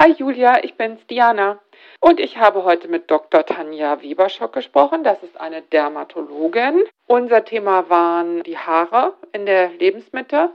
Hi 0.00 0.12
Julia, 0.12 0.62
ich 0.62 0.76
bin's 0.76 1.04
Diana. 1.08 1.58
Und 1.98 2.20
ich 2.20 2.36
habe 2.36 2.62
heute 2.62 2.86
mit 2.86 3.10
Dr. 3.10 3.44
Tanja 3.44 4.00
Weberschock 4.00 4.52
gesprochen. 4.52 5.02
Das 5.02 5.20
ist 5.24 5.40
eine 5.40 5.60
Dermatologin. 5.60 6.84
Unser 7.08 7.44
Thema 7.44 7.90
waren 7.90 8.44
die 8.44 8.56
Haare 8.56 9.14
in 9.32 9.44
der 9.44 9.70
Lebensmitte. 9.70 10.50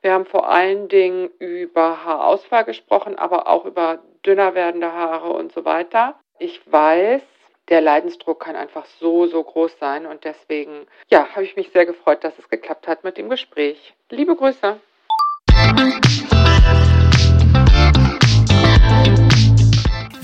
Wir 0.00 0.14
haben 0.14 0.24
vor 0.24 0.48
allen 0.48 0.88
Dingen 0.88 1.28
über 1.38 2.06
Haarausfall 2.06 2.64
gesprochen, 2.64 3.18
aber 3.18 3.48
auch 3.48 3.66
über 3.66 3.98
dünner 4.24 4.54
werdende 4.54 4.90
Haare 4.90 5.28
und 5.28 5.52
so 5.52 5.66
weiter. 5.66 6.18
Ich 6.38 6.62
weiß, 6.64 7.20
der 7.68 7.82
Leidensdruck 7.82 8.40
kann 8.40 8.56
einfach 8.56 8.86
so, 8.98 9.26
so 9.26 9.44
groß 9.44 9.78
sein 9.78 10.06
und 10.06 10.24
deswegen, 10.24 10.86
ja, 11.10 11.28
habe 11.34 11.44
ich 11.44 11.54
mich 11.54 11.68
sehr 11.70 11.84
gefreut, 11.84 12.24
dass 12.24 12.38
es 12.38 12.48
geklappt 12.48 12.88
hat 12.88 13.04
mit 13.04 13.18
dem 13.18 13.28
Gespräch. 13.28 13.92
Liebe 14.08 14.34
Grüße. 14.34 14.80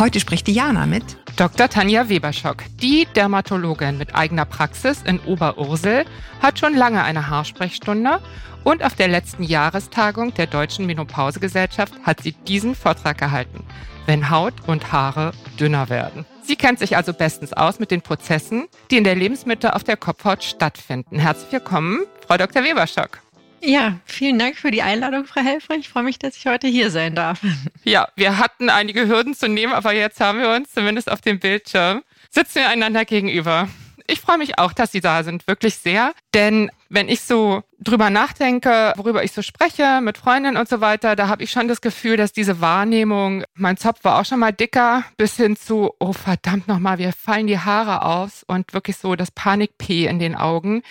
Heute 0.00 0.18
spricht 0.18 0.46
Diana 0.46 0.86
mit 0.86 1.04
Dr. 1.36 1.68
Tanja 1.68 2.08
Weberschock. 2.08 2.64
Die 2.80 3.06
Dermatologin 3.14 3.98
mit 3.98 4.14
eigener 4.14 4.46
Praxis 4.46 5.02
in 5.02 5.20
Oberursel 5.20 6.06
hat 6.40 6.58
schon 6.58 6.74
lange 6.74 7.02
eine 7.02 7.28
Haarsprechstunde 7.28 8.18
und 8.64 8.82
auf 8.82 8.94
der 8.94 9.08
letzten 9.08 9.42
Jahrestagung 9.42 10.32
der 10.32 10.46
Deutschen 10.46 10.86
Menopausegesellschaft 10.86 11.92
hat 12.02 12.22
sie 12.22 12.32
diesen 12.32 12.74
Vortrag 12.74 13.18
gehalten, 13.18 13.62
wenn 14.06 14.30
Haut 14.30 14.54
und 14.66 14.90
Haare 14.90 15.32
dünner 15.58 15.90
werden. 15.90 16.24
Sie 16.44 16.56
kennt 16.56 16.78
sich 16.78 16.96
also 16.96 17.12
bestens 17.12 17.52
aus 17.52 17.78
mit 17.78 17.90
den 17.90 18.00
Prozessen, 18.00 18.68
die 18.90 18.96
in 18.96 19.04
der 19.04 19.16
Lebensmitte 19.16 19.76
auf 19.76 19.84
der 19.84 19.98
Kopfhaut 19.98 20.42
stattfinden. 20.42 21.18
Herzlich 21.18 21.52
willkommen, 21.52 22.06
Frau 22.26 22.38
Dr. 22.38 22.64
Weberschock. 22.64 23.20
Ja, 23.62 23.98
vielen 24.06 24.38
Dank 24.38 24.56
für 24.56 24.70
die 24.70 24.82
Einladung, 24.82 25.26
Frau 25.26 25.42
Helfer. 25.42 25.74
Ich 25.74 25.88
freue 25.88 26.02
mich, 26.02 26.18
dass 26.18 26.36
ich 26.36 26.46
heute 26.46 26.66
hier 26.66 26.90
sein 26.90 27.14
darf. 27.14 27.40
Ja, 27.84 28.08
wir 28.16 28.38
hatten 28.38 28.68
einige 28.70 29.08
Hürden 29.08 29.34
zu 29.34 29.48
nehmen, 29.48 29.72
aber 29.72 29.92
jetzt 29.92 30.20
haben 30.20 30.40
wir 30.40 30.50
uns 30.50 30.72
zumindest 30.72 31.10
auf 31.10 31.20
dem 31.20 31.38
Bildschirm, 31.40 32.02
sitzen 32.30 32.56
wir 32.56 32.68
einander 32.68 33.04
gegenüber. 33.04 33.68
Ich 34.10 34.20
freue 34.20 34.38
mich 34.38 34.58
auch, 34.58 34.72
dass 34.72 34.90
Sie 34.90 35.00
da 35.00 35.22
sind, 35.22 35.46
wirklich 35.46 35.76
sehr. 35.76 36.12
Denn 36.34 36.68
wenn 36.88 37.08
ich 37.08 37.20
so 37.20 37.62
drüber 37.78 38.10
nachdenke, 38.10 38.92
worüber 38.96 39.22
ich 39.22 39.30
so 39.30 39.40
spreche 39.40 40.00
mit 40.02 40.18
Freundinnen 40.18 40.56
und 40.56 40.68
so 40.68 40.80
weiter, 40.80 41.14
da 41.14 41.28
habe 41.28 41.44
ich 41.44 41.52
schon 41.52 41.68
das 41.68 41.80
Gefühl, 41.80 42.16
dass 42.16 42.32
diese 42.32 42.60
Wahrnehmung, 42.60 43.44
mein 43.54 43.76
Zopf 43.76 44.02
war 44.02 44.18
auch 44.18 44.24
schon 44.24 44.40
mal 44.40 44.52
dicker, 44.52 45.04
bis 45.16 45.36
hin 45.36 45.54
zu, 45.54 45.92
oh 46.00 46.12
verdammt 46.12 46.66
nochmal, 46.66 46.98
wir 46.98 47.12
fallen 47.12 47.46
die 47.46 47.60
Haare 47.60 48.04
aus 48.04 48.42
und 48.48 48.74
wirklich 48.74 48.96
so 48.96 49.14
das 49.14 49.30
Panik-P 49.30 50.06
in 50.06 50.18
den 50.18 50.34
Augen, 50.34 50.82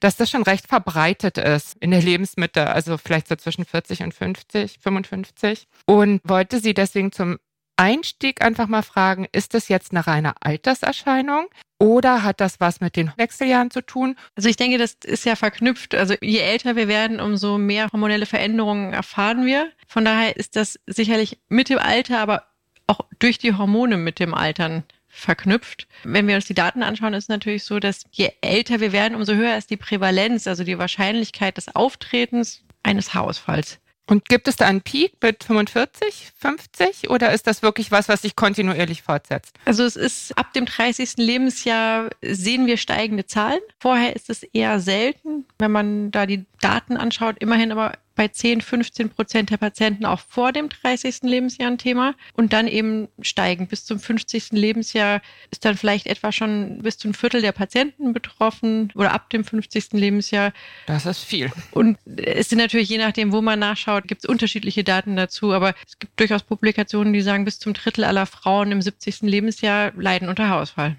dass 0.00 0.16
das 0.16 0.28
schon 0.28 0.42
recht 0.42 0.68
verbreitet 0.68 1.38
ist 1.38 1.78
in 1.80 1.90
der 1.90 2.02
Lebensmitte, 2.02 2.68
also 2.68 2.98
vielleicht 2.98 3.28
so 3.28 3.36
zwischen 3.36 3.64
40 3.64 4.02
und 4.02 4.12
50, 4.12 4.78
55. 4.82 5.66
Und 5.86 6.20
wollte 6.24 6.60
sie 6.60 6.74
deswegen 6.74 7.10
zum 7.10 7.38
Einstieg 7.76 8.42
einfach 8.42 8.68
mal 8.68 8.82
fragen, 8.82 9.26
ist 9.32 9.54
das 9.54 9.68
jetzt 9.68 9.92
eine 9.92 10.06
reine 10.06 10.34
Alterserscheinung 10.40 11.48
oder 11.78 12.22
hat 12.22 12.40
das 12.40 12.58
was 12.58 12.80
mit 12.80 12.96
den 12.96 13.12
Wechseljahren 13.16 13.70
zu 13.70 13.82
tun? 13.82 14.16
Also 14.34 14.48
ich 14.48 14.56
denke, 14.56 14.78
das 14.78 14.96
ist 15.04 15.24
ja 15.24 15.36
verknüpft. 15.36 15.94
Also 15.94 16.14
je 16.20 16.38
älter 16.38 16.76
wir 16.76 16.88
werden, 16.88 17.20
umso 17.20 17.58
mehr 17.58 17.88
hormonelle 17.92 18.26
Veränderungen 18.26 18.92
erfahren 18.92 19.44
wir. 19.44 19.70
Von 19.86 20.04
daher 20.04 20.36
ist 20.36 20.56
das 20.56 20.78
sicherlich 20.86 21.38
mit 21.48 21.68
dem 21.68 21.78
Alter, 21.78 22.18
aber 22.20 22.44
auch 22.86 23.00
durch 23.18 23.38
die 23.38 23.54
Hormone 23.54 23.96
mit 23.96 24.18
dem 24.18 24.32
Altern 24.32 24.84
verknüpft. 25.08 25.86
Wenn 26.04 26.28
wir 26.28 26.36
uns 26.36 26.46
die 26.46 26.54
Daten 26.54 26.82
anschauen, 26.82 27.14
ist 27.14 27.28
natürlich 27.28 27.64
so, 27.64 27.78
dass 27.78 28.04
je 28.10 28.30
älter 28.40 28.80
wir 28.80 28.92
werden, 28.92 29.14
umso 29.14 29.34
höher 29.34 29.56
ist 29.56 29.70
die 29.70 29.76
Prävalenz, 29.76 30.46
also 30.46 30.62
die 30.62 30.78
Wahrscheinlichkeit 30.78 31.56
des 31.56 31.74
Auftretens 31.74 32.62
eines 32.82 33.14
Haarausfalls. 33.14 33.80
Und 34.08 34.28
gibt 34.28 34.46
es 34.46 34.56
da 34.56 34.66
einen 34.66 34.82
Peak 34.82 35.14
mit 35.20 35.42
45, 35.42 36.32
50 36.38 37.10
oder 37.10 37.32
ist 37.32 37.46
das 37.46 37.62
wirklich 37.62 37.90
was, 37.90 38.08
was 38.08 38.22
sich 38.22 38.36
kontinuierlich 38.36 39.02
fortsetzt? 39.02 39.58
Also 39.64 39.84
es 39.84 39.96
ist 39.96 40.38
ab 40.38 40.52
dem 40.52 40.66
30. 40.66 41.16
Lebensjahr 41.16 42.10
sehen 42.22 42.66
wir 42.66 42.76
steigende 42.76 43.26
Zahlen. 43.26 43.60
Vorher 43.80 44.14
ist 44.14 44.30
es 44.30 44.44
eher 44.44 44.78
selten, 44.78 45.44
wenn 45.58 45.72
man 45.72 46.12
da 46.12 46.26
die 46.26 46.46
Daten 46.60 46.96
anschaut. 46.96 47.36
Immerhin 47.40 47.72
aber 47.72 47.94
bei 48.16 48.28
10, 48.28 48.62
15 48.62 49.10
Prozent 49.10 49.50
der 49.50 49.58
Patienten 49.58 50.04
auch 50.04 50.20
vor 50.20 50.50
dem 50.50 50.68
30. 50.68 51.22
Lebensjahr 51.22 51.70
ein 51.70 51.78
Thema 51.78 52.14
und 52.32 52.52
dann 52.52 52.66
eben 52.66 53.08
steigen. 53.20 53.68
Bis 53.68 53.84
zum 53.84 54.00
50. 54.00 54.52
Lebensjahr 54.52 55.20
ist 55.50 55.64
dann 55.64 55.76
vielleicht 55.76 56.06
etwa 56.06 56.32
schon 56.32 56.78
bis 56.82 56.98
zu 56.98 57.08
ein 57.08 57.14
Viertel 57.14 57.42
der 57.42 57.52
Patienten 57.52 58.12
betroffen 58.12 58.90
oder 58.94 59.12
ab 59.12 59.30
dem 59.30 59.44
50. 59.44 59.92
Lebensjahr. 59.92 60.52
Das 60.86 61.06
ist 61.06 61.20
viel. 61.20 61.52
Und 61.70 61.98
es 62.16 62.48
sind 62.48 62.58
natürlich, 62.58 62.88
je 62.88 62.98
nachdem, 62.98 63.32
wo 63.32 63.42
man 63.42 63.58
nachschaut, 63.58 64.08
gibt 64.08 64.24
es 64.24 64.28
unterschiedliche 64.28 64.82
Daten 64.82 65.14
dazu, 65.14 65.52
aber 65.52 65.74
es 65.86 65.98
gibt 65.98 66.18
durchaus 66.18 66.42
Publikationen, 66.42 67.12
die 67.12 67.20
sagen, 67.20 67.44
bis 67.44 67.58
zum 67.58 67.74
Drittel 67.74 68.04
aller 68.04 68.26
Frauen 68.26 68.72
im 68.72 68.82
70. 68.82 69.22
Lebensjahr 69.22 69.92
leiden 69.96 70.28
unter 70.28 70.48
Haarausfall. 70.48 70.96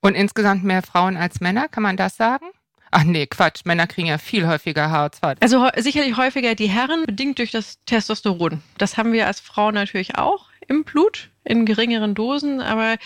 Und 0.00 0.14
insgesamt 0.14 0.62
mehr 0.64 0.82
Frauen 0.82 1.16
als 1.16 1.40
Männer, 1.40 1.68
kann 1.68 1.82
man 1.82 1.96
das 1.96 2.16
sagen? 2.16 2.46
Ach 2.90 3.04
nee, 3.04 3.26
Quatsch. 3.26 3.64
Männer 3.64 3.86
kriegen 3.86 4.08
ja 4.08 4.18
viel 4.18 4.46
häufiger 4.46 4.90
Haarausfall. 4.90 5.36
Also 5.40 5.68
sicherlich 5.76 6.16
häufiger 6.16 6.54
die 6.54 6.68
Herren, 6.68 7.04
bedingt 7.04 7.38
durch 7.38 7.50
das 7.50 7.78
Testosteron. 7.84 8.62
Das 8.78 8.96
haben 8.96 9.12
wir 9.12 9.26
als 9.26 9.40
Frauen 9.40 9.74
natürlich 9.74 10.16
auch 10.16 10.46
im 10.66 10.84
Blut, 10.84 11.30
in 11.44 11.66
geringeren 11.66 12.14
Dosen. 12.14 12.60
Aber 12.60 12.96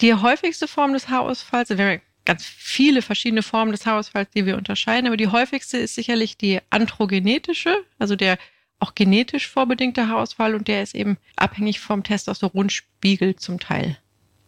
die 0.00 0.14
häufigste 0.14 0.68
Form 0.68 0.92
des 0.92 1.08
Haarausfalls, 1.08 1.70
also 1.70 1.78
wir 1.78 1.90
haben 1.90 2.00
ganz 2.24 2.44
viele 2.44 3.02
verschiedene 3.02 3.42
Formen 3.42 3.72
des 3.72 3.86
Haarausfalls, 3.86 4.30
die 4.30 4.46
wir 4.46 4.56
unterscheiden, 4.56 5.06
aber 5.06 5.16
die 5.16 5.28
häufigste 5.28 5.78
ist 5.78 5.94
sicherlich 5.94 6.36
die 6.36 6.60
androgenetische, 6.70 7.74
also 7.98 8.16
der 8.16 8.38
auch 8.78 8.94
genetisch 8.94 9.48
vorbedingte 9.48 10.08
Haarausfall 10.08 10.54
und 10.54 10.68
der 10.68 10.82
ist 10.82 10.94
eben 10.94 11.18
abhängig 11.36 11.80
vom 11.80 12.02
Testosteronspiegel 12.02 13.36
zum 13.36 13.60
Teil. 13.60 13.98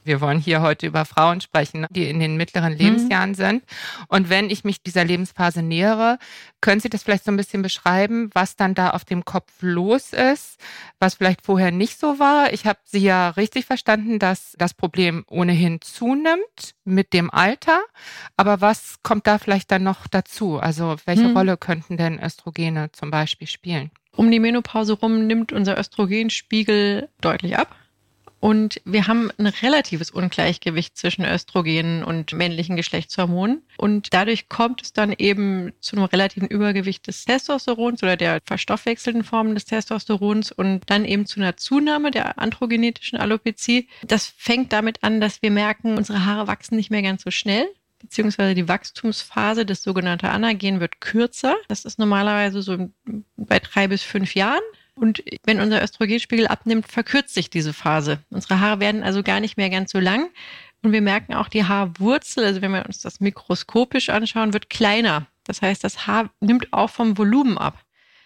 Wir 0.05 0.21
wollen 0.21 0.39
hier 0.39 0.63
heute 0.63 0.87
über 0.87 1.05
Frauen 1.05 1.41
sprechen, 1.41 1.87
die 1.91 2.09
in 2.09 2.21
den 2.21 2.37
mittleren 2.37 2.77
Lebensjahren 2.77 3.31
mhm. 3.31 3.35
sind. 3.35 3.65
Und 4.09 4.31
wenn 4.31 4.51
ich 4.51 4.65
mich 4.65 4.83
dieser 4.83 5.05
Lebensphase 5.05 5.63
nähere, 5.63 6.19
können 6.61 6.81
Sie 6.81 6.89
das 6.89 7.03
vielleicht 7.03 7.25
so 7.25 7.33
ein 7.33 7.37
bisschen 7.37 7.63
beschreiben, 7.63 8.31
was 8.35 8.57
dann 8.57 8.75
da 8.75 8.91
auf 8.91 9.05
dem 9.05 9.25
Kopf 9.25 9.53
los 9.61 10.13
ist, 10.13 10.59
was 10.99 11.15
vielleicht 11.15 11.45
vorher 11.45 11.71
nicht 11.71 11.99
so 11.99 12.19
war? 12.19 12.53
Ich 12.53 12.67
habe 12.67 12.79
Sie 12.85 13.01
ja 13.01 13.31
richtig 13.31 13.67
verstanden, 13.67 14.19
dass 14.19 14.55
das 14.59 14.75
Problem 14.75 15.25
ohnehin 15.29 15.81
zunimmt 15.81 16.75
mit 16.85 17.13
dem 17.13 17.31
Alter. 17.31 17.81
Aber 18.37 18.61
was 18.61 18.97
kommt 19.03 19.27
da 19.27 19.39
vielleicht 19.39 19.71
dann 19.71 19.83
noch 19.83 20.07
dazu? 20.09 20.59
Also 20.59 20.97
welche 21.05 21.29
mhm. 21.29 21.37
Rolle 21.37 21.57
könnten 21.57 21.97
denn 21.97 22.23
Östrogene 22.23 22.91
zum 22.93 23.11
Beispiel 23.11 23.47
spielen? 23.47 23.91
Um 24.15 24.31
die 24.31 24.41
Menopause 24.41 24.93
rum 24.93 25.27
nimmt 25.27 25.53
unser 25.53 25.79
Östrogenspiegel 25.79 27.09
deutlich 27.21 27.57
ab. 27.57 27.75
Und 28.43 28.81
wir 28.85 29.07
haben 29.07 29.31
ein 29.39 29.47
relatives 29.47 30.11
Ungleichgewicht 30.11 30.97
zwischen 30.97 31.25
Östrogenen 31.25 32.03
und 32.03 32.33
männlichen 32.33 32.75
Geschlechtshormonen. 32.75 33.63
Und 33.77 34.13
dadurch 34.13 34.49
kommt 34.49 34.83
es 34.83 34.93
dann 34.93 35.15
eben 35.17 35.73
zu 35.79 35.95
einem 35.95 36.07
relativen 36.07 36.49
Übergewicht 36.49 37.07
des 37.07 37.25
Testosterons 37.25 38.03
oder 38.03 38.17
der 38.17 38.41
verstoffwechselnden 38.45 39.23
Formen 39.23 39.55
des 39.55 39.67
Testosterons 39.67 40.51
und 40.51 40.81
dann 40.91 41.05
eben 41.05 41.25
zu 41.25 41.39
einer 41.39 41.57
Zunahme 41.57 42.11
der 42.11 42.41
androgenetischen 42.41 43.17
Alopezie. 43.17 43.87
Das 44.05 44.35
fängt 44.37 44.73
damit 44.73 45.05
an, 45.05 45.21
dass 45.21 45.41
wir 45.41 45.53
merken, 45.53 45.97
unsere 45.97 46.25
Haare 46.25 46.49
wachsen 46.49 46.75
nicht 46.75 46.91
mehr 46.91 47.03
ganz 47.03 47.23
so 47.23 47.31
schnell 47.31 47.69
beziehungsweise 48.01 48.57
die 48.57 48.67
Wachstumsphase, 48.67 49.65
das 49.65 49.85
sogenannte 49.85 50.29
Anagen, 50.29 50.81
wird 50.81 51.01
kürzer. 51.01 51.55
Das 51.69 51.85
ist 51.85 52.01
normalerweise 52.01 52.61
so 52.61 52.91
bei 53.37 53.61
drei 53.61 53.87
bis 53.87 54.03
fünf 54.03 54.35
Jahren. 54.35 54.61
Und 54.95 55.23
wenn 55.45 55.61
unser 55.61 55.83
Östrogenspiegel 55.83 56.47
abnimmt, 56.47 56.87
verkürzt 56.87 57.35
sich 57.35 57.51
diese 57.51 57.73
Phase. 57.73 58.19
Unsere 58.31 58.61
Haare 58.61 58.81
werden 58.81 59.03
also 59.03 59.23
gar 59.23 59.41
nicht 59.41 59.57
mehr 59.57 59.71
ganz 59.71 59.91
so 59.91 59.99
lang. 59.99 60.29
Und 60.83 60.93
wir 60.93 61.01
merken 61.01 61.35
auch, 61.35 61.49
die 61.49 61.65
Haarwurzel, 61.65 62.45
also 62.45 62.61
wenn 62.61 62.73
wir 62.73 62.85
uns 62.87 63.01
das 63.01 63.21
mikroskopisch 63.21 64.11
anschauen, 64.11 64.53
wird 64.53 64.69
kleiner. 64.69 65.27
Das 65.45 65.63
heißt, 65.63 65.83
das 65.83 66.07
Haar 66.07 66.31
nimmt 66.41 66.73
auch 66.73 66.91
vom 66.91 67.17
Volumen 67.17 67.57
ab. 67.57 67.85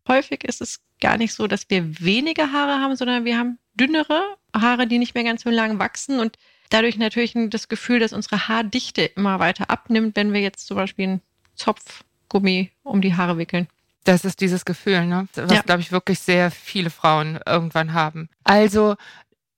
Häufig 0.08 0.44
ist 0.44 0.60
es 0.60 0.80
gar 1.00 1.18
nicht 1.18 1.34
so, 1.34 1.46
dass 1.46 1.68
wir 1.68 2.00
weniger 2.00 2.52
Haare 2.52 2.80
haben, 2.80 2.96
sondern 2.96 3.24
wir 3.24 3.38
haben 3.38 3.58
dünnere 3.74 4.36
Haare, 4.54 4.86
die 4.86 4.98
nicht 4.98 5.14
mehr 5.14 5.24
ganz 5.24 5.42
so 5.42 5.50
lang 5.50 5.78
wachsen 5.78 6.18
und 6.18 6.38
dadurch 6.70 6.96
natürlich 6.96 7.34
das 7.50 7.68
Gefühl, 7.68 7.98
dass 7.98 8.12
unsere 8.12 8.48
Haardichte 8.48 9.02
immer 9.02 9.38
weiter 9.38 9.70
abnimmt, 9.70 10.16
wenn 10.16 10.32
wir 10.32 10.40
jetzt 10.40 10.66
zum 10.66 10.76
Beispiel 10.76 11.04
einen 11.04 11.20
Zopfgummi 11.54 12.70
um 12.82 13.00
die 13.00 13.14
Haare 13.14 13.38
wickeln. 13.38 13.68
Das 14.06 14.24
ist 14.24 14.40
dieses 14.40 14.64
Gefühl, 14.64 15.04
ne? 15.04 15.26
was, 15.34 15.52
ja. 15.52 15.62
glaube 15.62 15.80
ich, 15.80 15.90
wirklich 15.90 16.20
sehr 16.20 16.52
viele 16.52 16.90
Frauen 16.90 17.40
irgendwann 17.44 17.92
haben. 17.92 18.28
Also, 18.44 18.94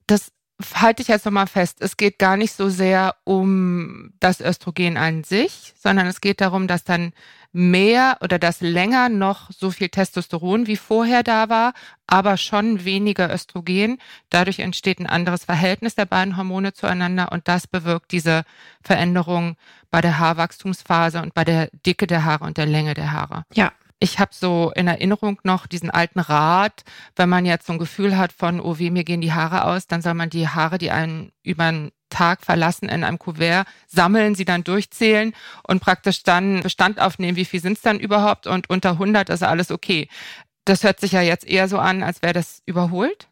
das 0.07 0.33
halte 0.75 1.03
ich 1.03 1.09
jetzt 1.09 1.27
nochmal 1.27 1.47
fest, 1.47 1.79
es 1.81 1.99
geht 1.99 2.19
gar 2.19 2.39
nicht 2.39 2.55
so 2.55 2.71
sehr 2.71 3.15
um 3.25 4.11
das 4.21 4.41
Östrogen 4.41 4.97
an 4.97 5.23
sich, 5.23 5.75
sondern 5.79 6.07
es 6.07 6.23
geht 6.23 6.41
darum, 6.41 6.67
dass 6.67 6.83
dann 6.83 7.13
mehr 7.53 8.17
oder 8.23 8.39
dass 8.39 8.63
länger 8.63 9.11
noch 9.11 9.51
so 9.51 9.71
viel 9.71 9.91
Testosteron 9.91 10.67
wie 10.67 10.77
vorher 10.77 11.23
da 11.23 11.51
war, 11.51 11.75
aber 12.07 12.39
schon 12.39 12.85
weniger 12.87 13.33
Östrogen. 13.33 13.99
Dadurch 14.31 14.61
entsteht 14.61 14.99
ein 14.99 15.07
anderes 15.07 15.45
Verhältnis 15.45 15.95
der 15.95 16.07
beiden 16.07 16.39
Hormone 16.39 16.73
zueinander 16.73 17.33
und 17.33 17.49
das 17.49 17.67
bewirkt 17.67 18.13
diese 18.13 18.45
Veränderung 18.83 19.57
bei 19.91 20.01
der 20.01 20.19
Haarwachstumsphase 20.19 21.21
und 21.21 21.35
bei 21.35 21.45
der 21.45 21.69
Dicke 21.87 22.07
der 22.07 22.25
Haare 22.25 22.45
und 22.45 22.57
der 22.57 22.67
Länge 22.67 22.95
der 22.95 23.13
Haare. 23.13 23.45
Ja, 23.53 23.73
ich 24.01 24.19
habe 24.19 24.31
so 24.33 24.73
in 24.75 24.87
Erinnerung 24.87 25.41
noch 25.43 25.67
diesen 25.67 25.91
alten 25.91 26.21
Rat, 26.21 26.85
wenn 27.17 27.29
man 27.29 27.47
jetzt 27.47 27.67
so 27.67 27.73
ein 27.73 27.79
Gefühl 27.79 28.17
hat 28.17 28.33
von, 28.33 28.61
oh 28.61 28.79
weh, 28.79 28.91
mir 28.91 29.05
gehen 29.05 29.21
die 29.21 29.33
Haare 29.33 29.65
aus, 29.65 29.87
dann 29.87 30.03
soll 30.03 30.15
man 30.15 30.31
die 30.31 30.49
Haare, 30.49 30.79
die 30.79 30.91
einen 30.91 31.33
über 31.43 31.65
einen 31.65 31.91
Tag 32.11 32.45
verlassen, 32.45 32.89
in 32.89 33.05
einem 33.05 33.19
Kuvert 33.19 33.67
sammeln, 33.87 34.35
sie 34.35 34.45
dann 34.45 34.65
durchzählen 34.65 35.35
und 35.67 35.81
praktisch 35.81 36.23
dann 36.23 36.63
Bestand 36.63 37.01
aufnehmen, 37.01 37.37
wie 37.37 37.45
viel 37.45 37.61
sind 37.61 37.77
es 37.77 37.83
dann 37.83 37.99
überhaupt 37.99 38.47
und 38.47 38.71
unter 38.71 38.93
100 38.93 39.29
ist 39.31 39.43
alles 39.43 39.71
okay. 39.71 40.09
Das 40.65 40.85
hört 40.85 41.01
sich 41.01 41.13
ja 41.13 41.23
jetzt 41.23 41.47
eher 41.47 41.69
so 41.69 41.79
an, 41.79 42.03
als 42.03 42.23
wäre 42.23 42.35
das 42.35 42.63
überholt. 42.67 43.29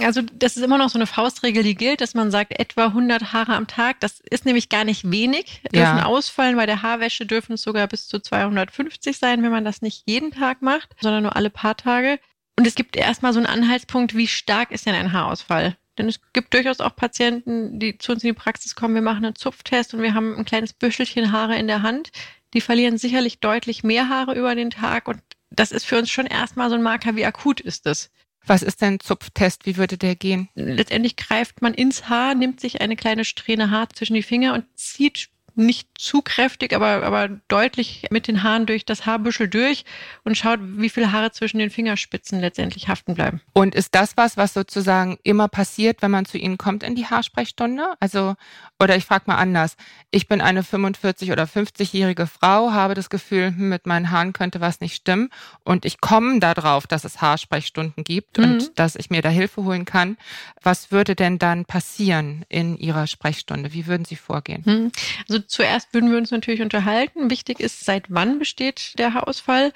Also 0.00 0.22
das 0.22 0.56
ist 0.56 0.62
immer 0.62 0.78
noch 0.78 0.90
so 0.90 0.98
eine 0.98 1.06
Faustregel, 1.06 1.64
die 1.64 1.74
gilt, 1.74 2.00
dass 2.00 2.14
man 2.14 2.30
sagt, 2.30 2.58
etwa 2.58 2.86
100 2.86 3.32
Haare 3.32 3.54
am 3.54 3.66
Tag. 3.66 3.98
Das 4.00 4.20
ist 4.20 4.44
nämlich 4.44 4.68
gar 4.68 4.84
nicht 4.84 5.10
wenig. 5.10 5.60
Dürfen 5.72 5.98
ja. 5.98 6.04
ausfallen. 6.04 6.56
Bei 6.56 6.66
der 6.66 6.82
Haarwäsche 6.82 7.26
dürfen 7.26 7.54
es 7.54 7.62
sogar 7.62 7.88
bis 7.88 8.06
zu 8.06 8.20
250 8.20 9.18
sein, 9.18 9.42
wenn 9.42 9.50
man 9.50 9.64
das 9.64 9.82
nicht 9.82 10.04
jeden 10.06 10.30
Tag 10.30 10.62
macht, 10.62 10.94
sondern 11.00 11.24
nur 11.24 11.34
alle 11.34 11.50
paar 11.50 11.76
Tage. 11.76 12.20
Und 12.56 12.66
es 12.66 12.74
gibt 12.74 12.96
erstmal 12.96 13.32
so 13.32 13.40
einen 13.40 13.46
Anhaltspunkt, 13.46 14.16
wie 14.16 14.28
stark 14.28 14.70
ist 14.70 14.86
denn 14.86 14.94
ein 14.94 15.12
Haarausfall? 15.12 15.76
Denn 15.98 16.08
es 16.08 16.20
gibt 16.32 16.54
durchaus 16.54 16.80
auch 16.80 16.94
Patienten, 16.94 17.78
die 17.78 17.98
zu 17.98 18.12
uns 18.12 18.22
in 18.22 18.28
die 18.28 18.38
Praxis 18.38 18.74
kommen. 18.74 18.94
Wir 18.94 19.02
machen 19.02 19.24
einen 19.24 19.34
Zupftest 19.34 19.94
und 19.94 20.02
wir 20.02 20.14
haben 20.14 20.36
ein 20.36 20.44
kleines 20.44 20.72
Büschelchen 20.72 21.32
Haare 21.32 21.56
in 21.56 21.66
der 21.66 21.82
Hand. 21.82 22.10
Die 22.54 22.60
verlieren 22.60 22.98
sicherlich 22.98 23.40
deutlich 23.40 23.82
mehr 23.82 24.08
Haare 24.08 24.34
über 24.34 24.54
den 24.54 24.70
Tag. 24.70 25.08
Und 25.08 25.20
das 25.50 25.72
ist 25.72 25.84
für 25.84 25.98
uns 25.98 26.10
schon 26.10 26.26
erstmal 26.26 26.70
so 26.70 26.76
ein 26.76 26.82
Marker, 26.82 27.16
wie 27.16 27.26
akut 27.26 27.60
ist 27.60 27.86
es. 27.86 28.10
Was 28.46 28.62
ist 28.62 28.82
denn 28.82 29.00
Zupftest? 29.00 29.66
Wie 29.66 29.76
würde 29.76 29.98
der 29.98 30.16
gehen? 30.16 30.48
Letztendlich 30.54 31.16
greift 31.16 31.62
man 31.62 31.74
ins 31.74 32.08
Haar, 32.08 32.34
nimmt 32.34 32.60
sich 32.60 32.80
eine 32.80 32.96
kleine 32.96 33.24
Strähne 33.24 33.70
Haar 33.70 33.88
zwischen 33.90 34.14
die 34.14 34.22
Finger 34.22 34.54
und 34.54 34.64
zieht 34.74 35.28
nicht 35.54 35.88
zu 35.98 36.22
kräftig, 36.22 36.74
aber, 36.74 37.02
aber 37.02 37.28
deutlich 37.48 38.06
mit 38.10 38.28
den 38.28 38.42
Haaren 38.42 38.66
durch 38.66 38.84
das 38.84 39.06
Haarbüschel 39.06 39.48
durch 39.48 39.84
und 40.24 40.36
schaut, 40.36 40.60
wie 40.62 40.88
viele 40.88 41.12
Haare 41.12 41.30
zwischen 41.32 41.58
den 41.58 41.70
Fingerspitzen 41.70 42.40
letztendlich 42.40 42.88
haften 42.88 43.14
bleiben. 43.14 43.40
Und 43.52 43.74
ist 43.74 43.94
das 43.94 44.16
was, 44.16 44.36
was 44.36 44.54
sozusagen 44.54 45.18
immer 45.22 45.48
passiert, 45.48 46.02
wenn 46.02 46.10
man 46.10 46.24
zu 46.24 46.38
Ihnen 46.38 46.58
kommt 46.58 46.82
in 46.82 46.94
die 46.94 47.06
Haarsprechstunde? 47.06 47.94
Also, 48.00 48.34
oder 48.80 48.96
ich 48.96 49.04
frage 49.04 49.24
mal 49.26 49.36
anders. 49.36 49.76
Ich 50.10 50.28
bin 50.28 50.40
eine 50.40 50.62
45- 50.62 51.32
oder 51.32 51.44
50-jährige 51.44 52.26
Frau, 52.26 52.72
habe 52.72 52.94
das 52.94 53.10
Gefühl, 53.10 53.48
hm, 53.48 53.68
mit 53.68 53.86
meinen 53.86 54.10
Haaren 54.10 54.32
könnte 54.32 54.60
was 54.60 54.80
nicht 54.80 54.94
stimmen 54.94 55.30
und 55.64 55.84
ich 55.84 56.00
komme 56.00 56.40
darauf, 56.40 56.86
dass 56.86 57.04
es 57.04 57.20
Haarsprechstunden 57.20 58.04
gibt 58.04 58.38
mhm. 58.38 58.44
und 58.44 58.78
dass 58.78 58.96
ich 58.96 59.10
mir 59.10 59.22
da 59.22 59.28
Hilfe 59.28 59.64
holen 59.64 59.84
kann. 59.84 60.16
Was 60.62 60.90
würde 60.90 61.14
denn 61.14 61.38
dann 61.38 61.64
passieren 61.64 62.44
in 62.48 62.76
Ihrer 62.76 63.06
Sprechstunde? 63.06 63.72
Wie 63.72 63.86
würden 63.86 64.04
Sie 64.04 64.16
vorgehen? 64.16 64.62
Mhm. 64.64 64.92
Also 65.28 65.41
zuerst 65.46 65.92
würden 65.94 66.10
wir 66.10 66.18
uns 66.18 66.30
natürlich 66.30 66.62
unterhalten. 66.62 67.30
Wichtig 67.30 67.60
ist, 67.60 67.84
seit 67.84 68.06
wann 68.08 68.38
besteht 68.38 68.98
der 68.98 69.14
Haarausfall? 69.14 69.72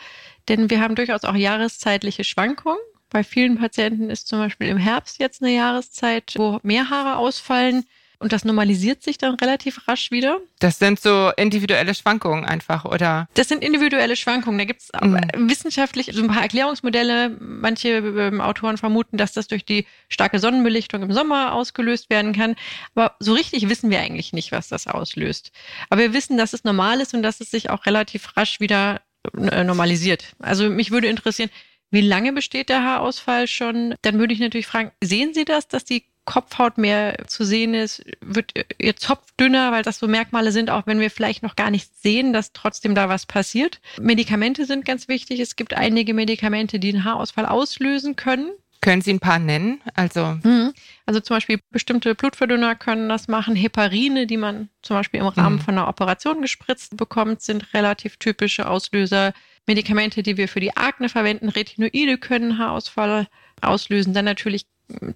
Denn 0.49 0.71
wir 0.71 0.81
haben 0.81 0.95
durchaus 0.95 1.25
auch 1.25 1.35
jahreszeitliche 1.35 2.25
Schwankungen. 2.25 2.79
Bei 3.11 3.25
vielen 3.25 3.59
Patienten 3.59 4.11
ist 4.11 4.29
zum 4.29 4.39
Beispiel 4.39 4.69
im 4.69 4.79
Herbst 4.79 5.19
jetzt 5.19 5.43
eine 5.43 5.55
Jahreszeit, 5.55 6.35
wo 6.37 6.59
mehr 6.63 6.91
Haare 6.91 7.17
ausfallen. 7.17 7.85
Und 8.19 8.33
das 8.33 8.45
normalisiert 8.45 9.03
sich 9.03 9.19
dann 9.19 9.35
relativ 9.35 9.87
rasch 9.89 10.11
wieder. 10.11 10.39
Das 10.59 10.79
sind 10.79 11.01
so 11.01 11.31
individuelle 11.37 11.95
Schwankungen 11.95 12.45
einfach, 12.45 12.85
oder? 12.85 13.29
Das 13.35 13.49
sind 13.49 13.63
individuelle 13.63 14.17
Schwankungen. 14.17 14.59
Da 14.59 14.65
gibt 14.65 14.81
es 14.83 14.91
mhm. 15.01 15.51
wissenschaftlich 15.51 16.11
so 16.13 16.23
ein 16.23 16.29
paar 16.29 16.43
Erklärungsmodelle. 16.43 17.37
Manche 17.41 17.89
ähm, 17.89 18.41
Autoren 18.41 18.79
vermuten, 18.79 19.19
dass 19.19 19.33
das 19.33 19.49
durch 19.49 19.65
die 19.65 19.87
starke 20.09 20.39
Sonnenbelichtung 20.39 21.03
im 21.03 21.13
Sommer 21.13 21.53
ausgelöst 21.53 22.09
werden 22.09 22.33
kann. 22.33 22.57
Aber 22.95 23.17
so 23.19 23.35
richtig 23.35 23.69
wissen 23.69 23.91
wir 23.91 24.01
eigentlich 24.01 24.33
nicht, 24.33 24.53
was 24.53 24.69
das 24.69 24.87
auslöst. 24.87 25.53
Aber 25.91 26.01
wir 26.01 26.13
wissen, 26.15 26.39
dass 26.39 26.53
es 26.53 26.65
normal 26.65 27.01
ist 27.01 27.15
und 27.15 27.23
dass 27.23 27.41
es 27.41 27.51
sich 27.51 27.71
auch 27.71 27.87
relativ 27.87 28.37
rasch 28.37 28.61
wieder 28.61 29.03
äh, 29.37 29.65
normalisiert. 29.65 30.25
Also 30.39 30.71
mich 30.71 30.91
würde 30.91 31.09
interessieren, 31.09 31.51
wie 31.91 32.01
lange 32.01 32.33
besteht 32.33 32.69
der 32.69 32.83
Haarausfall 32.83 33.47
schon? 33.47 33.95
Dann 34.03 34.19
würde 34.19 34.35
ich 34.35 34.41
natürlich 34.41 34.67
fragen, 34.67 34.91
sehen 35.03 35.35
Sie 35.35 35.45
das, 35.45 35.69
dass 35.69 35.85
die 35.85 36.05
Kopfhaut 36.27 36.77
mehr 36.77 37.17
zu 37.27 37.45
sehen 37.45 37.73
ist, 37.73 38.05
wird 38.21 38.53
ihr 38.79 38.97
Zopf 38.97 39.25
dünner, 39.41 39.73
weil 39.73 39.83
das 39.83 39.99
so 39.99 40.07
Merkmale 40.07 40.53
sind, 40.53 40.69
auch 40.69 40.87
wenn 40.87 41.01
wir 41.01 41.11
vielleicht 41.11 41.43
noch 41.43 41.57
gar 41.57 41.71
nicht 41.71 41.91
sehen, 42.03 42.35
dass 42.35 42.53
trotzdem 42.53 42.95
da 42.95 43.09
was 43.09 43.25
passiert. 43.25 43.81
Medikamente 43.99 44.67
sind 44.67 44.85
ganz 44.85 45.09
wichtig. 45.09 45.41
Es 45.41 45.57
gibt 45.57 45.75
einige 45.75 46.13
Medikamente, 46.13 46.79
die 46.79 46.91
einen 46.91 47.05
Haarausfall 47.05 47.47
auslösen 47.47 48.17
können. 48.17 48.51
Können 48.83 49.03
Sie 49.03 49.13
ein 49.13 49.21
paar 49.21 49.39
nennen? 49.39 49.81
Also, 49.95 50.39
mhm. 50.43 50.73
also 51.07 51.21
zum 51.21 51.37
Beispiel 51.37 51.59
bestimmte 51.71 52.15
Blutverdünner 52.15 52.75
können 52.75 53.09
das 53.09 53.27
machen. 53.27 53.57
Heparine, 53.57 54.27
die 54.27 54.37
man 54.37 54.69
zum 54.83 54.97
Beispiel 54.97 55.21
im 55.21 55.27
Rahmen 55.27 55.57
mhm. 55.57 55.61
von 55.61 55.79
einer 55.79 55.89
Operation 55.89 56.43
gespritzt 56.43 56.97
bekommt, 56.97 57.41
sind 57.41 57.73
relativ 57.75 58.17
typische 58.19 58.69
Auslöser. 58.69 59.33
Medikamente, 59.67 60.23
die 60.23 60.37
wir 60.37 60.47
für 60.47 60.61
die 60.61 60.77
Akne 60.77 61.09
verwenden, 61.09 61.49
Retinoide 61.49 62.19
können 62.19 62.59
Haarausfall 62.59 63.27
auslösen. 63.61 64.15
Dann 64.15 64.25
natürlich 64.25 64.67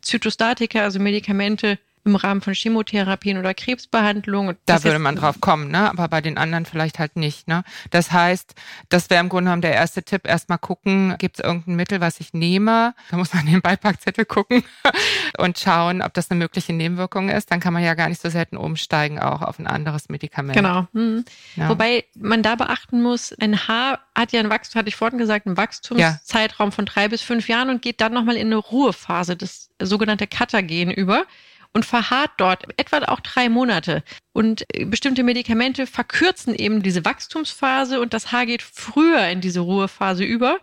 Zytostatika, 0.02 0.84
also 0.84 0.98
Medikamente 0.98 1.78
im 2.04 2.16
Rahmen 2.16 2.40
von 2.40 2.54
Chemotherapien 2.54 3.38
oder 3.38 3.54
Krebsbehandlungen. 3.54 4.56
Da 4.66 4.82
würde 4.84 4.98
man 4.98 5.16
drauf 5.16 5.40
kommen, 5.40 5.70
ne? 5.70 5.90
aber 5.90 6.08
bei 6.08 6.20
den 6.20 6.38
anderen 6.38 6.64
vielleicht 6.64 6.98
halt 6.98 7.16
nicht. 7.16 7.48
Ne? 7.48 7.62
Das 7.90 8.10
heißt, 8.10 8.54
das 8.88 9.10
wäre 9.10 9.20
im 9.20 9.28
Grunde 9.28 9.48
genommen 9.48 9.62
der 9.62 9.74
erste 9.74 10.02
Tipp, 10.02 10.26
erstmal 10.26 10.58
gucken, 10.58 11.16
gibt 11.18 11.38
es 11.38 11.44
irgendein 11.44 11.76
Mittel, 11.76 12.00
was 12.00 12.20
ich 12.20 12.32
nehme? 12.32 12.94
Da 13.10 13.16
muss 13.16 13.34
man 13.34 13.46
den 13.50 13.60
Beipackzettel 13.60 14.24
gucken 14.24 14.62
und 15.38 15.58
schauen, 15.58 16.02
ob 16.02 16.14
das 16.14 16.30
eine 16.30 16.38
mögliche 16.38 16.72
Nebenwirkung 16.72 17.28
ist. 17.28 17.50
Dann 17.50 17.60
kann 17.60 17.72
man 17.72 17.82
ja 17.82 17.94
gar 17.94 18.08
nicht 18.08 18.20
so 18.20 18.30
selten 18.30 18.56
umsteigen 18.56 19.18
auch 19.18 19.42
auf 19.42 19.58
ein 19.58 19.66
anderes 19.66 20.08
Medikament. 20.08 20.56
Genau. 20.56 20.86
Mhm. 20.92 21.24
Ja. 21.56 21.68
Wobei 21.68 22.04
man 22.18 22.42
da 22.42 22.54
beachten 22.54 23.02
muss, 23.02 23.34
ein 23.40 23.68
Haar 23.68 24.00
hat 24.14 24.32
ja 24.32 24.40
ein 24.40 24.50
Wachstum, 24.50 24.78
hatte 24.78 24.88
ich 24.88 24.96
vorhin 24.96 25.18
gesagt, 25.18 25.46
einen 25.46 25.56
Wachstumszeitraum 25.56 26.68
ja. 26.68 26.74
von 26.74 26.86
drei 26.86 27.08
bis 27.08 27.22
fünf 27.22 27.48
Jahren 27.48 27.70
und 27.70 27.82
geht 27.82 28.00
dann 28.00 28.12
nochmal 28.12 28.36
in 28.36 28.46
eine 28.46 28.56
Ruhephase, 28.56 29.36
das 29.36 29.70
sogenannte 29.80 30.26
Katagen 30.26 30.90
über 30.90 31.24
und 31.72 31.84
verharrt 31.84 32.32
dort 32.36 32.64
etwa 32.78 32.98
auch 33.06 33.20
drei 33.20 33.48
Monate. 33.48 34.02
Und 34.32 34.64
äh, 34.74 34.84
bestimmte 34.84 35.22
Medikamente 35.22 35.86
verkürzen 35.86 36.54
eben 36.54 36.82
diese 36.82 37.04
Wachstumsphase 37.04 38.00
und 38.00 38.12
das 38.12 38.32
Haar 38.32 38.46
geht 38.46 38.62
früher 38.62 39.28
in 39.28 39.40
diese 39.40 39.60
Ruhephase 39.60 40.24
über 40.24 40.58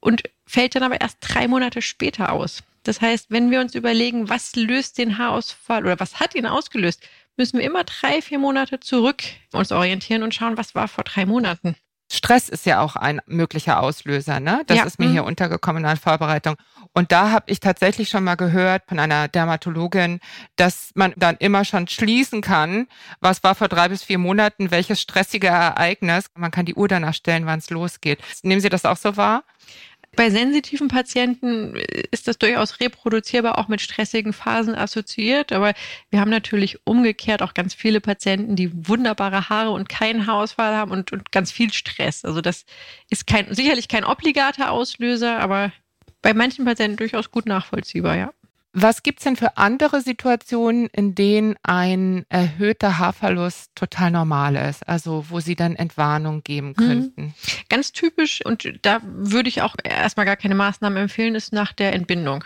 und 0.00 0.22
fällt 0.46 0.74
dann 0.74 0.82
aber 0.82 1.00
erst 1.00 1.18
drei 1.20 1.48
Monate 1.48 1.82
später 1.82 2.32
aus. 2.32 2.62
Das 2.84 3.00
heißt, 3.00 3.30
wenn 3.30 3.50
wir 3.50 3.60
uns 3.60 3.74
überlegen, 3.74 4.28
was 4.28 4.54
löst 4.54 4.98
den 4.98 5.18
Haarausfall 5.18 5.84
oder 5.84 5.98
was 5.98 6.20
hat 6.20 6.34
ihn 6.34 6.46
ausgelöst, 6.46 7.02
müssen 7.36 7.58
wir 7.58 7.66
immer 7.66 7.84
drei, 7.84 8.22
vier 8.22 8.38
Monate 8.38 8.80
zurück 8.80 9.22
uns 9.52 9.72
orientieren 9.72 10.22
und 10.22 10.34
schauen, 10.34 10.56
was 10.56 10.74
war 10.74 10.88
vor 10.88 11.04
drei 11.04 11.26
Monaten. 11.26 11.76
Stress 12.10 12.48
ist 12.48 12.66
ja 12.66 12.80
auch 12.80 12.94
ein 12.94 13.20
möglicher 13.26 13.82
Auslöser, 13.82 14.38
ne? 14.38 14.62
Das 14.66 14.78
ja. 14.78 14.84
ist 14.84 14.98
mir 15.00 15.08
hier 15.08 15.22
mhm. 15.22 15.28
untergekommen 15.28 15.82
in 15.82 15.88
der 15.88 15.96
Vorbereitung. 15.96 16.54
Und 16.92 17.10
da 17.10 17.30
habe 17.30 17.46
ich 17.48 17.58
tatsächlich 17.58 18.08
schon 18.08 18.22
mal 18.22 18.36
gehört 18.36 18.84
von 18.88 19.00
einer 19.00 19.26
Dermatologin, 19.26 20.20
dass 20.54 20.90
man 20.94 21.12
dann 21.16 21.36
immer 21.38 21.64
schon 21.64 21.88
schließen 21.88 22.42
kann, 22.42 22.86
was 23.20 23.42
war 23.42 23.56
vor 23.56 23.68
drei 23.68 23.88
bis 23.88 24.04
vier 24.04 24.18
Monaten, 24.18 24.70
welches 24.70 25.00
stressige 25.00 25.48
Ereignis. 25.48 26.26
Man 26.36 26.52
kann 26.52 26.64
die 26.64 26.74
Uhr 26.74 26.86
danach 26.86 27.14
stellen, 27.14 27.46
wann 27.46 27.58
es 27.58 27.70
losgeht. 27.70 28.20
Nehmen 28.42 28.60
Sie 28.60 28.68
das 28.68 28.84
auch 28.84 28.96
so 28.96 29.16
wahr? 29.16 29.42
Bei 30.16 30.30
sensitiven 30.30 30.88
Patienten 30.88 31.76
ist 32.10 32.26
das 32.26 32.38
durchaus 32.38 32.80
reproduzierbar, 32.80 33.58
auch 33.58 33.68
mit 33.68 33.82
stressigen 33.82 34.32
Phasen 34.32 34.74
assoziiert. 34.74 35.52
Aber 35.52 35.74
wir 36.10 36.20
haben 36.20 36.30
natürlich 36.30 36.80
umgekehrt 36.84 37.42
auch 37.42 37.52
ganz 37.52 37.74
viele 37.74 38.00
Patienten, 38.00 38.56
die 38.56 38.88
wunderbare 38.88 39.50
Haare 39.50 39.70
und 39.70 39.90
keinen 39.90 40.26
Haarausfall 40.26 40.74
haben 40.74 40.90
und, 40.90 41.12
und 41.12 41.32
ganz 41.32 41.52
viel 41.52 41.70
Stress. 41.72 42.24
Also 42.24 42.40
das 42.40 42.64
ist 43.10 43.26
kein, 43.26 43.54
sicherlich 43.54 43.88
kein 43.88 44.04
obligater 44.04 44.70
Auslöser, 44.70 45.38
aber 45.38 45.70
bei 46.22 46.32
manchen 46.32 46.64
Patienten 46.64 46.96
durchaus 46.96 47.30
gut 47.30 47.44
nachvollziehbar, 47.46 48.16
ja. 48.16 48.32
Was 48.78 49.02
gibt's 49.02 49.24
denn 49.24 49.36
für 49.36 49.56
andere 49.56 50.02
Situationen, 50.02 50.88
in 50.92 51.14
denen 51.14 51.56
ein 51.62 52.26
erhöhter 52.28 52.98
Haarverlust 52.98 53.74
total 53.74 54.10
normal 54.10 54.54
ist? 54.54 54.86
Also 54.86 55.24
wo 55.30 55.40
Sie 55.40 55.56
dann 55.56 55.76
Entwarnung 55.76 56.42
geben 56.42 56.68
mhm. 56.68 56.74
könnten? 56.74 57.22
Mhm. 57.22 57.34
Ganz 57.70 57.92
typisch, 57.92 58.44
und 58.44 58.70
da 58.82 59.00
würde 59.02 59.48
ich 59.48 59.62
auch 59.62 59.76
erstmal 59.82 60.26
gar 60.26 60.36
keine 60.36 60.54
Maßnahmen 60.54 60.98
empfehlen, 60.98 61.34
ist 61.34 61.54
nach 61.54 61.72
der 61.72 61.94
Entbindung. 61.94 62.44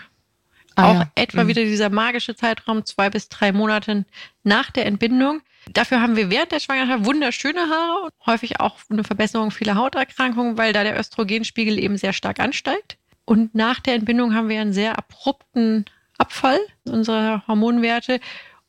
Ah, 0.76 0.84
auch 0.84 0.94
ja. 1.00 1.10
etwa 1.16 1.42
mhm. 1.42 1.48
wieder 1.48 1.64
dieser 1.64 1.90
magische 1.90 2.36
Zeitraum, 2.36 2.86
zwei 2.86 3.10
bis 3.10 3.28
drei 3.28 3.50
Monate 3.50 4.04
nach 4.44 4.70
der 4.70 4.86
Entbindung. 4.86 5.40
Dafür 5.72 6.00
haben 6.00 6.14
wir 6.14 6.30
während 6.30 6.52
der 6.52 6.60
Schwangerschaft 6.60 7.06
wunderschöne 7.06 7.62
Haare 7.68 8.04
und 8.04 8.12
häufig 8.26 8.60
auch 8.60 8.78
eine 8.88 9.02
Verbesserung 9.02 9.50
vieler 9.50 9.74
Hauterkrankungen, 9.74 10.56
weil 10.56 10.72
da 10.72 10.84
der 10.84 10.96
Östrogenspiegel 10.96 11.76
eben 11.76 11.96
sehr 11.96 12.12
stark 12.12 12.38
ansteigt. 12.38 12.98
Und 13.24 13.56
nach 13.56 13.80
der 13.80 13.94
Entbindung 13.94 14.32
haben 14.32 14.48
wir 14.48 14.60
einen 14.60 14.72
sehr 14.72 14.96
abrupten 14.96 15.86
Abfall 16.20 16.60
unserer 16.84 17.42
Hormonwerte. 17.48 18.20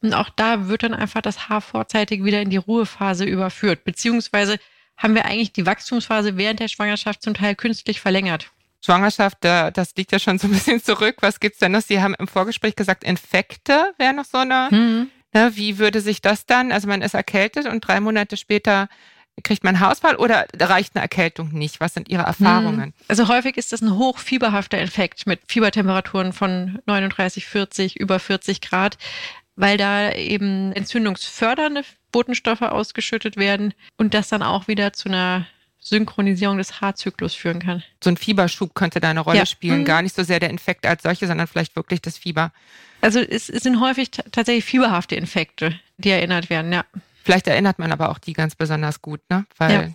Und 0.01 0.13
auch 0.13 0.29
da 0.29 0.67
wird 0.67 0.83
dann 0.83 0.93
einfach 0.93 1.21
das 1.21 1.49
Haar 1.49 1.61
vorzeitig 1.61 2.23
wieder 2.23 2.41
in 2.41 2.49
die 2.49 2.57
Ruhephase 2.57 3.25
überführt. 3.25 3.83
Beziehungsweise 3.83 4.57
haben 4.97 5.13
wir 5.15 5.25
eigentlich 5.25 5.53
die 5.53 5.65
Wachstumsphase 5.65 6.37
während 6.37 6.59
der 6.59 6.67
Schwangerschaft 6.67 7.21
zum 7.21 7.33
Teil 7.33 7.55
künstlich 7.55 8.01
verlängert. 8.01 8.51
Schwangerschaft, 8.83 9.37
das 9.41 9.95
liegt 9.95 10.11
ja 10.11 10.17
schon 10.17 10.39
so 10.39 10.47
ein 10.47 10.53
bisschen 10.53 10.81
zurück. 10.81 11.17
Was 11.21 11.39
gibt's 11.39 11.59
denn 11.59 11.73
noch? 11.73 11.81
Sie 11.81 12.01
haben 12.01 12.15
im 12.17 12.27
Vorgespräch 12.27 12.75
gesagt, 12.75 13.03
Infekte 13.03 13.93
wäre 13.99 14.13
noch 14.13 14.25
so 14.25 14.39
eine. 14.39 14.69
Mhm. 14.71 15.11
Ne, 15.33 15.51
wie 15.55 15.77
würde 15.77 16.01
sich 16.01 16.21
das 16.21 16.45
dann? 16.45 16.71
Also 16.71 16.87
man 16.87 17.01
ist 17.01 17.13
erkältet 17.13 17.65
und 17.65 17.81
drei 17.81 17.99
Monate 17.99 18.37
später 18.37 18.89
kriegt 19.43 19.63
man 19.63 19.79
Hausfall 19.79 20.15
oder 20.15 20.45
reicht 20.59 20.95
eine 20.95 21.01
Erkältung 21.01 21.51
nicht? 21.51 21.79
Was 21.79 21.93
sind 21.93 22.09
Ihre 22.09 22.23
Erfahrungen? 22.23 22.83
Hm. 22.83 22.93
Also 23.07 23.27
häufig 23.27 23.57
ist 23.57 23.71
das 23.71 23.81
ein 23.81 23.97
hochfieberhafter 23.97 24.77
Infekt 24.79 25.27
mit 25.27 25.41
Fiebertemperaturen 25.47 26.33
von 26.33 26.79
39, 26.85 27.45
40, 27.45 27.99
über 27.99 28.19
40 28.19 28.61
Grad, 28.61 28.97
weil 29.55 29.77
da 29.77 30.11
eben 30.13 30.71
entzündungsfördernde 30.73 31.83
Botenstoffe 32.11 32.61
ausgeschüttet 32.61 33.37
werden 33.37 33.73
und 33.97 34.13
das 34.13 34.29
dann 34.29 34.43
auch 34.43 34.67
wieder 34.67 34.93
zu 34.93 35.09
einer 35.09 35.47
Synchronisierung 35.79 36.57
des 36.57 36.79
Haarzyklus 36.79 37.33
führen 37.33 37.59
kann. 37.59 37.83
So 38.03 38.11
ein 38.11 38.17
Fieberschub 38.17 38.75
könnte 38.75 38.99
da 38.99 39.09
eine 39.09 39.21
Rolle 39.21 39.39
ja. 39.39 39.45
spielen. 39.45 39.79
Mhm. 39.79 39.85
Gar 39.85 40.03
nicht 40.03 40.15
so 40.15 40.23
sehr 40.23 40.39
der 40.39 40.51
Infekt 40.51 40.85
als 40.85 41.03
solche, 41.03 41.25
sondern 41.27 41.47
vielleicht 41.47 41.75
wirklich 41.75 42.01
das 42.01 42.17
Fieber. 42.17 42.51
Also 43.01 43.19
es, 43.19 43.49
es 43.49 43.63
sind 43.63 43.79
häufig 43.81 44.11
tatsächlich 44.11 44.63
fieberhafte 44.63 45.15
Infekte, 45.15 45.79
die 45.97 46.11
erinnert 46.11 46.49
werden, 46.49 46.71
ja. 46.71 46.85
Vielleicht 47.23 47.47
erinnert 47.47 47.79
man 47.79 47.91
aber 47.91 48.09
auch 48.09 48.19
die 48.19 48.33
ganz 48.33 48.55
besonders 48.55 49.01
gut, 49.01 49.21
ne? 49.29 49.45
Weil 49.57 49.71
ja. 49.71 49.89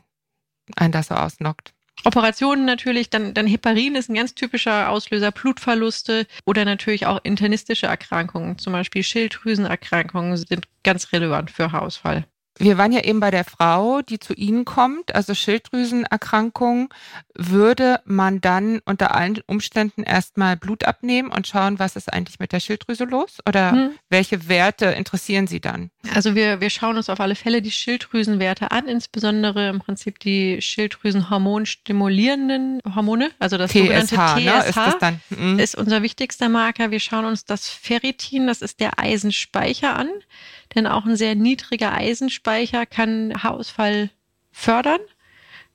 einen 0.77 0.93
das 0.93 1.09
so 1.09 1.15
ausnockt. 1.15 1.73
Operationen 2.05 2.65
natürlich, 2.67 3.11
dann, 3.11 3.35
dann 3.35 3.47
Heparin 3.47 3.97
ist 3.97 4.09
ein 4.09 4.15
ganz 4.15 4.35
typischer 4.35 4.91
Auslöser, 4.91 5.33
Blutverluste 5.33 6.27
oder 6.45 6.65
natürlich 6.65 7.07
auch 7.07 7.21
internistische 7.25 7.87
Erkrankungen, 7.87 8.59
zum 8.59 8.73
Beispiel 8.75 9.03
Schilddrüsenerkrankungen 9.03 10.37
sind 10.37 10.69
ganz 10.85 11.13
relevant 11.13 11.51
für 11.51 11.73
Haarausfall. 11.73 12.27
Wir 12.59 12.79
waren 12.79 12.93
ja 12.93 13.05
eben 13.05 13.21
bei 13.21 13.31
der 13.31 13.45
Frau, 13.45 14.03
die 14.03 14.19
zu 14.19 14.33
Ihnen 14.33 14.65
kommt, 14.65 15.15
also 15.15 15.35
Schilddrüsenerkrankung. 15.35 16.89
Würde 17.35 18.01
man 18.07 18.41
dann 18.41 18.81
unter 18.87 19.15
allen 19.15 19.43
Umständen 19.47 20.03
erstmal 20.03 20.57
Blut 20.57 20.85
abnehmen 20.85 21.31
und 21.31 21.47
schauen, 21.47 21.79
was 21.79 21.95
ist 21.97 22.11
eigentlich 22.11 22.39
mit 22.39 22.53
der 22.53 22.61
Schilddrüse 22.61 23.05
los? 23.05 23.41
Oder 23.47 23.73
hm. 23.73 23.91
welche 24.09 24.49
Werte 24.49 24.87
interessieren 24.87 25.47
Sie 25.47 25.61
dann? 25.61 25.91
Also 26.15 26.35
wir, 26.35 26.63
wir 26.63 26.71
schauen 26.71 26.97
uns 26.97 27.11
auf 27.11 27.21
alle 27.21 27.35
Fälle 27.35 27.61
die 27.61 27.71
Schilddrüsenwerte 27.71 28.71
an, 28.71 28.89
insbesondere 28.89 29.69
im 29.69 29.81
Prinzip 29.81 30.19
die 30.21 30.63
Schilddrüsenhormonstimulierenden 30.63 32.81
Hormone, 32.95 33.33
also 33.39 33.59
das 33.59 33.73
TSH, 33.73 33.77
sogenannte 33.77 34.15
TSH 34.15 34.37
ne? 34.37 34.65
ist, 34.67 34.77
das 34.77 34.99
dann, 34.99 35.21
mm. 35.29 35.59
ist 35.59 35.75
unser 35.75 36.03
wichtigster 36.03 36.49
Marker. 36.49 36.91
Wir 36.91 37.01
schauen 37.01 37.27
uns 37.27 37.45
das 37.45 37.69
Ferritin, 37.69 38.47
das 38.47 38.63
ist 38.63 38.81
der 38.81 38.99
Eisenspeicher 38.99 39.95
an 39.95 40.09
denn 40.75 40.87
auch 40.87 41.05
ein 41.07 41.17
sehr 41.17 41.35
niedriger 41.35 41.93
Eisenspeicher 41.93 42.87
kann 42.87 43.43
Haarausfall 43.43 44.11
fördern. 44.53 45.01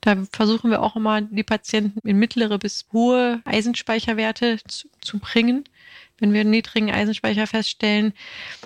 Da 0.01 0.17
versuchen 0.31 0.71
wir 0.71 0.81
auch 0.81 0.95
immer, 0.95 1.21
die 1.21 1.43
Patienten 1.43 1.99
in 2.07 2.17
mittlere 2.17 2.57
bis 2.57 2.87
hohe 2.91 3.41
Eisenspeicherwerte 3.45 4.59
zu, 4.67 4.89
zu 4.99 5.19
bringen. 5.19 5.63
Wenn 6.19 6.33
wir 6.33 6.41
einen 6.41 6.51
niedrigen 6.51 6.91
Eisenspeicher 6.91 7.47
feststellen, 7.47 8.13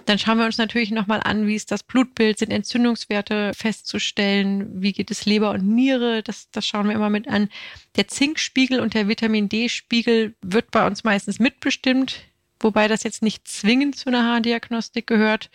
dann 0.06 0.20
schauen 0.20 0.38
wir 0.38 0.46
uns 0.46 0.58
natürlich 0.58 0.92
nochmal 0.92 1.22
an, 1.24 1.48
wie 1.48 1.56
ist 1.56 1.72
das 1.72 1.84
Blutbild, 1.84 2.38
sind 2.38 2.52
Entzündungswerte 2.52 3.54
festzustellen, 3.56 4.82
wie 4.82 4.92
geht 4.92 5.10
es 5.10 5.26
Leber 5.26 5.52
und 5.52 5.66
Niere, 5.66 6.22
das, 6.22 6.50
das 6.52 6.68
schauen 6.68 6.88
wir 6.88 6.96
immer 6.96 7.10
mit 7.10 7.30
an. 7.30 7.50
Der 7.96 8.10
Zinkspiegel 8.10 8.82
und 8.82 8.94
der 8.94 9.08
Vitamin 9.08 9.48
D-Spiegel 9.48 10.36
wird 10.42 10.72
bei 10.72 10.86
uns 10.86 11.06
meistens 11.06 11.40
mitbestimmt, 11.40 12.24
wobei 12.60 12.90
das 12.90 13.04
jetzt 13.04 13.24
nicht 13.24 13.48
zwingend 13.48 13.96
zu 13.96 14.10
einer 14.10 14.24
Haardiagnostik 14.24 15.08
gehört. 15.08 15.50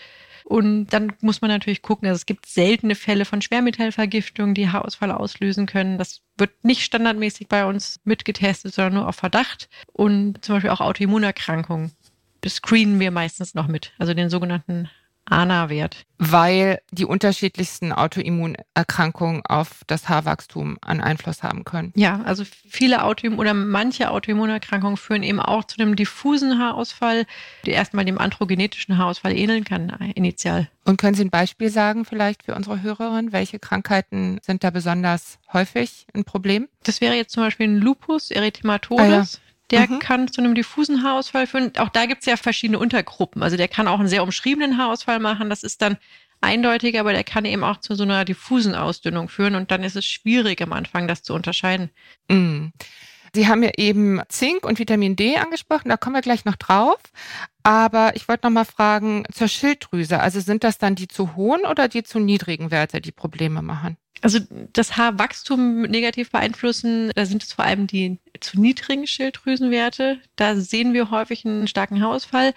Und 0.50 0.86
dann 0.86 1.12
muss 1.20 1.42
man 1.42 1.48
natürlich 1.48 1.80
gucken, 1.80 2.08
also 2.08 2.16
es 2.16 2.26
gibt 2.26 2.44
seltene 2.46 2.96
Fälle 2.96 3.24
von 3.24 3.40
Schwermetallvergiftung, 3.40 4.52
die 4.52 4.68
Haarausfall 4.68 5.12
auslösen 5.12 5.66
können. 5.66 5.96
Das 5.96 6.22
wird 6.38 6.64
nicht 6.64 6.82
standardmäßig 6.82 7.46
bei 7.46 7.64
uns 7.64 8.00
mitgetestet, 8.02 8.74
sondern 8.74 8.94
nur 8.94 9.06
auf 9.08 9.14
Verdacht. 9.14 9.68
Und 9.92 10.44
zum 10.44 10.56
Beispiel 10.56 10.70
auch 10.70 10.80
Autoimmunerkrankungen. 10.80 11.92
Screenen 12.44 12.98
wir 12.98 13.12
meistens 13.12 13.54
noch 13.54 13.68
mit, 13.68 13.92
also 13.96 14.12
den 14.12 14.28
sogenannten 14.28 14.90
ANA-Wert. 15.30 16.04
Weil 16.18 16.80
die 16.90 17.06
unterschiedlichsten 17.06 17.92
Autoimmunerkrankungen 17.92 19.42
auf 19.46 19.82
das 19.86 20.08
Haarwachstum 20.08 20.76
einen 20.82 21.00
Einfluss 21.00 21.42
haben 21.42 21.64
können. 21.64 21.92
Ja, 21.96 22.20
also 22.24 22.44
viele 22.68 23.04
Autoimmun 23.04 23.38
oder 23.38 23.54
manche 23.54 24.10
Autoimmunerkrankungen 24.10 24.98
führen 24.98 25.22
eben 25.22 25.40
auch 25.40 25.64
zu 25.64 25.80
einem 25.80 25.96
diffusen 25.96 26.58
Haarausfall, 26.58 27.24
der 27.64 27.74
erstmal 27.74 28.04
dem 28.04 28.18
androgenetischen 28.18 28.98
Haarausfall 28.98 29.32
ähneln 29.32 29.64
kann, 29.64 29.88
initial. 30.14 30.68
Und 30.84 30.98
können 30.98 31.14
Sie 31.14 31.24
ein 31.24 31.30
Beispiel 31.30 31.70
sagen 31.70 32.04
vielleicht 32.04 32.42
für 32.42 32.54
unsere 32.54 32.82
Hörerin? 32.82 33.32
Welche 33.32 33.58
Krankheiten 33.58 34.40
sind 34.42 34.64
da 34.64 34.70
besonders 34.70 35.38
häufig 35.52 36.06
ein 36.14 36.24
Problem? 36.24 36.68
Das 36.82 37.00
wäre 37.00 37.14
jetzt 37.14 37.32
zum 37.32 37.42
Beispiel 37.42 37.68
ein 37.68 37.76
Lupus 37.76 38.30
erythematodes. 38.30 39.00
Ah, 39.00 39.08
ja. 39.08 39.24
Der 39.70 39.88
mhm. 39.88 39.98
kann 39.98 40.28
zu 40.28 40.40
einem 40.40 40.54
diffusen 40.54 41.02
Haarausfall 41.02 41.46
führen. 41.46 41.72
Auch 41.78 41.88
da 41.88 42.06
gibt 42.06 42.20
es 42.20 42.26
ja 42.26 42.36
verschiedene 42.36 42.78
Untergruppen. 42.78 43.42
Also 43.42 43.56
der 43.56 43.68
kann 43.68 43.88
auch 43.88 44.00
einen 44.00 44.08
sehr 44.08 44.22
umschriebenen 44.22 44.78
Haarausfall 44.78 45.20
machen. 45.20 45.50
Das 45.50 45.62
ist 45.62 45.80
dann 45.82 45.96
eindeutig, 46.40 46.98
aber 46.98 47.12
der 47.12 47.24
kann 47.24 47.44
eben 47.44 47.64
auch 47.64 47.78
zu 47.78 47.94
so 47.94 48.02
einer 48.02 48.24
diffusen 48.24 48.74
Ausdünnung 48.74 49.28
führen. 49.28 49.54
Und 49.54 49.70
dann 49.70 49.82
ist 49.84 49.96
es 49.96 50.06
schwierig 50.06 50.60
am 50.62 50.72
Anfang, 50.72 51.06
das 51.06 51.22
zu 51.22 51.34
unterscheiden. 51.34 51.90
Mhm. 52.28 52.72
Sie 53.34 53.46
haben 53.46 53.62
ja 53.62 53.70
eben 53.76 54.20
Zink 54.28 54.66
und 54.66 54.80
Vitamin 54.80 55.14
D 55.14 55.36
angesprochen, 55.36 55.88
da 55.88 55.96
kommen 55.96 56.16
wir 56.16 56.22
gleich 56.22 56.44
noch 56.44 56.56
drauf. 56.56 56.98
Aber 57.62 58.16
ich 58.16 58.26
wollte 58.26 58.46
noch 58.46 58.52
mal 58.52 58.64
fragen 58.64 59.24
zur 59.32 59.46
Schilddrüse. 59.46 60.18
Also 60.18 60.40
sind 60.40 60.64
das 60.64 60.78
dann 60.78 60.96
die 60.96 61.06
zu 61.06 61.36
hohen 61.36 61.60
oder 61.64 61.86
die 61.88 62.02
zu 62.02 62.18
niedrigen 62.18 62.70
Werte, 62.70 63.00
die 63.00 63.12
Probleme 63.12 63.62
machen? 63.62 63.96
Also 64.22 64.38
das 64.72 64.96
Haarwachstum 64.96 65.82
negativ 65.82 66.30
beeinflussen, 66.30 67.10
da 67.14 67.24
sind 67.24 67.42
es 67.42 67.52
vor 67.52 67.64
allem 67.64 67.86
die 67.86 68.18
zu 68.40 68.60
niedrigen 68.60 69.06
Schilddrüsenwerte. 69.06 70.20
Da 70.36 70.56
sehen 70.56 70.92
wir 70.92 71.10
häufig 71.10 71.44
einen 71.44 71.68
starken 71.68 72.02
Haarausfall. 72.02 72.52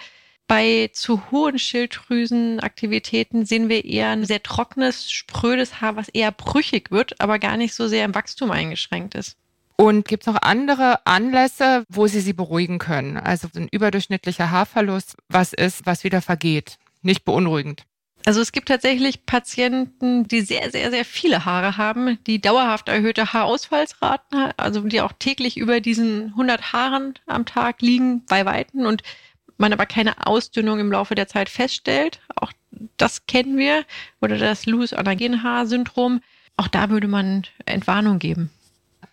Bei 0.48 0.90
zu 0.92 1.32
hohen 1.32 1.58
Schilddrüsenaktivitäten 1.58 3.46
sehen 3.46 3.70
wir 3.70 3.86
eher 3.86 4.10
ein 4.10 4.26
sehr 4.26 4.44
trockenes, 4.44 5.10
sprödes 5.10 5.80
Haar, 5.80 5.96
was 5.96 6.10
eher 6.10 6.32
brüchig 6.32 6.92
wird, 6.92 7.20
aber 7.22 7.40
gar 7.40 7.56
nicht 7.56 7.74
so 7.74 7.88
sehr 7.88 8.04
im 8.04 8.14
Wachstum 8.14 8.52
eingeschränkt 8.52 9.16
ist. 9.16 9.38
Und 9.78 10.08
gibt 10.08 10.24
es 10.24 10.28
noch 10.28 10.42
andere 10.42 11.06
Anlässe, 11.08 11.86
wo 11.90 12.08
Sie 12.08 12.20
sie 12.20 12.34
beruhigen 12.34 12.78
können? 12.78 13.18
Also 13.18 13.48
ein 13.56 13.68
überdurchschnittlicher 13.70 14.52
Haarverlust, 14.52 15.16
was 15.30 15.54
ist, 15.54 15.86
was 15.86 16.04
wieder 16.04 16.22
vergeht? 16.22 16.78
Nicht 17.02 17.26
beunruhigend. 17.26 17.86
Also 18.26 18.40
es 18.40 18.52
gibt 18.54 18.70
tatsächlich 18.70 19.26
Patienten, 19.26 20.28
die 20.28 20.42
sehr, 20.42 20.72
sehr, 20.72 20.92
sehr 20.92 21.04
viele 21.04 21.46
Haare 21.46 21.78
haben, 21.78 22.18
die 22.26 22.40
dauerhaft 22.40 22.88
erhöhte 22.88 23.34
Haarausfallsraten 23.34 24.40
haben, 24.40 24.54
also 24.58 24.82
die 24.82 25.02
auch 25.02 25.12
täglich 25.20 25.58
über 25.58 25.82
diesen 25.82 26.28
100 26.30 26.74
Haaren 26.74 27.16
am 27.26 27.46
Tag 27.46 27.82
liegen 27.82 28.26
bei 28.26 28.46
Weitem 28.46 28.86
und 28.86 29.04
man 29.58 29.74
aber 29.74 29.86
keine 29.86 30.26
Ausdünnung 30.26 30.80
im 30.80 30.92
Laufe 30.92 31.16
der 31.16 31.28
Zeit 31.28 31.50
feststellt. 31.50 32.20
Auch 32.36 32.52
das 32.98 33.26
kennen 33.28 33.58
wir. 33.58 33.84
Oder 34.22 34.38
das 34.38 34.66
Loose-Anagen-Haar-Syndrom. 34.66 36.22
Auch 36.58 36.68
da 36.68 36.90
würde 36.90 37.08
man 37.08 37.44
Entwarnung 37.66 38.20
geben. 38.20 38.50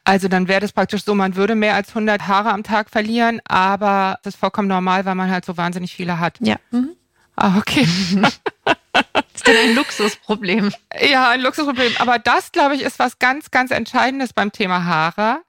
Also 0.04 0.28
dann 0.28 0.48
wäre 0.48 0.60
das 0.60 0.72
praktisch 0.72 1.04
so, 1.04 1.14
man 1.14 1.36
würde 1.36 1.54
mehr 1.54 1.74
als 1.74 1.90
100 1.90 2.26
Haare 2.26 2.50
am 2.52 2.62
Tag 2.62 2.90
verlieren, 2.90 3.40
aber 3.44 4.18
das 4.22 4.34
ist 4.34 4.40
vollkommen 4.40 4.68
normal, 4.68 5.04
weil 5.04 5.14
man 5.14 5.30
halt 5.30 5.44
so 5.44 5.56
wahnsinnig 5.56 5.94
viele 5.94 6.18
hat. 6.18 6.38
Ja. 6.40 6.56
Mhm. 6.70 6.90
Ah, 7.36 7.58
okay. 7.58 7.86
das 8.92 9.24
ist 9.34 9.46
dann 9.46 9.56
ein 9.56 9.74
Luxusproblem. 9.74 10.72
Ja, 11.10 11.28
ein 11.28 11.40
Luxusproblem. 11.40 11.94
Aber 11.98 12.18
das, 12.18 12.52
glaube 12.52 12.74
ich, 12.74 12.82
ist 12.82 12.98
was 12.98 13.18
ganz, 13.18 13.50
ganz 13.50 13.70
Entscheidendes 13.70 14.32
beim 14.32 14.52
Thema 14.52 14.84
Haare, 14.84 15.42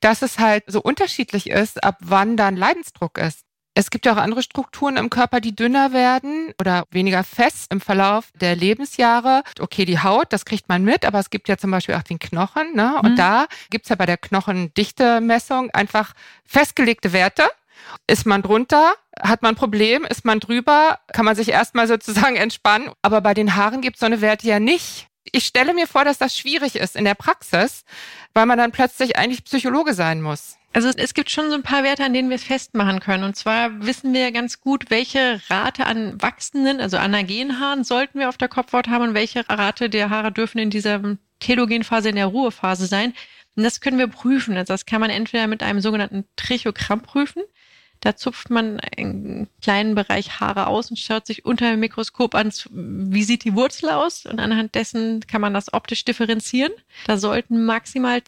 dass 0.00 0.22
es 0.22 0.38
halt 0.38 0.64
so 0.66 0.80
unterschiedlich 0.80 1.50
ist, 1.50 1.82
ab 1.82 1.98
wann 2.00 2.36
dann 2.36 2.56
Leidensdruck 2.56 3.18
ist. 3.18 3.40
Es 3.74 3.88
gibt 3.88 4.04
ja 4.04 4.12
auch 4.12 4.18
andere 4.18 4.42
Strukturen 4.42 4.98
im 4.98 5.08
Körper, 5.08 5.40
die 5.40 5.56
dünner 5.56 5.92
werden 5.92 6.52
oder 6.60 6.84
weniger 6.90 7.24
fest 7.24 7.72
im 7.72 7.80
Verlauf 7.80 8.30
der 8.34 8.54
Lebensjahre. 8.54 9.42
Okay, 9.58 9.86
die 9.86 9.98
Haut, 9.98 10.30
das 10.30 10.44
kriegt 10.44 10.68
man 10.68 10.84
mit, 10.84 11.06
aber 11.06 11.18
es 11.18 11.30
gibt 11.30 11.48
ja 11.48 11.56
zum 11.56 11.70
Beispiel 11.70 11.94
auch 11.94 12.02
den 12.02 12.18
Knochen. 12.18 12.74
Ne? 12.74 12.96
Und 13.02 13.12
mhm. 13.12 13.16
da 13.16 13.46
gibt's 13.70 13.88
ja 13.88 13.96
bei 13.96 14.04
der 14.04 14.18
Knochendichte-Messung 14.18 15.70
einfach 15.70 16.12
festgelegte 16.44 17.14
Werte. 17.14 17.48
Ist 18.06 18.26
man 18.26 18.42
drunter, 18.42 18.94
hat 19.20 19.42
man 19.42 19.52
ein 19.52 19.56
Problem, 19.56 20.04
ist 20.04 20.24
man 20.24 20.40
drüber, 20.40 20.98
kann 21.12 21.24
man 21.24 21.36
sich 21.36 21.48
erstmal 21.48 21.86
sozusagen 21.86 22.36
entspannen. 22.36 22.90
Aber 23.02 23.20
bei 23.20 23.34
den 23.34 23.56
Haaren 23.56 23.80
gibt's 23.80 24.00
so 24.00 24.06
eine 24.06 24.20
Werte 24.20 24.46
ja 24.46 24.60
nicht. 24.60 25.08
Ich 25.30 25.46
stelle 25.46 25.72
mir 25.72 25.86
vor, 25.86 26.04
dass 26.04 26.18
das 26.18 26.36
schwierig 26.36 26.76
ist 26.76 26.96
in 26.96 27.04
der 27.04 27.14
Praxis, 27.14 27.84
weil 28.34 28.46
man 28.46 28.58
dann 28.58 28.72
plötzlich 28.72 29.16
eigentlich 29.16 29.44
Psychologe 29.44 29.94
sein 29.94 30.20
muss. 30.20 30.56
Also 30.74 30.88
es 30.96 31.12
gibt 31.12 31.30
schon 31.30 31.50
so 31.50 31.54
ein 31.54 31.62
paar 31.62 31.84
Werte, 31.84 32.02
an 32.02 32.14
denen 32.14 32.30
wir 32.30 32.36
es 32.36 32.44
festmachen 32.44 33.00
können. 33.00 33.24
Und 33.24 33.36
zwar 33.36 33.84
wissen 33.84 34.14
wir 34.14 34.32
ganz 34.32 34.60
gut, 34.60 34.86
welche 34.88 35.40
Rate 35.50 35.84
an 35.84 36.20
wachsenden, 36.20 36.80
also 36.80 36.96
Anagenhaaren 36.96 37.84
sollten 37.84 38.18
wir 38.18 38.30
auf 38.30 38.38
der 38.38 38.48
Kopfhaut 38.48 38.88
haben 38.88 39.08
und 39.08 39.14
welche 39.14 39.48
Rate 39.48 39.90
der 39.90 40.08
Haare 40.08 40.32
dürfen 40.32 40.58
in 40.58 40.70
dieser 40.70 41.00
Telogenphase, 41.40 42.08
in 42.08 42.16
der 42.16 42.26
Ruhephase 42.26 42.86
sein. 42.86 43.12
Und 43.54 43.64
das 43.64 43.82
können 43.82 43.98
wir 43.98 44.06
prüfen. 44.06 44.56
Also 44.56 44.72
das 44.72 44.86
kann 44.86 45.00
man 45.00 45.10
entweder 45.10 45.46
mit 45.46 45.62
einem 45.62 45.80
sogenannten 45.80 46.24
Trichogramm 46.36 47.02
prüfen. 47.02 47.42
Da 48.02 48.16
zupft 48.16 48.50
man 48.50 48.80
einen 48.80 49.48
kleinen 49.62 49.94
Bereich 49.94 50.40
Haare 50.40 50.66
aus 50.66 50.90
und 50.90 50.98
schaut 50.98 51.26
sich 51.26 51.44
unter 51.44 51.70
dem 51.70 51.80
Mikroskop 51.80 52.34
an, 52.34 52.52
wie 52.70 53.22
sieht 53.22 53.44
die 53.44 53.54
Wurzel 53.54 53.90
aus. 53.90 54.26
Und 54.26 54.40
anhand 54.40 54.74
dessen 54.74 55.20
kann 55.26 55.40
man 55.40 55.54
das 55.54 55.72
optisch 55.72 56.04
differenzieren. 56.04 56.72
Da 57.06 57.16
sollten 57.16 57.64
maximal 57.64 58.20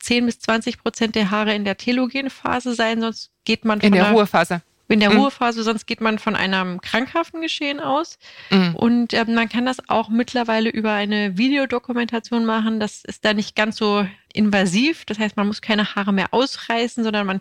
10 0.00 0.26
bis 0.26 0.40
20 0.40 0.82
Prozent 0.82 1.14
der 1.14 1.30
Haare 1.30 1.54
in 1.54 1.64
der 1.64 1.76
telogenen 1.76 2.30
Phase 2.30 2.74
sein, 2.74 3.00
sonst 3.00 3.30
geht 3.44 3.64
man 3.64 3.80
von 3.80 3.88
in 3.88 3.92
der 3.92 4.10
Ruhephase 4.10 4.62
in 4.88 5.00
der 5.00 5.10
mhm. 5.10 5.18
Ruhephase, 5.18 5.62
sonst 5.62 5.86
geht 5.86 6.00
man 6.00 6.18
von 6.18 6.34
einem 6.34 6.80
krankhaften 6.80 7.42
Geschehen 7.42 7.78
aus. 7.78 8.18
Mhm. 8.50 8.74
Und 8.74 9.12
äh, 9.12 9.24
man 9.26 9.48
kann 9.48 9.66
das 9.66 9.88
auch 9.88 10.08
mittlerweile 10.08 10.70
über 10.70 10.92
eine 10.92 11.36
Videodokumentation 11.36 12.46
machen. 12.46 12.80
Das 12.80 13.04
ist 13.04 13.24
da 13.24 13.34
nicht 13.34 13.54
ganz 13.54 13.76
so 13.76 14.06
invasiv. 14.32 15.04
Das 15.04 15.18
heißt, 15.18 15.36
man 15.36 15.46
muss 15.46 15.60
keine 15.60 15.94
Haare 15.94 16.12
mehr 16.12 16.32
ausreißen, 16.32 17.04
sondern 17.04 17.26
man 17.26 17.40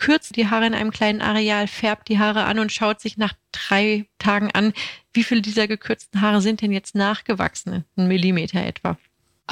kürzt 0.00 0.34
die 0.34 0.48
Haare 0.48 0.66
in 0.66 0.74
einem 0.74 0.90
kleinen 0.90 1.20
Areal, 1.20 1.68
färbt 1.68 2.08
die 2.08 2.18
Haare 2.18 2.44
an 2.44 2.58
und 2.58 2.72
schaut 2.72 3.00
sich 3.00 3.16
nach 3.16 3.34
drei 3.52 4.06
Tagen 4.18 4.50
an, 4.50 4.72
wie 5.12 5.22
viele 5.22 5.42
dieser 5.42 5.68
gekürzten 5.68 6.20
Haare 6.20 6.40
sind 6.40 6.62
denn 6.62 6.72
jetzt 6.72 6.96
nachgewachsen, 6.96 7.84
ein 7.96 8.08
Millimeter 8.08 8.64
etwa. 8.64 8.96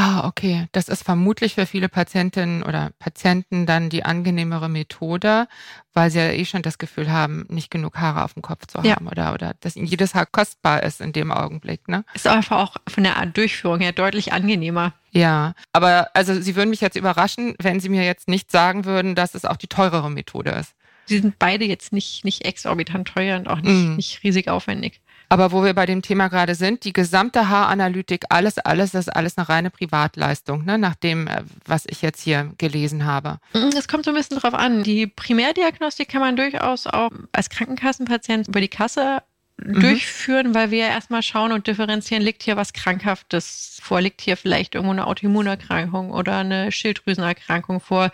Ah, 0.00 0.28
okay. 0.28 0.68
Das 0.70 0.88
ist 0.88 1.02
vermutlich 1.02 1.56
für 1.56 1.66
viele 1.66 1.88
Patientinnen 1.88 2.62
oder 2.62 2.92
Patienten 3.00 3.66
dann 3.66 3.90
die 3.90 4.04
angenehmere 4.04 4.68
Methode, 4.68 5.48
weil 5.92 6.08
sie 6.12 6.20
ja 6.20 6.30
eh 6.30 6.44
schon 6.44 6.62
das 6.62 6.78
Gefühl 6.78 7.10
haben, 7.10 7.46
nicht 7.48 7.68
genug 7.68 7.96
Haare 7.96 8.22
auf 8.22 8.34
dem 8.34 8.42
Kopf 8.42 8.66
zu 8.68 8.78
haben 8.78 8.86
ja. 8.86 9.10
oder, 9.10 9.34
oder 9.34 9.54
dass 9.58 9.74
ihnen 9.74 9.86
jedes 9.86 10.14
Haar 10.14 10.26
kostbar 10.26 10.84
ist 10.84 11.00
in 11.00 11.12
dem 11.12 11.32
Augenblick. 11.32 11.88
Ne? 11.88 12.04
Ist 12.14 12.28
einfach 12.28 12.58
auch 12.58 12.76
von 12.86 13.02
der 13.02 13.26
Durchführung 13.26 13.80
her 13.80 13.90
deutlich 13.90 14.32
angenehmer. 14.32 14.92
Ja, 15.18 15.54
aber 15.72 16.08
also 16.14 16.40
Sie 16.40 16.56
würden 16.56 16.70
mich 16.70 16.80
jetzt 16.80 16.96
überraschen, 16.96 17.54
wenn 17.60 17.80
Sie 17.80 17.88
mir 17.88 18.04
jetzt 18.04 18.28
nicht 18.28 18.50
sagen 18.50 18.84
würden, 18.84 19.14
dass 19.14 19.34
es 19.34 19.44
auch 19.44 19.56
die 19.56 19.66
teurere 19.66 20.10
Methode 20.10 20.50
ist. 20.50 20.74
Sie 21.06 21.18
sind 21.18 21.38
beide 21.38 21.64
jetzt 21.64 21.92
nicht, 21.92 22.24
nicht 22.24 22.44
exorbitant 22.44 23.08
teuer 23.08 23.38
und 23.38 23.48
auch 23.48 23.60
nicht, 23.60 23.88
mm. 23.88 23.96
nicht 23.96 24.22
riesig 24.22 24.48
aufwendig. 24.48 25.00
Aber 25.30 25.52
wo 25.52 25.62
wir 25.62 25.74
bei 25.74 25.84
dem 25.84 26.00
Thema 26.00 26.28
gerade 26.28 26.54
sind, 26.54 26.84
die 26.84 26.92
gesamte 26.92 27.48
Haaranalytik, 27.48 28.24
alles, 28.30 28.58
alles, 28.58 28.92
das 28.92 29.08
ist 29.08 29.14
alles 29.14 29.36
eine 29.36 29.48
reine 29.48 29.70
Privatleistung, 29.70 30.64
ne? 30.64 30.78
nach 30.78 30.94
dem, 30.94 31.26
äh, 31.26 31.42
was 31.66 31.84
ich 31.86 32.00
jetzt 32.00 32.22
hier 32.22 32.52
gelesen 32.56 33.04
habe. 33.04 33.38
Mm, 33.52 33.76
es 33.76 33.88
kommt 33.88 34.04
so 34.04 34.10
ein 34.10 34.16
bisschen 34.16 34.38
drauf 34.38 34.54
an. 34.54 34.82
Die 34.82 35.06
Primärdiagnostik 35.06 36.08
kann 36.08 36.20
man 36.20 36.36
durchaus 36.36 36.86
auch 36.86 37.10
als 37.32 37.50
Krankenkassenpatient 37.50 38.48
über 38.48 38.60
die 38.60 38.68
Kasse 38.68 39.22
mhm. 39.62 39.80
durchführen, 39.80 40.54
weil 40.54 40.70
wir 40.70 40.78
ja 40.78 40.88
erstmal 40.88 41.22
schauen 41.22 41.52
und 41.52 41.66
differenzieren, 41.66 42.22
liegt 42.22 42.42
hier 42.42 42.56
was 42.56 42.72
Krankhaftes 42.72 43.78
vor, 43.82 44.00
liegt 44.00 44.20
hier 44.20 44.36
vielleicht 44.36 44.74
irgendwo 44.74 44.92
eine 44.92 45.06
Autoimmunerkrankung 45.06 46.10
oder 46.10 46.38
eine 46.38 46.72
Schilddrüsenerkrankung 46.72 47.80
vor 47.80 48.10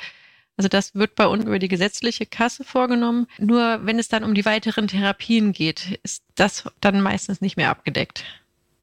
also 0.56 0.68
das 0.68 0.94
wird 0.94 1.16
bei 1.16 1.26
uns 1.26 1.44
über 1.44 1.58
die 1.58 1.68
gesetzliche 1.68 2.26
Kasse 2.26 2.64
vorgenommen. 2.64 3.26
Nur 3.38 3.80
wenn 3.84 3.98
es 3.98 4.08
dann 4.08 4.22
um 4.22 4.34
die 4.34 4.44
weiteren 4.44 4.86
Therapien 4.86 5.52
geht, 5.52 5.98
ist 6.02 6.22
das 6.36 6.64
dann 6.80 7.00
meistens 7.00 7.40
nicht 7.40 7.56
mehr 7.56 7.70
abgedeckt. 7.70 8.24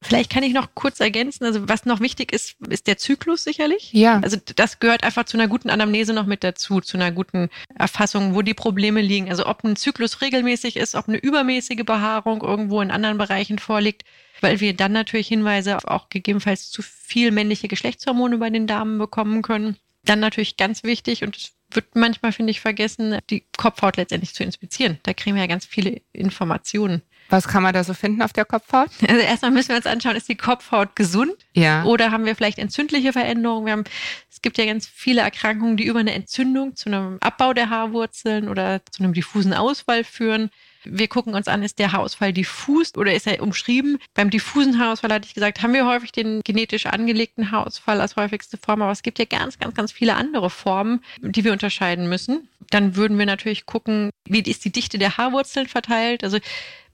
Vielleicht 0.02 0.30
kann 0.30 0.42
ich 0.42 0.52
noch 0.52 0.68
kurz 0.74 1.00
ergänzen, 1.00 1.44
also 1.44 1.68
was 1.68 1.86
noch 1.86 2.00
wichtig 2.00 2.32
ist, 2.32 2.56
ist 2.68 2.86
der 2.86 2.98
Zyklus 2.98 3.44
sicherlich. 3.44 3.92
Ja. 3.92 4.18
Also 4.20 4.36
das 4.56 4.80
gehört 4.80 5.04
einfach 5.04 5.24
zu 5.24 5.36
einer 5.36 5.46
guten 5.46 5.70
Anamnese 5.70 6.12
noch 6.12 6.26
mit 6.26 6.42
dazu, 6.42 6.80
zu 6.80 6.96
einer 6.96 7.12
guten 7.12 7.48
Erfassung, 7.74 8.34
wo 8.34 8.42
die 8.42 8.54
Probleme 8.54 9.00
liegen. 9.00 9.30
Also 9.30 9.46
ob 9.46 9.62
ein 9.64 9.76
Zyklus 9.76 10.20
regelmäßig 10.20 10.76
ist, 10.76 10.96
ob 10.96 11.08
eine 11.08 11.18
übermäßige 11.18 11.84
Behaarung 11.84 12.42
irgendwo 12.42 12.80
in 12.80 12.90
anderen 12.90 13.16
Bereichen 13.16 13.58
vorliegt, 13.58 14.02
weil 14.40 14.60
wir 14.60 14.74
dann 14.74 14.92
natürlich 14.92 15.28
Hinweise 15.28 15.76
auf 15.76 15.84
auch 15.84 16.08
gegebenenfalls 16.08 16.70
zu 16.70 16.82
viel 16.82 17.30
männliche 17.30 17.68
Geschlechtshormone 17.68 18.38
bei 18.38 18.50
den 18.50 18.66
Damen 18.66 18.98
bekommen 18.98 19.42
können. 19.42 19.76
Dann 20.04 20.18
natürlich 20.18 20.56
ganz 20.56 20.82
wichtig 20.82 21.22
und 21.22 21.36
es 21.36 21.52
wird 21.70 21.94
manchmal, 21.94 22.32
finde 22.32 22.50
ich, 22.50 22.60
vergessen, 22.60 23.18
die 23.30 23.44
Kopfhaut 23.56 23.96
letztendlich 23.96 24.34
zu 24.34 24.42
inspizieren. 24.42 24.98
Da 25.04 25.14
kriegen 25.14 25.36
wir 25.36 25.42
ja 25.42 25.48
ganz 25.48 25.64
viele 25.64 26.02
Informationen. 26.12 27.02
Was 27.32 27.48
kann 27.48 27.62
man 27.62 27.72
da 27.72 27.82
so 27.82 27.94
finden 27.94 28.20
auf 28.20 28.34
der 28.34 28.44
Kopfhaut? 28.44 28.90
Also 29.08 29.22
erstmal 29.22 29.52
müssen 29.52 29.70
wir 29.70 29.76
uns 29.76 29.86
anschauen, 29.86 30.16
ist 30.16 30.28
die 30.28 30.36
Kopfhaut 30.36 30.94
gesund? 30.94 31.32
Ja. 31.54 31.82
Oder 31.84 32.10
haben 32.10 32.26
wir 32.26 32.36
vielleicht 32.36 32.58
entzündliche 32.58 33.14
Veränderungen? 33.14 33.64
Wir 33.64 33.72
haben, 33.72 33.84
es 34.30 34.42
gibt 34.42 34.58
ja 34.58 34.66
ganz 34.66 34.86
viele 34.86 35.22
Erkrankungen, 35.22 35.78
die 35.78 35.86
über 35.86 36.00
eine 36.00 36.12
Entzündung 36.12 36.76
zu 36.76 36.90
einem 36.90 37.16
Abbau 37.20 37.54
der 37.54 37.70
Haarwurzeln 37.70 38.50
oder 38.50 38.82
zu 38.90 39.02
einem 39.02 39.14
diffusen 39.14 39.54
Ausfall 39.54 40.04
führen. 40.04 40.50
Wir 40.84 41.08
gucken 41.08 41.34
uns 41.34 41.48
an, 41.48 41.62
ist 41.62 41.78
der 41.78 41.92
Haarausfall 41.92 42.34
diffus 42.34 42.94
oder 42.96 43.14
ist 43.14 43.26
er 43.26 43.42
umschrieben? 43.42 43.98
Beim 44.12 44.28
diffusen 44.28 44.78
Haarausfall 44.78 45.12
hatte 45.12 45.26
ich 45.26 45.34
gesagt, 45.34 45.62
haben 45.62 45.72
wir 45.72 45.86
häufig 45.86 46.12
den 46.12 46.42
genetisch 46.44 46.84
angelegten 46.84 47.50
Haarausfall 47.50 48.02
als 48.02 48.16
häufigste 48.16 48.58
Form, 48.58 48.82
aber 48.82 48.92
es 48.92 49.02
gibt 49.02 49.18
ja 49.18 49.24
ganz, 49.24 49.58
ganz, 49.58 49.74
ganz 49.74 49.90
viele 49.90 50.16
andere 50.16 50.50
Formen, 50.50 51.00
die 51.22 51.44
wir 51.44 51.52
unterscheiden 51.52 52.10
müssen. 52.10 52.48
Dann 52.70 52.96
würden 52.96 53.18
wir 53.18 53.26
natürlich 53.26 53.64
gucken, 53.64 54.10
wie 54.26 54.40
ist 54.40 54.64
die 54.64 54.72
Dichte 54.72 54.98
der 54.98 55.16
Haarwurzeln 55.16 55.68
verteilt? 55.68 56.24
Also 56.24 56.38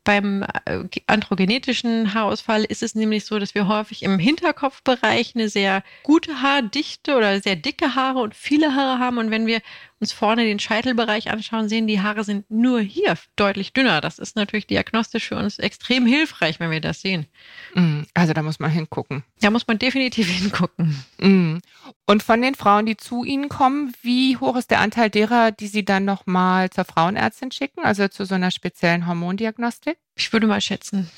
beim 0.09 0.43
äh, 0.65 0.85
androgenetischen 1.07 2.15
Haarausfall 2.15 2.65
ist 2.65 2.83
es 2.83 2.95
nämlich 2.95 3.27
so, 3.27 3.39
dass 3.39 3.55
wir 3.55 3.69
häufig 3.69 4.03
im 4.03 4.19
Hinterkopfbereich 4.19 5.33
eine 5.35 5.51
sehr 5.51 5.83
gute 6.03 6.41
Haardichte 6.41 7.15
oder 7.15 7.43
sehr 7.43 7.57
dicke 7.57 7.95
Haare 7.95 8.21
und 8.21 8.35
viele 8.35 8.75
Haare 8.75 9.01
haben. 9.01 9.19
Und 9.19 9.31
wenn 9.31 9.47
wir 9.47 9.61
uns 10.01 10.13
vorne 10.13 10.45
den 10.45 10.59
Scheitelbereich 10.59 11.31
anschauen, 11.31 11.69
sehen, 11.69 11.87
die 11.87 12.01
Haare 12.01 12.23
sind 12.23 12.51
nur 12.51 12.81
hier 12.81 13.17
deutlich 13.37 13.73
dünner. 13.73 14.01
Das 14.01 14.19
ist 14.19 14.37
natürlich 14.37 14.67
diagnostisch 14.67 15.29
für 15.29 15.37
uns 15.37 15.59
extrem 15.59 16.07
hilfreich, 16.07 16.61
wenn 16.61 16.71
wir 16.71 16.81
das 16.81 17.01
sehen. 17.01 17.27
Mm, 17.75 18.03
also 18.15 18.33
da 18.33 18.43
muss 18.43 18.61
man 18.61 18.71
hingucken. 18.71 19.25
Da 19.41 19.51
muss 19.51 19.67
man 19.67 19.79
definitiv 19.79 20.29
hingucken. 20.39 21.05
Mm. 21.19 21.59
Und 22.07 22.23
von 22.23 22.41
den 22.41 22.55
Frauen, 22.55 22.87
die 22.87 22.97
zu 22.97 23.25
Ihnen 23.25 23.49
kommen, 23.49 23.93
wie 24.03 24.37
hoch 24.37 24.57
ist 24.57 24.71
der 24.71 24.81
Anteil 24.81 25.11
derer, 25.11 25.51
die 25.51 25.67
Sie 25.67 25.85
dann 25.85 26.05
nochmal 26.05 26.71
zur 26.71 26.85
Frauenärztin 26.85 27.51
schicken, 27.51 27.83
also 27.83 28.09
zu 28.09 28.25
so 28.25 28.37
einer 28.37 28.51
speziellen 28.51 29.07
Hormondiagnostik? 29.07 29.99
Ich 30.15 30.33
würde 30.33 30.47
mal 30.47 30.61
schätzen, 30.61 31.11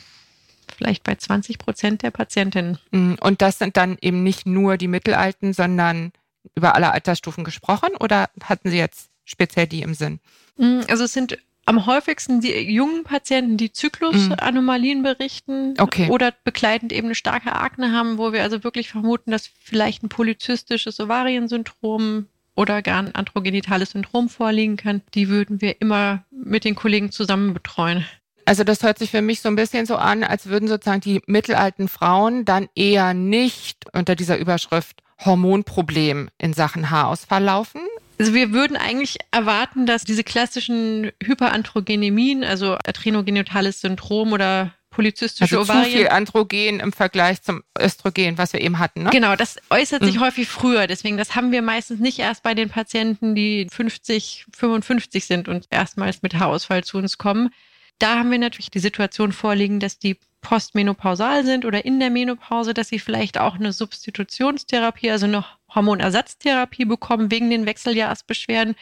vielleicht 0.75 1.05
bei 1.05 1.15
20 1.15 1.59
Prozent 1.59 2.03
der 2.03 2.11
Patientinnen. 2.11 2.79
Mm. 2.93 3.15
Und 3.21 3.43
das 3.43 3.59
sind 3.59 3.77
dann 3.77 3.99
eben 4.01 4.23
nicht 4.23 4.47
nur 4.47 4.79
die 4.79 4.89
Mittelalten, 4.89 5.53
sondern 5.53 6.13
über 6.55 6.75
alle 6.75 6.93
Altersstufen 6.93 7.45
gesprochen 7.45 7.91
oder 7.99 8.31
hatten 8.43 8.71
Sie 8.71 8.79
jetzt 8.79 9.11
speziell 9.25 9.67
die 9.67 9.83
im 9.83 9.95
Sinn? 9.95 10.21
Mm, 10.57 10.81
also 10.89 11.05
es 11.05 11.13
sind 11.13 11.39
am 11.67 11.87
häufigsten 11.87 12.41
die 12.41 12.53
jungen 12.53 13.05
Patienten, 13.05 13.57
die 13.57 13.73
Zyklusanomalien 13.73 15.03
berichten 15.03 15.75
okay. 15.79 16.09
oder 16.09 16.33
begleitend 16.45 16.93
eben 16.93 17.07
eine 17.07 17.15
starke 17.15 17.55
Akne 17.55 17.93
haben, 17.93 18.19
wo 18.19 18.33
wir 18.33 18.43
also 18.43 18.65
wirklich 18.65 18.89
vermuten, 18.89 19.31
dass 19.31 19.47
vielleicht 19.47 20.03
ein 20.03 20.09
polyzystisches 20.09 20.99
Ovariensyndrom 20.99 22.27
oder 22.57 22.83
gar 22.83 22.99
ein 22.99 23.15
androgenitales 23.15 23.93
Syndrom 23.93 24.29
vorliegen 24.29 24.77
kann. 24.77 25.03
Die 25.15 25.29
würden 25.29 25.61
wir 25.61 25.81
immer 25.81 26.25
mit 26.31 26.65
den 26.65 26.75
Kollegen 26.75 27.13
zusammen 27.13 27.55
betreuen. 27.55 28.05
Also 28.45 28.65
das 28.65 28.83
hört 28.83 28.99
sich 28.99 29.11
für 29.11 29.23
mich 29.23 29.41
so 29.41 29.49
ein 29.49 29.55
bisschen 29.55 29.87
so 29.87 29.97
an, 29.97 30.25
als 30.25 30.47
würden 30.47 30.67
sozusagen 30.67 31.01
die 31.01 31.23
mittelalten 31.27 31.87
Frauen 31.87 32.45
dann 32.45 32.69
eher 32.75 33.15
nicht 33.15 33.85
unter 33.93 34.17
dieser 34.17 34.39
Überschrift 34.39 35.03
Hormonproblem 35.25 36.31
in 36.39 36.53
Sachen 36.53 36.91
Haarausfall 36.91 37.43
laufen? 37.43 37.81
Also 38.19 38.35
wir 38.35 38.53
würden 38.53 38.77
eigentlich 38.77 39.17
erwarten, 39.31 39.87
dass 39.87 40.05
diese 40.05 40.25
klassischen 40.25 41.11
Hyperandrogenemien, 41.23 42.45
also 42.45 42.75
adrenogenitales 42.75 43.81
Syndrom 43.81 44.33
oder 44.33 44.75
polyzystische 44.91 45.59
also 45.59 45.73
Ovarien. 45.73 45.91
Zu 45.91 45.97
viel 45.97 46.09
Androgen 46.09 46.81
im 46.81 46.93
Vergleich 46.93 47.43
zum 47.43 47.63
Östrogen, 47.79 48.37
was 48.37 48.53
wir 48.53 48.61
eben 48.61 48.79
hatten. 48.79 49.05
Ne? 49.05 49.11
Genau, 49.11 49.37
das 49.37 49.57
äußert 49.71 50.05
sich 50.05 50.17
mhm. 50.17 50.21
häufig 50.21 50.49
früher. 50.49 50.87
Deswegen, 50.87 51.17
das 51.17 51.35
haben 51.35 51.53
wir 51.53 51.63
meistens 51.63 52.01
nicht 52.01 52.19
erst 52.19 52.43
bei 52.43 52.55
den 52.55 52.69
Patienten, 52.69 53.35
die 53.35 53.69
50, 53.71 54.47
55 54.55 55.25
sind 55.25 55.49
und 55.49 55.67
erstmals 55.71 56.23
mit 56.23 56.35
Haarausfall 56.35 56.85
zu 56.85 56.99
uns 56.99 57.17
kommen. 57.17 57.51
Da 57.99 58.19
haben 58.19 58.31
wir 58.31 58.39
natürlich 58.39 58.71
die 58.71 58.81
Situation 58.81 59.33
vorliegen, 59.33 59.81
dass 59.81 59.99
die 59.99 60.19
postmenopausal 60.41 61.45
sind 61.45 61.65
oder 61.65 61.85
in 61.85 62.01
der 62.01 62.11
Menopause, 62.11 62.75
dass 62.75 62.89
sie 62.89 62.99
vielleicht 62.99 63.39
auch 63.39 63.55
eine 63.55 63.73
Substitutionstherapie, 63.73 65.11
also 65.11 65.27
eine 65.27 65.45
Hormonersatztherapie 65.75 66.85
bekommen 66.85 67.31
wegen 67.31 67.51
den 67.51 67.67
Wechseljahrsbeschwerden. 67.67 68.75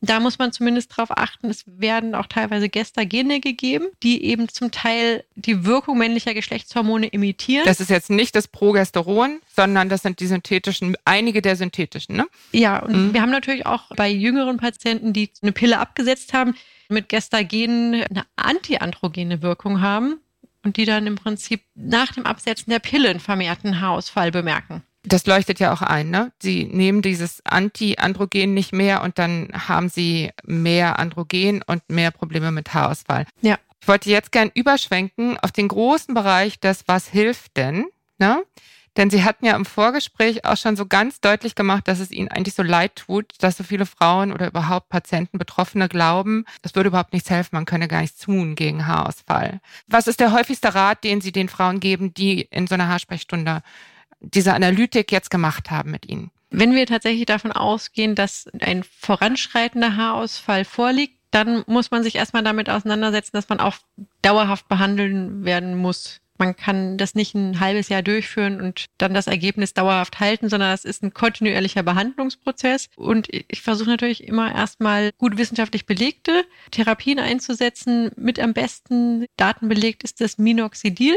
Da 0.00 0.18
muss 0.18 0.38
man 0.38 0.50
zumindest 0.50 0.92
darauf 0.92 1.16
achten, 1.16 1.50
es 1.50 1.64
werden 1.66 2.14
auch 2.14 2.26
teilweise 2.26 2.68
Gestagene 2.68 3.40
gegeben, 3.40 3.86
die 4.02 4.24
eben 4.24 4.48
zum 4.48 4.70
Teil 4.70 5.24
die 5.36 5.64
Wirkung 5.64 5.98
männlicher 5.98 6.34
Geschlechtshormone 6.34 7.06
imitieren. 7.08 7.64
Das 7.64 7.80
ist 7.80 7.90
jetzt 7.90 8.10
nicht 8.10 8.34
das 8.34 8.48
Progesteron, 8.48 9.40
sondern 9.54 9.88
das 9.88 10.02
sind 10.02 10.20
die 10.20 10.26
synthetischen, 10.26 10.96
einige 11.04 11.42
der 11.42 11.54
synthetischen, 11.54 12.16
ne? 12.16 12.26
Ja, 12.52 12.80
und 12.80 13.08
mhm. 13.08 13.14
wir 13.14 13.22
haben 13.22 13.30
natürlich 13.30 13.66
auch 13.66 13.84
bei 13.94 14.10
jüngeren 14.10 14.56
Patienten, 14.56 15.12
die 15.12 15.30
eine 15.42 15.52
Pille 15.52 15.78
abgesetzt 15.78 16.32
haben, 16.32 16.54
mit 16.88 17.08
Gestagenen 17.08 18.02
eine 18.04 18.24
antiandrogene 18.36 19.42
Wirkung 19.42 19.80
haben 19.80 20.18
und 20.64 20.76
die 20.76 20.84
dann 20.84 21.06
im 21.06 21.14
Prinzip 21.14 21.62
nach 21.74 22.12
dem 22.12 22.26
Absetzen 22.26 22.70
der 22.70 22.78
Pille 22.80 23.10
einen 23.10 23.20
vermehrten 23.20 23.80
Haarausfall 23.80 24.30
bemerken. 24.30 24.82
Das 25.06 25.26
leuchtet 25.26 25.60
ja 25.60 25.72
auch 25.72 25.82
ein, 25.82 26.08
ne? 26.08 26.32
Sie 26.40 26.64
nehmen 26.64 27.02
dieses 27.02 27.44
Anti-Androgen 27.44 28.54
nicht 28.54 28.72
mehr 28.72 29.02
und 29.02 29.18
dann 29.18 29.50
haben 29.52 29.90
sie 29.90 30.30
mehr 30.44 30.98
Androgen 30.98 31.62
und 31.66 31.82
mehr 31.90 32.10
Probleme 32.10 32.50
mit 32.50 32.72
Haarausfall. 32.72 33.26
Ja. 33.42 33.58
Ich 33.82 33.88
wollte 33.88 34.08
jetzt 34.08 34.32
gern 34.32 34.50
überschwenken 34.54 35.36
auf 35.38 35.52
den 35.52 35.68
großen 35.68 36.14
Bereich 36.14 36.58
des 36.58 36.84
Was 36.86 37.06
hilft 37.06 37.58
denn? 37.58 37.84
Ne? 38.18 38.42
Denn 38.96 39.10
Sie 39.10 39.24
hatten 39.24 39.44
ja 39.44 39.56
im 39.56 39.64
Vorgespräch 39.64 40.44
auch 40.44 40.56
schon 40.56 40.76
so 40.76 40.86
ganz 40.86 41.20
deutlich 41.20 41.54
gemacht, 41.54 41.88
dass 41.88 41.98
es 41.98 42.10
Ihnen 42.12 42.28
eigentlich 42.28 42.54
so 42.54 42.62
leid 42.62 42.96
tut, 42.96 43.32
dass 43.40 43.56
so 43.56 43.64
viele 43.64 43.86
Frauen 43.86 44.32
oder 44.32 44.46
überhaupt 44.46 44.88
Patienten, 44.88 45.38
Betroffene 45.38 45.88
glauben, 45.88 46.44
es 46.62 46.74
würde 46.74 46.88
überhaupt 46.88 47.12
nichts 47.12 47.30
helfen, 47.30 47.50
man 47.52 47.64
könne 47.64 47.88
gar 47.88 48.02
nichts 48.02 48.20
tun 48.20 48.54
gegen 48.54 48.86
Haarausfall. 48.86 49.60
Was 49.88 50.06
ist 50.06 50.20
der 50.20 50.32
häufigste 50.32 50.74
Rat, 50.74 51.02
den 51.02 51.20
Sie 51.20 51.32
den 51.32 51.48
Frauen 51.48 51.80
geben, 51.80 52.14
die 52.14 52.42
in 52.42 52.66
so 52.66 52.74
einer 52.74 52.88
Haarsprechstunde 52.88 53.62
diese 54.20 54.54
Analytik 54.54 55.10
jetzt 55.10 55.30
gemacht 55.30 55.70
haben 55.70 55.90
mit 55.90 56.08
Ihnen? 56.08 56.30
Wenn 56.50 56.74
wir 56.74 56.86
tatsächlich 56.86 57.26
davon 57.26 57.50
ausgehen, 57.50 58.14
dass 58.14 58.48
ein 58.60 58.84
voranschreitender 58.84 59.96
Haarausfall 59.96 60.64
vorliegt, 60.64 61.18
dann 61.32 61.64
muss 61.66 61.90
man 61.90 62.04
sich 62.04 62.14
erstmal 62.14 62.44
damit 62.44 62.70
auseinandersetzen, 62.70 63.32
dass 63.32 63.48
man 63.48 63.58
auch 63.58 63.74
dauerhaft 64.22 64.68
behandeln 64.68 65.44
werden 65.44 65.76
muss. 65.76 66.20
Man 66.36 66.56
kann 66.56 66.98
das 66.98 67.14
nicht 67.14 67.34
ein 67.34 67.60
halbes 67.60 67.88
Jahr 67.88 68.02
durchführen 68.02 68.60
und 68.60 68.86
dann 68.98 69.14
das 69.14 69.28
Ergebnis 69.28 69.72
dauerhaft 69.72 70.18
halten, 70.18 70.48
sondern 70.48 70.72
es 70.72 70.84
ist 70.84 71.02
ein 71.02 71.14
kontinuierlicher 71.14 71.84
Behandlungsprozess. 71.84 72.88
Und 72.96 73.28
ich 73.30 73.62
versuche 73.62 73.90
natürlich 73.90 74.24
immer 74.24 74.52
erstmal 74.52 75.12
gut 75.18 75.38
wissenschaftlich 75.38 75.86
belegte 75.86 76.44
Therapien 76.72 77.20
einzusetzen. 77.20 78.10
Mit 78.16 78.40
am 78.40 78.52
besten 78.52 79.26
Daten 79.36 79.68
belegt 79.68 80.02
ist 80.02 80.20
das 80.20 80.38
Minoxidil. 80.38 81.16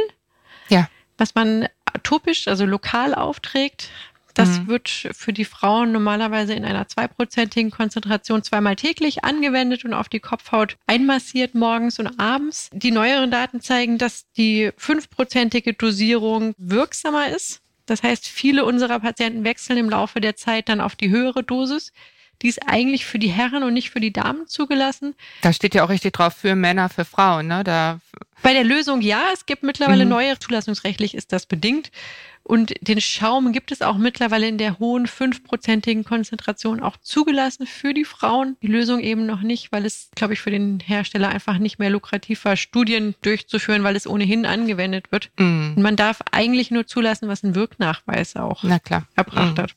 Ja. 0.69 0.87
Was 1.17 1.33
man 1.33 1.67
atopisch, 1.85 2.47
also 2.47 2.65
lokal 2.65 3.15
aufträgt. 3.15 3.89
Das 4.37 4.59
mhm. 4.59 4.67
wird 4.67 4.87
für 4.89 5.33
die 5.33 5.45
Frauen 5.45 5.91
normalerweise 5.91 6.53
in 6.53 6.63
einer 6.63 6.87
zweiprozentigen 6.87 7.71
Konzentration 7.71 8.43
zweimal 8.43 8.75
täglich 8.75 9.23
angewendet 9.23 9.83
und 9.83 9.95
auf 9.95 10.09
die 10.09 10.19
Kopfhaut 10.19 10.77
einmassiert 10.85 11.55
morgens 11.55 11.97
und 11.97 12.19
abends. 12.19 12.69
Die 12.71 12.91
neueren 12.91 13.31
Daten 13.31 13.61
zeigen, 13.61 13.97
dass 13.97 14.31
die 14.33 14.69
fünfprozentige 14.77 15.73
Dosierung 15.73 16.53
wirksamer 16.59 17.29
ist. 17.29 17.61
Das 17.87 18.03
heißt, 18.03 18.27
viele 18.27 18.63
unserer 18.63 18.99
Patienten 18.99 19.43
wechseln 19.43 19.79
im 19.79 19.89
Laufe 19.89 20.21
der 20.21 20.35
Zeit 20.35 20.69
dann 20.69 20.81
auf 20.81 20.95
die 20.95 21.09
höhere 21.09 21.41
Dosis. 21.41 21.91
Die 22.43 22.49
ist 22.49 22.59
eigentlich 22.67 23.07
für 23.07 23.17
die 23.17 23.29
Herren 23.29 23.63
und 23.63 23.73
nicht 23.73 23.89
für 23.89 23.99
die 23.99 24.13
Damen 24.13 24.45
zugelassen. 24.45 25.15
Da 25.41 25.51
steht 25.51 25.73
ja 25.73 25.83
auch 25.83 25.89
richtig 25.89 26.13
drauf 26.13 26.35
für 26.35 26.53
Männer, 26.53 26.89
für 26.89 27.05
Frauen, 27.05 27.47
ne? 27.47 27.63
Da 27.63 27.99
Bei 28.43 28.53
der 28.53 28.63
Lösung 28.63 29.01
ja, 29.01 29.23
es 29.33 29.47
gibt 29.47 29.63
mittlerweile 29.63 30.05
mhm. 30.05 30.11
neue, 30.11 30.37
zulassungsrechtlich 30.37 31.15
ist 31.15 31.33
das 31.33 31.47
bedingt. 31.47 31.89
Und 32.47 32.73
den 32.79 33.01
Schaum 33.01 33.51
gibt 33.51 33.73
es 33.73 33.81
auch 33.81 33.97
mittlerweile 33.97 34.47
in 34.47 34.57
der 34.57 34.79
hohen 34.79 35.05
fünfprozentigen 35.05 36.05
Konzentration 36.05 36.79
auch 36.79 36.95
zugelassen 36.95 37.67
für 37.67 37.93
die 37.93 38.05
Frauen. 38.05 38.55
Die 38.61 38.67
Lösung 38.67 39.01
eben 39.01 39.25
noch 39.25 39.41
nicht, 39.41 39.73
weil 39.73 39.85
es, 39.85 40.09
glaube 40.15 40.33
ich, 40.33 40.39
für 40.39 40.49
den 40.49 40.79
Hersteller 40.79 41.27
einfach 41.27 41.57
nicht 41.57 41.77
mehr 41.77 41.89
lukrativ 41.89 42.45
war, 42.45 42.55
Studien 42.55 43.15
durchzuführen, 43.21 43.83
weil 43.83 43.97
es 43.97 44.07
ohnehin 44.07 44.45
angewendet 44.45 45.11
wird. 45.11 45.29
Mm. 45.37 45.73
Und 45.75 45.81
man 45.81 45.97
darf 45.97 46.21
eigentlich 46.31 46.71
nur 46.71 46.87
zulassen, 46.87 47.27
was 47.27 47.43
ein 47.43 47.53
Wirknachweis 47.53 48.37
auch 48.37 48.63
erbracht 48.63 49.57
mm. 49.57 49.61
hat. 49.61 49.75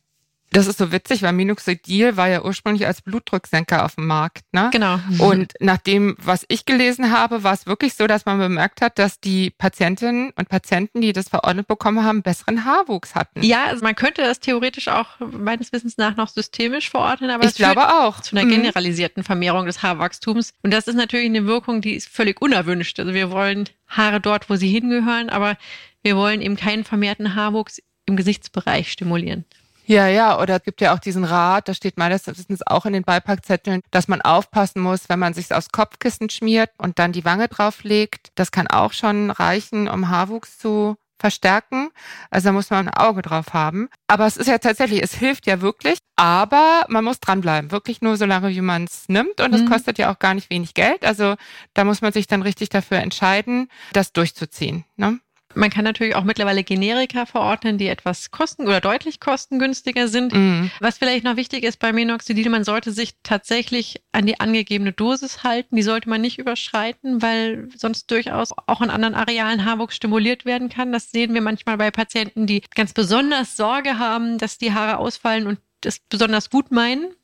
Das 0.52 0.66
ist 0.66 0.78
so 0.78 0.90
witzig, 0.90 1.22
weil 1.22 1.32
Minoxidil 1.32 2.16
war 2.16 2.28
ja 2.28 2.42
ursprünglich 2.42 2.86
als 2.86 3.02
Blutdrucksenker 3.02 3.84
auf 3.84 3.94
dem 3.94 4.06
Markt. 4.06 4.44
Ne? 4.52 4.70
Genau. 4.72 4.98
Und 5.18 5.52
nach 5.60 5.78
dem, 5.78 6.16
was 6.18 6.44
ich 6.48 6.66
gelesen 6.66 7.12
habe, 7.12 7.44
war 7.44 7.52
es 7.52 7.66
wirklich 7.66 7.94
so, 7.94 8.06
dass 8.06 8.26
man 8.26 8.38
bemerkt 8.38 8.82
hat, 8.82 8.98
dass 8.98 9.20
die 9.20 9.50
Patientinnen 9.50 10.32
und 10.34 10.48
Patienten, 10.48 11.00
die 11.00 11.12
das 11.12 11.28
verordnet 11.28 11.68
bekommen 11.68 12.04
haben, 12.04 12.22
besseren 12.22 12.64
Haarwuchs 12.64 13.14
hatten. 13.14 13.42
Ja, 13.42 13.66
also 13.66 13.84
man 13.84 13.94
könnte 13.94 14.22
das 14.22 14.40
theoretisch 14.40 14.88
auch 14.88 15.06
meines 15.20 15.72
Wissens 15.72 15.96
nach 15.98 16.16
noch 16.16 16.28
systemisch 16.28 16.90
verordnen, 16.90 17.30
aber 17.30 17.44
ich 17.44 17.54
glaube 17.54 17.88
auch 17.88 18.20
zu 18.20 18.34
einer 18.36 18.44
mhm. 18.44 18.50
generalisierten 18.50 19.22
Vermehrung 19.22 19.66
des 19.66 19.82
Haarwachstums. 19.82 20.52
Und 20.62 20.72
das 20.72 20.88
ist 20.88 20.96
natürlich 20.96 21.26
eine 21.26 21.46
Wirkung, 21.46 21.80
die 21.80 21.94
ist 21.94 22.08
völlig 22.08 22.42
unerwünscht. 22.42 22.98
Also 22.98 23.14
wir 23.14 23.30
wollen 23.30 23.68
Haare 23.86 24.20
dort, 24.20 24.50
wo 24.50 24.56
sie 24.56 24.68
hingehören, 24.68 25.30
aber 25.30 25.56
wir 26.02 26.16
wollen 26.16 26.40
eben 26.40 26.56
keinen 26.56 26.84
vermehrten 26.84 27.34
Haarwuchs 27.34 27.80
im 28.06 28.16
Gesichtsbereich 28.16 28.90
stimulieren. 28.90 29.44
Ja, 29.90 30.06
ja, 30.06 30.38
oder 30.40 30.58
es 30.58 30.62
gibt 30.62 30.80
ja 30.80 30.94
auch 30.94 31.00
diesen 31.00 31.24
Rat, 31.24 31.66
da 31.66 31.74
steht 31.74 31.98
meines 31.98 32.24
Wissens 32.28 32.64
auch 32.64 32.86
in 32.86 32.92
den 32.92 33.02
Beipackzetteln, 33.02 33.80
dass 33.90 34.06
man 34.06 34.22
aufpassen 34.22 34.80
muss, 34.80 35.08
wenn 35.08 35.18
man 35.18 35.34
sich 35.34 35.52
aufs 35.52 35.70
Kopfkissen 35.70 36.30
schmiert 36.30 36.70
und 36.78 37.00
dann 37.00 37.10
die 37.10 37.24
Wange 37.24 37.48
drauflegt. 37.48 38.30
Das 38.36 38.52
kann 38.52 38.68
auch 38.68 38.92
schon 38.92 39.32
reichen, 39.32 39.88
um 39.88 40.08
Haarwuchs 40.08 40.58
zu 40.58 40.96
verstärken. 41.18 41.90
Also 42.30 42.50
da 42.50 42.52
muss 42.52 42.70
man 42.70 42.86
ein 42.86 42.94
Auge 42.94 43.22
drauf 43.22 43.52
haben. 43.52 43.88
Aber 44.06 44.26
es 44.26 44.36
ist 44.36 44.46
ja 44.46 44.58
tatsächlich, 44.58 45.02
es 45.02 45.12
hilft 45.12 45.48
ja 45.48 45.60
wirklich, 45.60 45.98
aber 46.14 46.84
man 46.86 47.02
muss 47.02 47.18
dranbleiben. 47.18 47.72
Wirklich 47.72 48.00
nur 48.00 48.16
so 48.16 48.26
lange, 48.26 48.50
wie 48.50 48.60
man 48.60 48.84
es 48.84 49.08
nimmt. 49.08 49.40
Und 49.40 49.52
es 49.52 49.62
mhm. 49.62 49.70
kostet 49.70 49.98
ja 49.98 50.12
auch 50.12 50.20
gar 50.20 50.34
nicht 50.34 50.50
wenig 50.50 50.74
Geld. 50.74 51.04
Also 51.04 51.34
da 51.74 51.82
muss 51.82 52.00
man 52.00 52.12
sich 52.12 52.28
dann 52.28 52.42
richtig 52.42 52.68
dafür 52.68 52.98
entscheiden, 52.98 53.68
das 53.92 54.12
durchzuziehen. 54.12 54.84
Ne? 54.96 55.18
Man 55.54 55.70
kann 55.70 55.84
natürlich 55.84 56.14
auch 56.14 56.24
mittlerweile 56.24 56.62
Generika 56.62 57.26
verordnen, 57.26 57.78
die 57.78 57.88
etwas 57.88 58.30
kosten 58.30 58.62
oder 58.62 58.80
deutlich 58.80 59.20
kostengünstiger 59.20 60.08
sind. 60.08 60.32
Mhm. 60.32 60.70
Was 60.80 60.98
vielleicht 60.98 61.24
noch 61.24 61.36
wichtig 61.36 61.64
ist 61.64 61.78
bei 61.78 61.92
Minoxidil, 61.92 62.48
man 62.50 62.64
sollte 62.64 62.92
sich 62.92 63.14
tatsächlich 63.22 64.02
an 64.12 64.26
die 64.26 64.38
angegebene 64.38 64.92
Dosis 64.92 65.42
halten. 65.42 65.76
Die 65.76 65.82
sollte 65.82 66.08
man 66.08 66.20
nicht 66.20 66.38
überschreiten, 66.38 67.20
weil 67.22 67.68
sonst 67.76 68.10
durchaus 68.10 68.52
auch 68.66 68.80
in 68.80 68.90
anderen 68.90 69.14
Arealen 69.14 69.64
Haarwuchs 69.64 69.96
stimuliert 69.96 70.44
werden 70.44 70.68
kann. 70.68 70.92
Das 70.92 71.10
sehen 71.10 71.34
wir 71.34 71.40
manchmal 71.40 71.76
bei 71.76 71.90
Patienten, 71.90 72.46
die 72.46 72.62
ganz 72.74 72.92
besonders 72.92 73.56
Sorge 73.56 73.98
haben, 73.98 74.38
dass 74.38 74.58
die 74.58 74.72
Haare 74.72 74.98
ausfallen 74.98 75.46
und 75.46 75.58
das 75.80 75.98
besonders 75.98 76.50
gut 76.50 76.70
meinen. 76.70 77.14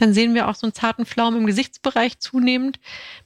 Dann 0.00 0.14
sehen 0.14 0.34
wir 0.34 0.48
auch 0.48 0.54
so 0.54 0.66
einen 0.66 0.74
zarten 0.74 1.04
Flaum 1.04 1.36
im 1.36 1.46
Gesichtsbereich 1.46 2.18
zunehmend. 2.18 2.80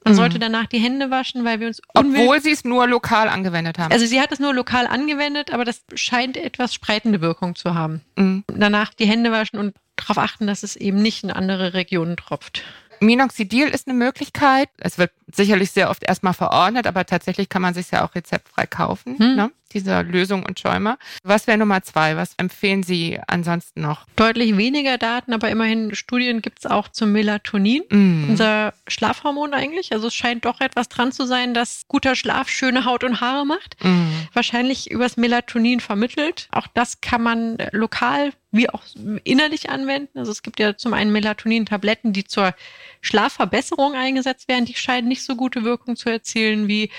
Man 0.05 0.15
mhm. 0.15 0.19
sollte 0.19 0.39
danach 0.39 0.67
die 0.67 0.79
Hände 0.79 1.11
waschen, 1.11 1.45
weil 1.45 1.61
wir 1.61 1.69
uns 1.69 1.81
Obwohl 1.95 2.41
sie 2.43 2.51
es 2.51 2.65
nur 2.65 2.87
lokal 2.87 3.29
angewendet 3.29 3.79
haben. 3.79 3.93
Also 3.93 4.07
sie 4.07 4.21
hat 4.21 4.33
es 4.33 4.41
nur 4.41 4.53
lokal 4.53 4.87
angewendet, 4.87 5.53
aber 5.53 5.65
das 5.65 5.83
scheint 5.95 6.37
etwas 6.37 6.75
spreitende 6.75 7.21
Wirkung 7.21 7.55
zu 7.55 7.75
haben. 7.75 8.03
Mhm. 8.17 8.45
Danach 8.49 8.93
die 8.93 9.07
Hände 9.07 9.31
waschen 9.31 9.59
und 9.59 9.75
darauf 9.97 10.19
achten, 10.19 10.47
dass 10.47 10.65
es 10.65 10.75
eben 10.77 11.01
nicht 11.01 11.23
in 11.23 11.31
andere 11.31 11.75
Regionen 11.75 12.17
tropft. 12.17 12.65
Minoxidil 13.01 13.69
ist 13.69 13.87
eine 13.87 13.97
Möglichkeit. 13.97 14.69
Es 14.79 14.99
wird 14.99 15.13
sicherlich 15.33 15.71
sehr 15.71 15.91
oft 15.91 16.03
erstmal 16.03 16.35
verordnet, 16.35 16.87
aber 16.87 17.05
tatsächlich 17.05 17.49
kann 17.49 17.63
man 17.63 17.75
sich 17.75 17.91
ja 17.91 18.05
auch 18.05 18.15
rezeptfrei 18.15 18.67
kaufen, 18.67 19.19
hm. 19.19 19.37
ne? 19.37 19.51
Diese 19.75 20.01
Lösung 20.03 20.45
und 20.47 20.59
Schäumer. 20.59 20.99
Was 21.23 21.47
wäre 21.47 21.59
Nummer 21.59 21.83
zwei? 21.83 22.17
Was 22.17 22.35
empfehlen 22.37 22.83
Sie 22.83 23.19
ansonsten 23.27 23.83
noch? 23.83 24.07
Deutlich 24.17 24.57
weniger 24.57 24.97
Daten, 24.99 25.33
aber 25.33 25.51
immerhin 25.51 25.95
Studien 25.95 26.41
gibt 26.41 26.61
es 26.61 26.67
auch 26.67 26.89
zum 26.89 27.13
Melatonin, 27.13 27.83
mm. 27.91 28.31
unser 28.31 28.73
Schlafhormon 28.89 29.53
eigentlich. 29.53 29.93
Also 29.93 30.09
es 30.09 30.15
scheint 30.15 30.45
doch 30.45 30.61
etwas 30.61 30.89
dran 30.89 31.13
zu 31.13 31.27
sein, 31.27 31.53
dass 31.55 31.83
guter 31.89 32.15
Schlaf 32.15 32.49
schöne 32.49 32.85
Haut 32.85 33.05
und 33.05 33.21
Haare 33.21 33.45
macht. 33.45 33.77
Mm. 33.83 34.07
Wahrscheinlich 34.33 34.91
übers 34.91 35.17
Melatonin 35.17 35.81
vermittelt. 35.81 36.49
Auch 36.53 36.69
das 36.73 37.01
kann 37.01 37.23
man 37.23 37.59
lokal 37.73 38.33
wie 38.55 38.71
auch 38.71 38.83
innerlich 39.25 39.69
anwenden. 39.69 40.17
Also 40.19 40.31
es 40.31 40.43
gibt 40.43 40.61
ja 40.61 40.77
zum 40.77 40.95
einen 40.95 41.13
Melatonin-Tabletten, 41.13 42.13
die 42.13 42.25
zur 42.25 42.55
Schlafverbesserung 43.01 43.95
eingesetzt 43.95 44.49
werden. 44.49 44.65
Die 44.65 44.75
scheinen 44.75 45.09
nicht 45.09 45.25
so 45.25 45.35
gute 45.35 45.65
Wirkung 45.65 45.97
zu 45.97 46.09
erzielen 46.09 46.69
wie 46.69 46.91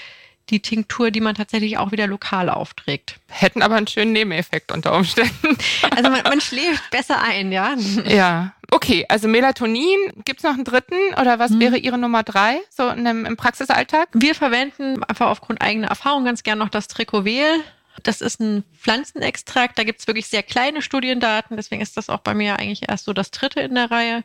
die 0.50 0.62
Tinktur, 0.62 1.12
die 1.12 1.22
man 1.22 1.36
tatsächlich 1.36 1.78
auch 1.78 1.92
wieder 1.92 2.08
lokal 2.08 2.50
aufträgt. 2.50 3.18
Hätten 3.28 3.62
aber 3.62 3.76
einen 3.76 3.88
schönen 3.88 4.14
Nebeneffekt 4.14 4.72
unter 4.72 4.96
Umständen. 4.96 5.58
Also 5.96 6.10
man, 6.10 6.24
man 6.24 6.42
schläft 6.42 6.90
besser 6.92 7.22
ein, 7.22 7.52
ja. 7.52 7.76
Ja. 8.06 8.54
Okay, 8.72 9.06
also 9.08 9.28
Melatonin, 9.28 10.00
gibt 10.26 10.40
es 10.40 10.44
noch 10.44 10.54
einen 10.54 10.64
dritten 10.64 10.96
oder 11.20 11.40
was 11.40 11.52
hm. 11.52 11.60
wäre 11.60 11.78
Ihre 11.78 11.98
Nummer 11.98 12.24
drei 12.24 12.60
so 12.70 12.90
in 12.90 13.08
einem, 13.08 13.26
im 13.26 13.38
Praxisalltag? 13.38 14.10
Wir 14.14 14.36
verwenden 14.36 15.04
einfach 15.04 15.28
aufgrund 15.28 15.62
eigener 15.62 15.88
Erfahrung 15.88 16.26
ganz 16.26 16.44
gern 16.44 16.60
noch 16.60 16.70
das 16.70 16.88
Tricovel. 16.88 17.62
Das 18.04 18.22
ist 18.22 18.42
ein 18.42 18.64
Pflanzenextrakt. 18.78 19.78
Da 19.80 19.84
gibt 19.84 20.02
es 20.02 20.08
wirklich 20.08 20.28
sehr 20.28 20.44
kleine 20.44 20.82
Studiendaten. 20.82 21.56
Deswegen 21.56 21.82
ist 21.82 21.96
das 21.98 22.10
auch 22.10 22.20
bei 22.20 22.34
mir 22.34 22.60
eigentlich 22.60 22.90
erst 22.90 23.06
so 23.06 23.14
das 23.14 23.32
dritte 23.32 23.62
in 23.62 23.76
der 23.76 23.90
Reihe. 23.90 24.24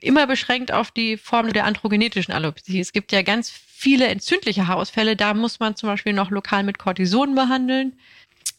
Immer 0.00 0.26
beschränkt 0.26 0.72
auf 0.72 0.90
die 0.90 1.16
Form 1.16 1.52
der 1.52 1.64
androgenetischen 1.64 2.32
Alopezie. 2.32 2.80
Es 2.80 2.92
gibt 2.92 3.12
ja 3.12 3.22
ganz 3.22 3.52
viele 3.80 4.08
entzündliche 4.08 4.68
Haarausfälle. 4.68 5.16
Da 5.16 5.32
muss 5.32 5.58
man 5.58 5.74
zum 5.74 5.88
Beispiel 5.88 6.12
noch 6.12 6.30
lokal 6.30 6.64
mit 6.64 6.78
Cortison 6.78 7.34
behandeln. 7.34 7.94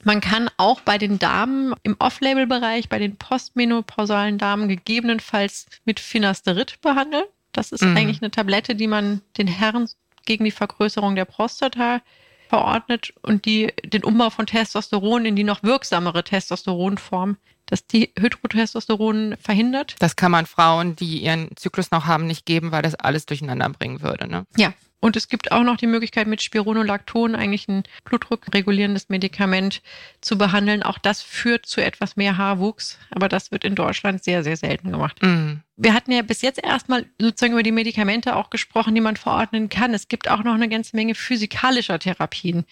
Man 0.03 0.19
kann 0.19 0.49
auch 0.57 0.81
bei 0.81 0.97
den 0.97 1.19
Damen 1.19 1.75
im 1.83 1.95
Off-Label-Bereich, 1.99 2.89
bei 2.89 2.97
den 2.97 3.17
postmenopausalen 3.17 4.39
Damen 4.39 4.67
gegebenenfalls 4.67 5.67
mit 5.85 5.99
Finasterid 5.99 6.81
behandeln. 6.81 7.25
Das 7.51 7.71
ist 7.71 7.83
mhm. 7.83 7.95
eigentlich 7.95 8.21
eine 8.23 8.31
Tablette, 8.31 8.73
die 8.73 8.87
man 8.87 9.21
den 9.37 9.45
Herren 9.45 9.87
gegen 10.25 10.43
die 10.43 10.51
Vergrößerung 10.51 11.15
der 11.15 11.25
Prostata 11.25 12.01
verordnet 12.49 13.13
und 13.21 13.45
die 13.45 13.71
den 13.85 14.03
Umbau 14.03 14.31
von 14.31 14.47
Testosteron 14.47 15.25
in 15.25 15.35
die 15.35 15.43
noch 15.43 15.61
wirksamere 15.61 16.23
Testosteronform, 16.23 17.37
dass 17.67 17.85
die 17.85 18.11
Hydrotestosteron 18.19 19.35
verhindert. 19.39 19.95
Das 19.99 20.15
kann 20.15 20.31
man 20.31 20.47
Frauen, 20.47 20.95
die 20.95 21.19
ihren 21.19 21.55
Zyklus 21.55 21.91
noch 21.91 22.05
haben, 22.07 22.25
nicht 22.25 22.47
geben, 22.47 22.71
weil 22.71 22.81
das 22.81 22.95
alles 22.95 23.27
durcheinander 23.27 23.69
bringen 23.69 24.01
würde. 24.01 24.27
Ne? 24.27 24.45
Ja, 24.57 24.73
und 25.01 25.17
es 25.17 25.27
gibt 25.27 25.51
auch 25.51 25.63
noch 25.63 25.77
die 25.77 25.87
Möglichkeit, 25.87 26.27
mit 26.27 26.43
Spironolacton 26.43 27.35
eigentlich 27.35 27.67
ein 27.67 27.83
blutdruckregulierendes 28.05 29.09
Medikament 29.09 29.81
zu 30.21 30.37
behandeln. 30.37 30.83
Auch 30.83 30.99
das 30.99 31.23
führt 31.23 31.65
zu 31.65 31.83
etwas 31.83 32.15
mehr 32.15 32.37
Haarwuchs, 32.37 32.99
aber 33.09 33.27
das 33.27 33.51
wird 33.51 33.63
in 33.63 33.73
Deutschland 33.73 34.23
sehr, 34.23 34.43
sehr 34.43 34.55
selten 34.55 34.91
gemacht. 34.91 35.17
Mm. 35.23 35.55
Wir 35.75 35.95
hatten 35.95 36.11
ja 36.11 36.21
bis 36.21 36.43
jetzt 36.43 36.63
erstmal 36.63 37.07
sozusagen 37.19 37.53
über 37.53 37.63
die 37.63 37.71
Medikamente 37.71 38.35
auch 38.35 38.51
gesprochen, 38.51 38.93
die 38.93 39.01
man 39.01 39.17
verordnen 39.17 39.69
kann. 39.69 39.95
Es 39.95 40.07
gibt 40.07 40.29
auch 40.29 40.43
noch 40.43 40.53
eine 40.53 40.69
ganze 40.69 40.95
Menge 40.95 41.15
physikalischer 41.15 41.97
Therapien, 41.97 42.65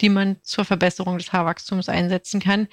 die 0.00 0.08
man 0.08 0.42
zur 0.42 0.64
Verbesserung 0.64 1.18
des 1.18 1.32
Haarwachstums 1.32 1.88
einsetzen 1.88 2.40
kann. 2.40 2.66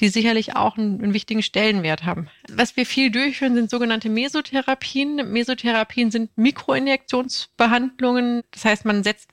Die 0.00 0.08
sicherlich 0.08 0.56
auch 0.56 0.76
einen, 0.76 1.02
einen, 1.02 1.14
wichtigen 1.14 1.42
Stellenwert 1.42 2.04
haben. 2.04 2.28
Was 2.48 2.76
wir 2.76 2.84
viel 2.84 3.10
durchführen, 3.10 3.54
sind 3.54 3.70
sogenannte 3.70 4.08
Mesotherapien. 4.08 5.32
Mesotherapien 5.32 6.10
sind 6.10 6.36
Mikroinjektionsbehandlungen. 6.36 8.42
Das 8.50 8.64
heißt, 8.64 8.84
man 8.84 9.04
setzt 9.04 9.30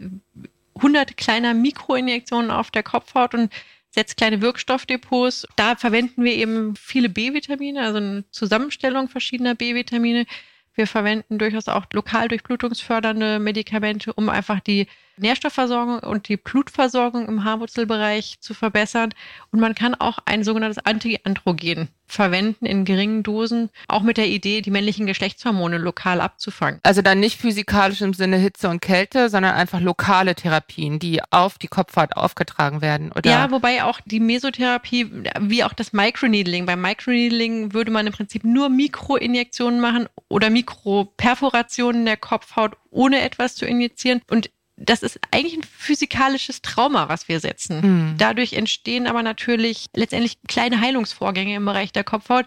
hunderte 0.80 1.16
kleiner 1.16 1.54
Mikroinjektionen 1.54 2.52
auf 2.52 2.72
der 2.72 2.84
Kopfhaut 2.84 3.34
und 3.34 3.52
setzt 3.90 4.18
kleine 4.18 4.42
Wirkstoffdepots. 4.42 5.48
Da 5.56 5.76
verwenden 5.76 6.24
wir 6.24 6.34
eben 6.34 6.76
viele 6.76 7.10
B-Vitamine, 7.10 7.82
also 7.82 7.98
eine 7.98 8.24
Zusammenstellung 8.32 9.10
verschiedener 9.10 9.56
B-Vitamine. 9.56 10.26
Wir 10.74 10.88
verwenden 10.88 11.38
durchaus 11.38 11.68
auch 11.68 11.86
lokal 11.92 12.30
durchblutungsfördernde 12.30 13.40
Medikamente, 13.40 14.14
um 14.14 14.30
einfach 14.30 14.62
die 14.62 14.88
Nährstoffversorgung 15.22 16.00
und 16.00 16.28
die 16.28 16.38
Blutversorgung 16.38 17.28
im 17.28 17.44
Haarwurzelbereich 17.44 18.38
zu 18.40 18.54
verbessern. 18.54 19.14
Und 19.52 19.60
man 19.60 19.76
kann 19.76 19.96
auch 19.96 20.20
ein 20.26 20.44
sogenanntes 20.44 20.86
Antiandrogen 20.86 21.90
verwenden 22.12 22.66
in 22.66 22.84
geringen 22.86 23.24
Dosen, 23.24 23.70
auch 23.88 24.02
mit 24.02 24.18
der 24.18 24.28
Idee, 24.28 24.62
die 24.62 24.72
männlichen 24.72 25.08
Geschlechtshormone 25.08 25.78
lokal 25.78 26.20
abzufangen. 26.20 26.80
Also 26.84 27.02
dann 27.02 27.20
nicht 27.20 27.40
physikalisch 27.40 28.02
im 28.02 28.14
Sinne 28.14 28.38
Hitze 28.38 28.70
und 28.70 28.82
Kälte, 28.82 29.30
sondern 29.30 29.56
einfach 29.56 29.80
lokale 29.80 30.36
Therapien, 30.36 31.00
die 31.00 31.22
auf 31.32 31.58
die 31.58 31.68
Kopfhaut 31.68 32.18
aufgetragen 32.18 32.82
werden, 32.82 33.12
oder? 33.14 33.30
Ja, 33.30 33.52
wobei 33.52 33.84
auch 33.84 34.02
die 34.06 34.20
Mesotherapie, 34.20 35.10
wie 35.40 35.64
auch 35.64 35.74
das 35.74 35.94
Microneedling. 35.94 36.66
Beim 36.66 36.82
Microneedling 36.82 37.74
würde 37.74 37.92
man 37.92 38.08
im 38.08 38.14
Prinzip 38.14 38.44
nur 38.44 38.70
Mikroinjektionen 38.70 39.80
machen 39.80 40.10
oder 40.28 40.50
Mikroperforationen 40.50 42.06
der 42.06 42.18
Kopfhaut, 42.18 42.76
ohne 42.90 43.22
etwas 43.22 43.56
zu 43.56 43.66
injizieren. 43.66 44.22
Und 44.30 44.50
das 44.86 45.04
ist 45.04 45.20
eigentlich 45.32 45.56
ein 45.56 45.64
physikalisches 45.64 46.62
Trauma, 46.62 47.10
was 47.10 47.28
wir 47.28 47.40
setzen. 47.40 47.82
Mhm. 47.82 48.18
Dadurch 48.18 48.54
entstehen 48.54 49.08
aber 49.08 49.24
natürlich 49.24 49.86
letztendlich 49.96 50.40
kleine 50.48 50.82
Heilungsvorgänge 50.82 51.56
im 51.56 51.66
Bereich 51.66 51.92
der 51.92 52.04
Kopfhaut, 52.04 52.46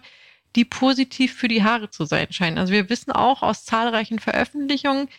die 0.55 0.65
positiv 0.65 1.33
für 1.33 1.47
die 1.47 1.63
Haare 1.63 1.89
zu 1.89 2.05
sein 2.05 2.31
scheinen. 2.31 2.57
Also 2.57 2.73
wir 2.73 2.89
wissen 2.89 3.11
auch 3.11 3.41
aus 3.41 3.65
zahlreichen 3.65 4.19
Veröffentlichungen, 4.19 5.09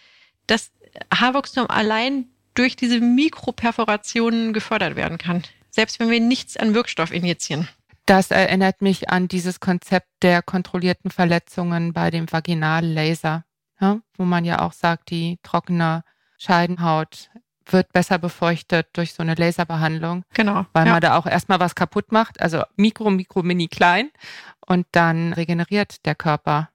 dass 0.47 0.71
Haarwachstum 1.15 1.69
allein 1.69 2.27
durch 2.55 2.77
diese 2.77 3.01
Mikroperforationen 3.01 4.53
gefördert 4.53 4.97
werden 4.97 5.19
kann. 5.19 5.43
Selbst 5.71 6.01
wenn 6.01 6.11
wir 6.11 6.21
nichts 6.21 6.57
an 6.57 6.75
Wirkstoff 6.75 7.13
injizieren. 7.13 7.69
Das 8.07 8.31
erinnert 8.31 8.81
mich 8.83 9.11
an 9.11 9.29
dieses 9.29 9.61
Konzept 9.61 10.09
der 10.23 10.41
kontrollierten 10.41 11.11
Verletzungen 11.11 11.93
bei 11.93 12.11
dem 12.11 12.31
Vaginallaser, 12.31 13.45
ja, 13.81 14.01
wo 14.17 14.25
man 14.25 14.45
ja 14.45 14.61
auch 14.61 14.73
sagt, 14.73 15.11
die 15.11 15.39
trockene 15.43 16.05
Scheidenhaut 16.39 17.31
wird 17.69 17.93
besser 17.93 18.19
befeuchtet 18.19 18.89
durch 18.93 19.13
so 19.13 19.23
eine 19.23 19.35
Laserbehandlung. 19.35 20.25
Genau. 20.35 20.67
Weil 20.73 20.87
ja. 20.87 20.93
man 20.93 21.01
da 21.01 21.17
auch 21.17 21.27
erstmal 21.27 21.61
was 21.61 21.75
kaputt 21.75 22.13
macht, 22.13 22.41
also 22.41 22.63
mikro, 22.77 23.11
mikro, 23.11 23.43
mini 23.43 23.69
klein 23.69 24.11
und 24.67 24.87
dann 24.93 25.33
regeneriert 25.33 26.05
der 26.07 26.15
Körper. 26.15 26.71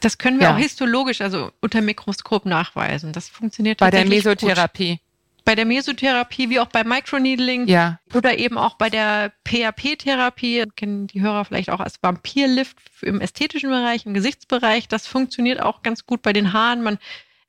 Das 0.00 0.18
können 0.18 0.40
wir 0.40 0.48
ja. 0.48 0.54
auch 0.54 0.58
histologisch, 0.58 1.20
also 1.20 1.52
unter 1.60 1.80
Mikroskop 1.80 2.44
nachweisen. 2.44 3.12
Das 3.12 3.28
funktioniert 3.28 3.78
bei 3.78 3.90
der 3.90 4.04
Mesotherapie. 4.04 4.96
Gut. 4.96 5.00
Bei 5.44 5.54
der 5.56 5.64
Mesotherapie, 5.64 6.50
wie 6.50 6.60
auch 6.60 6.68
beim 6.68 6.88
Microneedling 6.88 7.66
ja. 7.66 7.98
oder 8.14 8.38
eben 8.38 8.58
auch 8.58 8.74
bei 8.74 8.90
der 8.90 9.32
PHP-Therapie, 9.44 10.66
kennen 10.76 11.08
die 11.08 11.20
Hörer 11.20 11.44
vielleicht 11.44 11.70
auch 11.70 11.80
als 11.80 12.00
Vampirlift 12.00 12.76
im 13.00 13.20
ästhetischen 13.20 13.70
Bereich, 13.70 14.06
im 14.06 14.14
Gesichtsbereich. 14.14 14.86
Das 14.86 15.08
funktioniert 15.08 15.60
auch 15.60 15.82
ganz 15.82 16.06
gut 16.06 16.22
bei 16.22 16.32
den 16.32 16.52
Haaren. 16.52 16.82
Man 16.82 16.98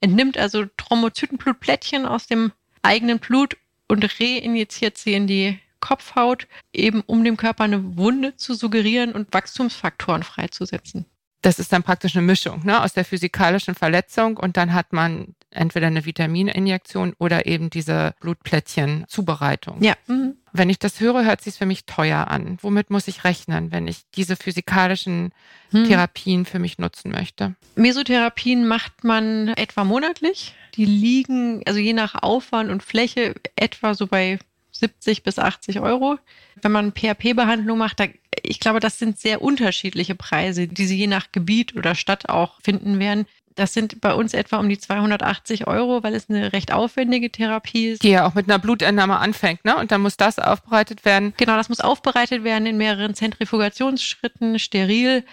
entnimmt 0.04 0.38
also 0.38 0.66
Thrombozytenblutplättchen 0.78 2.06
aus 2.06 2.28
dem 2.28 2.52
eigenen 2.82 3.20
Blut 3.20 3.56
und 3.88 4.04
reinjiziert 4.20 4.98
sie 4.98 5.14
in 5.14 5.28
die 5.28 5.60
Kopfhaut, 5.80 6.48
eben 6.74 7.02
um 7.02 7.24
dem 7.24 7.38
Körper 7.38 7.64
eine 7.64 7.98
Wunde 7.98 8.36
zu 8.36 8.54
suggerieren 8.54 9.14
und 9.14 9.34
Wachstumsfaktoren 9.34 10.24
freizusetzen. 10.24 11.06
Das 11.42 11.60
ist 11.60 11.74
dann 11.74 11.84
praktisch 11.84 12.16
eine 12.16 12.26
Mischung 12.26 12.66
ne, 12.66 12.82
aus 12.82 12.94
der 12.94 13.04
physikalischen 13.04 13.76
Verletzung 13.76 14.38
und 14.38 14.56
dann 14.56 14.74
hat 14.74 14.94
man 14.94 15.36
entweder 15.50 15.88
eine 15.88 16.06
Vitamininjektion 16.06 17.14
oder 17.20 17.46
eben 17.46 17.70
diese 17.70 18.14
Blutplättchen-Zubereitung. 18.22 19.82
Ja. 19.84 19.96
Mhm. 20.08 20.38
Wenn 20.56 20.70
ich 20.70 20.78
das 20.78 21.00
höre, 21.00 21.26
hört 21.26 21.42
sich 21.42 21.56
für 21.56 21.66
mich 21.66 21.86
teuer 21.86 22.28
an. 22.28 22.60
Womit 22.62 22.92
muss 22.92 23.08
ich 23.08 23.24
rechnen, 23.24 23.72
wenn 23.72 23.88
ich 23.88 24.02
diese 24.16 24.36
physikalischen 24.36 25.34
hm. 25.72 25.86
Therapien 25.86 26.46
für 26.46 26.60
mich 26.60 26.78
nutzen 26.78 27.12
möchte? 27.12 27.56
Mesotherapien 27.76 28.68
macht 28.68 29.04
man 29.04 29.50
etwa 29.50 29.84
monatlich. 29.84 30.54
Die 30.76 30.86
liegen, 30.86 31.64
also 31.66 31.80
je 31.80 31.94
nach 31.94 32.22
Aufwand 32.22 32.70
und 32.70 32.84
Fläche, 32.84 33.34
etwa 33.56 33.96
so 33.96 34.06
bei 34.06 34.38
70 34.74 35.24
bis 35.24 35.40
80 35.40 35.80
Euro. 35.80 36.18
Wenn 36.62 36.72
man 36.72 36.92
PHP-Behandlung 36.92 37.78
macht, 37.78 38.00
da, 38.00 38.06
ich 38.42 38.60
glaube, 38.60 38.80
das 38.80 39.00
sind 39.00 39.20
sehr 39.20 39.42
unterschiedliche 39.42 40.16
Preise, 40.16 40.68
die 40.68 40.86
Sie 40.86 40.98
je 40.98 41.08
nach 41.08 41.32
Gebiet 41.32 41.76
oder 41.76 41.96
Stadt 41.96 42.30
auch 42.30 42.60
finden 42.62 43.00
werden. 43.00 43.26
Das 43.56 43.74
sind 43.74 44.02
bei 44.02 44.14
uns 44.14 44.34
etwa 44.34 44.58
um 44.58 44.70
die 44.70 44.78
280 44.78 45.68
Euro, 45.68 46.04
weil 46.04 46.14
es 46.16 46.30
eine 46.30 46.54
recht 46.54 46.72
aufwendige 46.72 47.32
Therapie 47.32 47.90
ist. 47.90 48.04
Die 48.04 48.10
ja 48.10 48.26
auch 48.26 48.34
mit 48.34 48.50
einer 48.50 48.60
Blutentnahme 48.60 49.18
anfängt, 49.18 49.64
ne? 49.66 49.76
Und 49.78 49.92
dann 49.92 50.02
muss 50.02 50.18
das 50.18 50.40
aufbereitet 50.40 51.06
werden. 51.06 51.34
Genau, 51.38 51.56
das 51.56 51.70
muss 51.70 51.80
aufbereitet 51.80 52.44
werden 52.44 52.66
in 52.66 52.78
mehreren 52.78 53.14
Zentrifugationsschritten, 53.14 54.60
steril. 54.60 55.24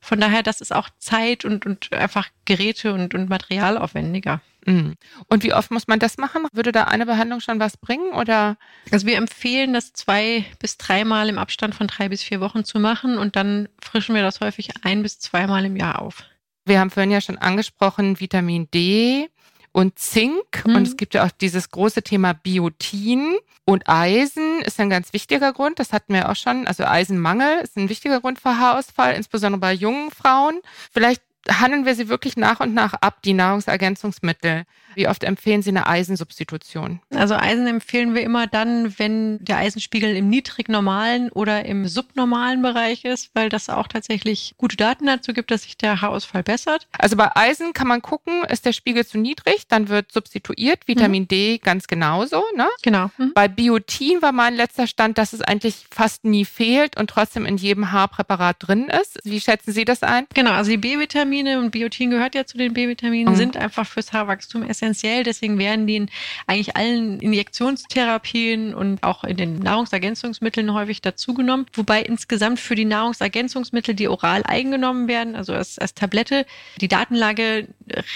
Von 0.00 0.20
daher, 0.20 0.42
das 0.42 0.60
ist 0.60 0.74
auch 0.74 0.88
Zeit 0.98 1.44
und, 1.44 1.66
und 1.66 1.92
einfach 1.92 2.28
Geräte 2.44 2.92
und, 2.94 3.14
und 3.14 3.28
Material 3.28 3.76
aufwendiger. 3.76 4.40
Mhm. 4.68 4.96
Und 5.28 5.44
wie 5.44 5.54
oft 5.54 5.70
muss 5.70 5.88
man 5.88 5.98
das 5.98 6.18
machen? 6.18 6.46
Würde 6.52 6.72
da 6.72 6.84
eine 6.84 7.06
Behandlung 7.06 7.40
schon 7.40 7.58
was 7.58 7.76
bringen 7.76 8.12
oder? 8.12 8.56
Also 8.92 9.06
wir 9.06 9.16
empfehlen 9.16 9.72
das 9.72 9.92
zwei 9.92 10.44
bis 10.58 10.76
dreimal 10.76 11.28
im 11.28 11.38
Abstand 11.38 11.74
von 11.74 11.86
drei 11.86 12.08
bis 12.08 12.22
vier 12.22 12.40
Wochen 12.40 12.64
zu 12.64 12.78
machen 12.78 13.18
und 13.18 13.34
dann 13.34 13.68
frischen 13.82 14.14
wir 14.14 14.22
das 14.22 14.40
häufig 14.40 14.70
ein 14.82 15.02
bis 15.02 15.18
zweimal 15.18 15.64
im 15.64 15.76
Jahr 15.76 16.00
auf. 16.00 16.24
Wir 16.68 16.80
haben 16.80 16.90
vorhin 16.90 17.10
ja 17.10 17.20
schon 17.20 17.38
angesprochen, 17.38 18.20
Vitamin 18.20 18.70
D 18.70 19.28
und 19.72 19.98
Zink. 19.98 20.64
Mhm. 20.66 20.76
Und 20.76 20.86
es 20.86 20.96
gibt 20.96 21.14
ja 21.14 21.24
auch 21.24 21.30
dieses 21.30 21.70
große 21.70 22.02
Thema 22.02 22.32
Biotin. 22.32 23.36
Und 23.64 23.88
Eisen 23.88 24.62
ist 24.62 24.80
ein 24.80 24.90
ganz 24.90 25.12
wichtiger 25.12 25.52
Grund. 25.52 25.78
Das 25.78 25.92
hatten 25.92 26.14
wir 26.14 26.30
auch 26.30 26.36
schon. 26.36 26.66
Also 26.66 26.84
Eisenmangel 26.84 27.60
ist 27.60 27.76
ein 27.76 27.88
wichtiger 27.88 28.20
Grund 28.20 28.38
für 28.38 28.58
Haarausfall, 28.58 29.14
insbesondere 29.14 29.60
bei 29.60 29.72
jungen 29.72 30.10
Frauen. 30.10 30.60
Vielleicht 30.90 31.22
handeln 31.50 31.86
wir 31.86 31.94
sie 31.94 32.08
wirklich 32.08 32.36
nach 32.36 32.60
und 32.60 32.74
nach 32.74 32.94
ab, 32.94 33.22
die 33.22 33.34
Nahrungsergänzungsmittel. 33.34 34.64
Wie 34.94 35.06
oft 35.06 35.22
empfehlen 35.22 35.62
Sie 35.62 35.70
eine 35.70 35.86
Eisensubstitution? 35.86 37.00
Also 37.14 37.36
Eisen 37.36 37.66
empfehlen 37.66 38.14
wir 38.14 38.22
immer 38.22 38.48
dann, 38.48 38.98
wenn 38.98 39.38
der 39.44 39.58
Eisenspiegel 39.58 40.16
im 40.16 40.28
niedrig-normalen 40.28 41.30
oder 41.30 41.64
im 41.66 41.86
subnormalen 41.86 42.62
Bereich 42.62 43.04
ist, 43.04 43.30
weil 43.34 43.48
das 43.48 43.68
auch 43.68 43.86
tatsächlich 43.86 44.54
gute 44.56 44.76
Daten 44.76 45.06
dazu 45.06 45.32
gibt, 45.32 45.50
dass 45.52 45.62
sich 45.62 45.76
der 45.76 46.00
Haarausfall 46.00 46.42
bessert. 46.42 46.88
Also 46.98 47.16
bei 47.16 47.30
Eisen 47.36 47.74
kann 47.74 47.86
man 47.86 48.02
gucken, 48.02 48.42
ist 48.48 48.66
der 48.66 48.72
Spiegel 48.72 49.06
zu 49.06 49.18
niedrig, 49.18 49.68
dann 49.68 49.88
wird 49.88 50.10
substituiert. 50.10 50.88
Vitamin 50.88 51.22
mhm. 51.22 51.28
D 51.28 51.58
ganz 51.58 51.86
genauso. 51.86 52.42
Ne? 52.56 52.66
Genau. 52.82 53.10
Mhm. 53.18 53.32
Bei 53.34 53.46
Biotin 53.46 54.20
war 54.20 54.32
mein 54.32 54.54
letzter 54.54 54.86
Stand, 54.88 55.16
dass 55.18 55.32
es 55.32 55.42
eigentlich 55.42 55.86
fast 55.92 56.24
nie 56.24 56.44
fehlt 56.44 56.98
und 56.98 57.08
trotzdem 57.10 57.46
in 57.46 57.56
jedem 57.56 57.92
Haarpräparat 57.92 58.56
drin 58.58 58.88
ist. 58.88 59.20
Wie 59.22 59.40
schätzen 59.40 59.72
Sie 59.72 59.84
das 59.84 60.02
ein? 60.02 60.26
Genau, 60.34 60.52
also 60.52 60.70
die 60.70 60.76
B-Vitamine 60.76 61.37
und 61.46 61.70
Biotin 61.70 62.10
gehört 62.10 62.34
ja 62.34 62.44
zu 62.44 62.58
den 62.58 62.72
B-Vitaminen, 62.72 63.34
mhm. 63.34 63.36
sind 63.36 63.56
einfach 63.56 63.86
fürs 63.86 64.12
Haarwachstum 64.12 64.62
essentiell 64.62 64.88
essentiell. 64.88 65.24
Deswegen 65.24 65.58
werden 65.58 65.86
die 65.86 65.96
in 65.96 66.10
eigentlich 66.46 66.76
allen 66.76 67.20
Injektionstherapien 67.20 68.74
und 68.74 69.02
auch 69.02 69.24
in 69.24 69.36
den 69.36 69.58
Nahrungsergänzungsmitteln 69.58 70.72
häufig 70.72 71.00
dazugenommen. 71.00 71.66
Wobei 71.74 72.02
insgesamt 72.02 72.60
für 72.60 72.74
die 72.74 72.84
Nahrungsergänzungsmittel, 72.84 73.94
die 73.94 74.08
oral 74.08 74.42
eingenommen 74.44 75.08
werden, 75.08 75.36
also 75.36 75.52
als, 75.52 75.78
als 75.78 75.94
Tablette, 75.94 76.46
die 76.80 76.88
Datenlage 76.88 77.68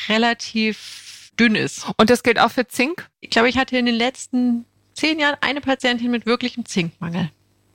relativ 0.09 1.31
dünn 1.39 1.55
ist. 1.55 1.87
Und 1.97 2.11
das 2.11 2.23
gilt 2.23 2.39
auch 2.39 2.51
für 2.51 2.67
Zink? 2.67 3.09
Ich 3.21 3.31
glaube, 3.31 3.49
ich 3.49 3.57
hatte 3.57 3.77
in 3.77 3.87
den 3.87 3.95
letzten 3.95 4.65
zehn 4.95 5.19
Jahren 5.19 5.37
eine 5.41 5.61
Patientin 5.61 6.11
mit 6.11 6.27
wirklichem 6.27 6.67
Zinkmangel. 6.67 7.31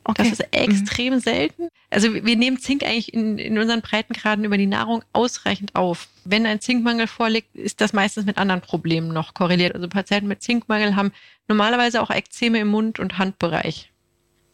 Okay. 0.08 0.24
Das 0.24 0.32
ist 0.32 0.54
extrem 0.54 1.15
mhm. 1.15 1.20
selten. 1.20 1.67
Also 1.89 2.13
wir 2.13 2.36
nehmen 2.38 2.58
Zink 2.60 2.84
eigentlich 2.84 3.13
in, 3.13 3.38
in 3.38 3.58
unseren 3.58 3.82
Breitengraden 3.82 4.46
über 4.46 4.58
die 4.58 4.65
Nahrung 4.65 5.04
ausreichend 5.12 5.76
auf. 5.76 6.08
Wenn 6.24 6.46
ein 6.46 6.62
Zinkmangel 6.62 7.08
vorliegt, 7.08 7.54
ist 7.56 7.82
das 7.82 7.91
meistens 7.91 8.26
mit 8.26 8.38
anderen 8.38 8.62
Problemen 8.62 9.10
noch 9.10 9.34
korreliert. 9.34 9.76
Also 9.76 9.89
Patienten 9.89 10.30
mit 10.30 10.41
Zinkmangel 10.41 10.96
haben 10.96 11.12
normalerweise 11.50 12.02
auch 12.02 12.10
Ekzeme 12.10 12.60
im 12.60 12.70
Mund- 12.70 13.00
und 13.00 13.17
Handbereich. 13.17 13.91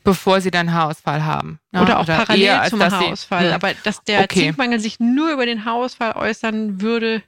Bevor 0.04 0.42
sie 0.42 0.50
dann 0.50 0.74
Haarausfall 0.74 1.24
haben. 1.24 1.60
Ja, 1.72 1.84
oder 1.84 2.00
auch 2.00 2.04
oder 2.04 2.18
parallel 2.18 2.70
zum 2.70 2.84
Haarausfall. 2.84 3.48
Sie, 3.48 3.54
Aber 3.54 3.74
dass 3.84 4.04
der 4.04 4.24
okay. 4.24 4.40
Zinkmangel 4.40 4.80
sich 4.80 5.00
nur 5.00 5.32
über 5.32 5.46
den 5.46 5.66
Haarausfall 5.66 6.14
äußern 6.14 6.82
würde, 6.82 7.22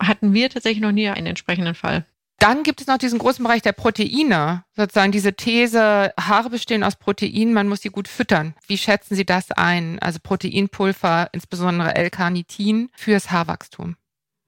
hatten 0.00 0.34
wir 0.34 0.50
tatsächlich 0.50 0.82
noch 0.82 0.92
nie 0.92 1.08
einen 1.08 1.28
entsprechenden 1.28 1.76
Fall. 1.76 2.04
Dann 2.42 2.64
gibt 2.64 2.80
es 2.80 2.88
noch 2.88 2.98
diesen 2.98 3.20
großen 3.20 3.44
Bereich 3.44 3.62
der 3.62 3.70
Proteine. 3.70 4.64
Sozusagen 4.74 5.12
diese 5.12 5.32
These, 5.34 6.12
Haare 6.18 6.50
bestehen 6.50 6.82
aus 6.82 6.96
Proteinen, 6.96 7.54
man 7.54 7.68
muss 7.68 7.82
sie 7.82 7.88
gut 7.90 8.08
füttern. 8.08 8.56
Wie 8.66 8.76
schätzen 8.78 9.14
Sie 9.14 9.24
das 9.24 9.52
ein? 9.52 10.00
Also 10.00 10.18
Proteinpulver, 10.20 11.28
insbesondere 11.30 11.94
L-Carnitin 11.94 12.90
fürs 12.96 13.30
Haarwachstum. 13.30 13.94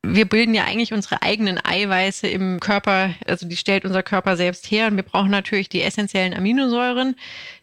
Wir 0.03 0.29
bilden 0.29 0.55
ja 0.55 0.65
eigentlich 0.65 0.93
unsere 0.93 1.23
eigenen 1.23 1.65
Eiweiße 1.65 2.27
im 2.27 2.59
Körper, 2.59 3.15
also 3.29 3.47
die 3.47 3.57
stellt 3.57 3.85
unser 3.85 4.03
Körper 4.03 4.37
selbst 4.37 4.69
her 4.73 4.89
und 4.89 4.97
wir 4.97 5.05
brauchen 5.05 5.31
natürlich 5.31 5.69
die 5.69 5.83
essentiellen 5.83 6.35
Aminosäuren. 6.35 7.15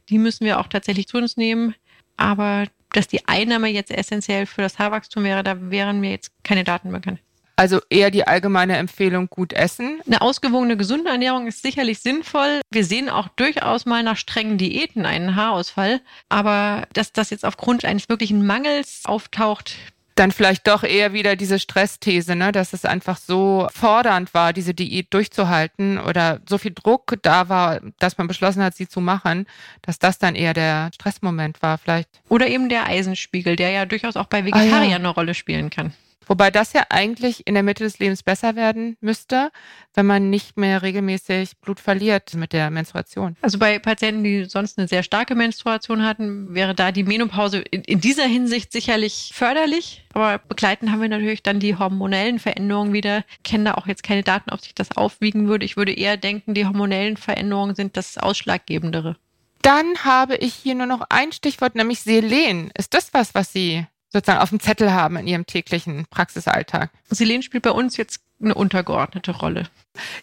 Die 0.08 0.18
müssen 0.18 0.46
wir 0.46 0.62
auch 0.62 0.68
tatsächlich 0.68 1.10
zu 1.10 1.18
uns 1.18 1.36
nehmen. 1.36 1.76
aber 2.16 2.68
dass 2.94 3.08
die 3.08 3.28
Einnahme 3.28 3.68
jetzt 3.70 3.92
essentiell 3.92 4.46
für 4.46 4.62
das 4.62 4.80
Haarwachstum 4.80 5.24
wäre, 5.24 5.44
da 5.44 5.70
wären 5.72 6.00
mir 6.00 6.12
jetzt 6.12 6.32
keine 6.44 6.64
Daten 6.64 6.92
bekannt. 6.92 7.20
Also 7.62 7.80
eher 7.92 8.10
die 8.10 8.26
allgemeine 8.26 8.78
Empfehlung, 8.78 9.28
gut 9.28 9.54
essen. 9.54 10.02
Eine 10.08 10.22
ausgewogene, 10.22 10.78
gesunde 10.78 11.12
Ernährung 11.12 11.46
ist 11.46 11.62
sicherlich 11.62 12.00
sinnvoll. 12.00 12.62
Wir 12.72 12.84
sehen 12.84 13.08
auch 13.08 13.28
durchaus 13.28 13.86
mal 13.86 14.02
nach 14.02 14.18
strengen 14.18 14.58
Diäten 14.58 15.06
einen 15.06 15.36
Haarausfall. 15.36 16.02
Aber 16.28 16.88
dass 16.94 17.14
das 17.14 17.30
jetzt 17.30 17.46
aufgrund 17.46 17.86
eines 17.86 18.10
wirklichen 18.10 18.48
Mangels 18.48 19.02
auftaucht, 19.04 19.76
dann 20.16 20.32
vielleicht 20.32 20.66
doch 20.68 20.82
eher 20.82 21.14
wieder 21.14 21.36
diese 21.36 21.60
Stressthese, 21.60 22.36
ne, 22.36 22.52
dass 22.52 22.74
es 22.74 22.84
einfach 22.84 23.18
so 23.18 23.68
fordernd 23.72 24.34
war, 24.34 24.54
diese 24.54 24.74
Diät 24.74 25.14
durchzuhalten 25.14 26.00
oder 26.00 26.40
so 26.50 26.58
viel 26.58 26.74
Druck 26.74 27.20
da 27.22 27.48
war, 27.48 27.80
dass 28.00 28.18
man 28.18 28.28
beschlossen 28.28 28.64
hat, 28.64 28.76
sie 28.76 28.88
zu 28.88 29.02
machen, 29.02 29.46
dass 29.84 30.00
das 30.00 30.18
dann 30.18 30.34
eher 30.34 30.56
der 30.56 30.90
Stressmoment 30.96 31.62
war 31.62 31.78
vielleicht. 31.78 32.10
Oder 32.28 32.48
eben 32.48 32.70
der 32.70 32.88
Eisenspiegel, 32.88 33.56
der 33.56 33.70
ja 33.70 33.86
durchaus 33.86 34.16
auch 34.18 34.26
bei 34.26 34.46
Vegetariern 34.46 34.74
ah, 34.74 34.90
ja. 34.90 34.96
eine 34.96 35.10
Rolle 35.10 35.36
spielen 35.36 35.70
kann. 35.70 35.94
Wobei 36.28 36.52
das 36.52 36.74
ja 36.74 36.86
eigentlich 36.90 37.48
in 37.48 37.56
der 37.56 37.64
Mitte 37.64 37.84
des 37.84 38.00
Lebens 38.00 38.24
besser 38.24 38.56
werden 38.56 38.96
müsste, 39.02 39.52
wenn 39.94 40.06
man 40.06 40.30
nicht 40.30 40.56
mehr 40.56 40.82
regelmäßig 40.82 41.58
Blut 41.60 41.80
verliert 41.80 42.36
mit 42.36 42.54
der 42.54 42.70
Menstruation. 42.70 43.36
Also 43.42 43.58
bei 43.58 43.80
Patienten, 43.80 44.24
die 44.24 44.46
sonst 44.46 44.78
eine 44.78 44.88
sehr 44.88 45.04
starke 45.04 45.36
Menstruation 45.36 46.04
hatten, 46.06 46.54
wäre 46.54 46.76
da 46.76 46.92
die 46.92 47.04
Menopause 47.04 47.60
in, 47.60 47.82
in 47.82 48.00
dieser 48.02 48.26
Hinsicht 48.26 48.72
sicherlich 48.72 49.32
förderlich. 49.34 50.06
Aber 50.14 50.38
begleitend 50.38 50.92
haben 50.92 51.02
wir 51.02 51.10
natürlich 51.10 51.44
dann 51.44 51.60
die 51.60 51.76
hormonellen 51.76 52.40
Veränderungen 52.40 52.94
wieder. 52.94 53.24
Ich 53.38 53.44
kenne 53.44 53.66
da 53.66 53.74
auch 53.74 53.88
jetzt 53.88 54.04
keine 54.04 54.24
Daten, 54.24 54.52
ob 54.52 54.62
sich 54.62 54.76
das 54.76 54.96
aufwiegen 54.96 55.48
würde. 55.48 55.66
Ich 55.66 55.76
würde 55.76 55.94
eher 55.94 56.18
denken, 56.18 56.54
die 56.54 56.66
hormonellen 56.66 57.18
Veränderungen 57.18 57.76
sind 57.76 57.98
das 57.98 58.18
Ausschlaggebendere. 58.18 59.18
Dann 59.64 60.04
habe 60.04 60.36
ich 60.38 60.54
hier 60.54 60.76
nur 60.76 60.88
noch 60.88 61.02
ein 61.10 61.32
Stichwort, 61.32 61.76
nämlich 61.76 62.02
Selen. 62.02 62.72
Ist 62.78 62.94
das 62.94 63.14
was, 63.14 63.36
was 63.36 63.54
Sie 63.54 63.86
sozusagen 64.12 64.42
auf 64.42 64.50
dem 64.50 64.60
Zettel 64.60 64.94
haben 64.94 65.18
in 65.18 65.28
ihrem 65.28 65.46
täglichen 65.46 66.06
Praxisalltag. 66.10 66.92
Selen 67.10 67.42
spielt 67.42 67.64
bei 67.64 67.72
uns 67.72 67.98
jetzt 67.98 68.22
eine 68.42 68.56
untergeordnete 68.56 69.32
Rolle. 69.32 69.68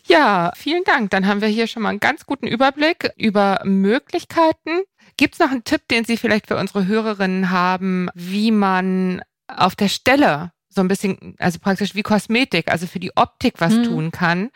Ja, 0.06 0.52
vielen 0.56 0.84
Dank. 0.84 1.10
Dann 1.10 1.26
haben 1.26 1.40
wir 1.40 1.48
hier 1.48 1.66
schon 1.66 1.82
mal 1.82 1.90
einen 1.90 2.00
ganz 2.00 2.26
guten 2.26 2.46
Überblick 2.46 3.10
über 3.16 3.60
Möglichkeiten. 3.64 4.82
Gibt 5.16 5.34
es 5.34 5.40
noch 5.40 5.50
einen 5.50 5.64
Tipp, 5.64 5.82
den 5.90 6.04
Sie 6.04 6.16
vielleicht 6.16 6.48
für 6.48 6.56
unsere 6.56 6.86
Hörerinnen 6.86 7.50
haben, 7.50 8.08
wie 8.14 8.50
man 8.50 9.22
auf 9.46 9.76
der 9.76 9.88
Stelle 9.88 10.52
so 10.68 10.80
ein 10.82 10.88
bisschen, 10.88 11.34
also 11.38 11.58
praktisch 11.58 11.94
wie 11.94 12.02
Kosmetik, 12.02 12.70
also 12.70 12.86
für 12.86 13.00
die 13.00 13.16
Optik 13.16 13.54
was 13.58 13.72
hm. 13.72 13.84
tun 13.84 14.10
kann, 14.10 14.50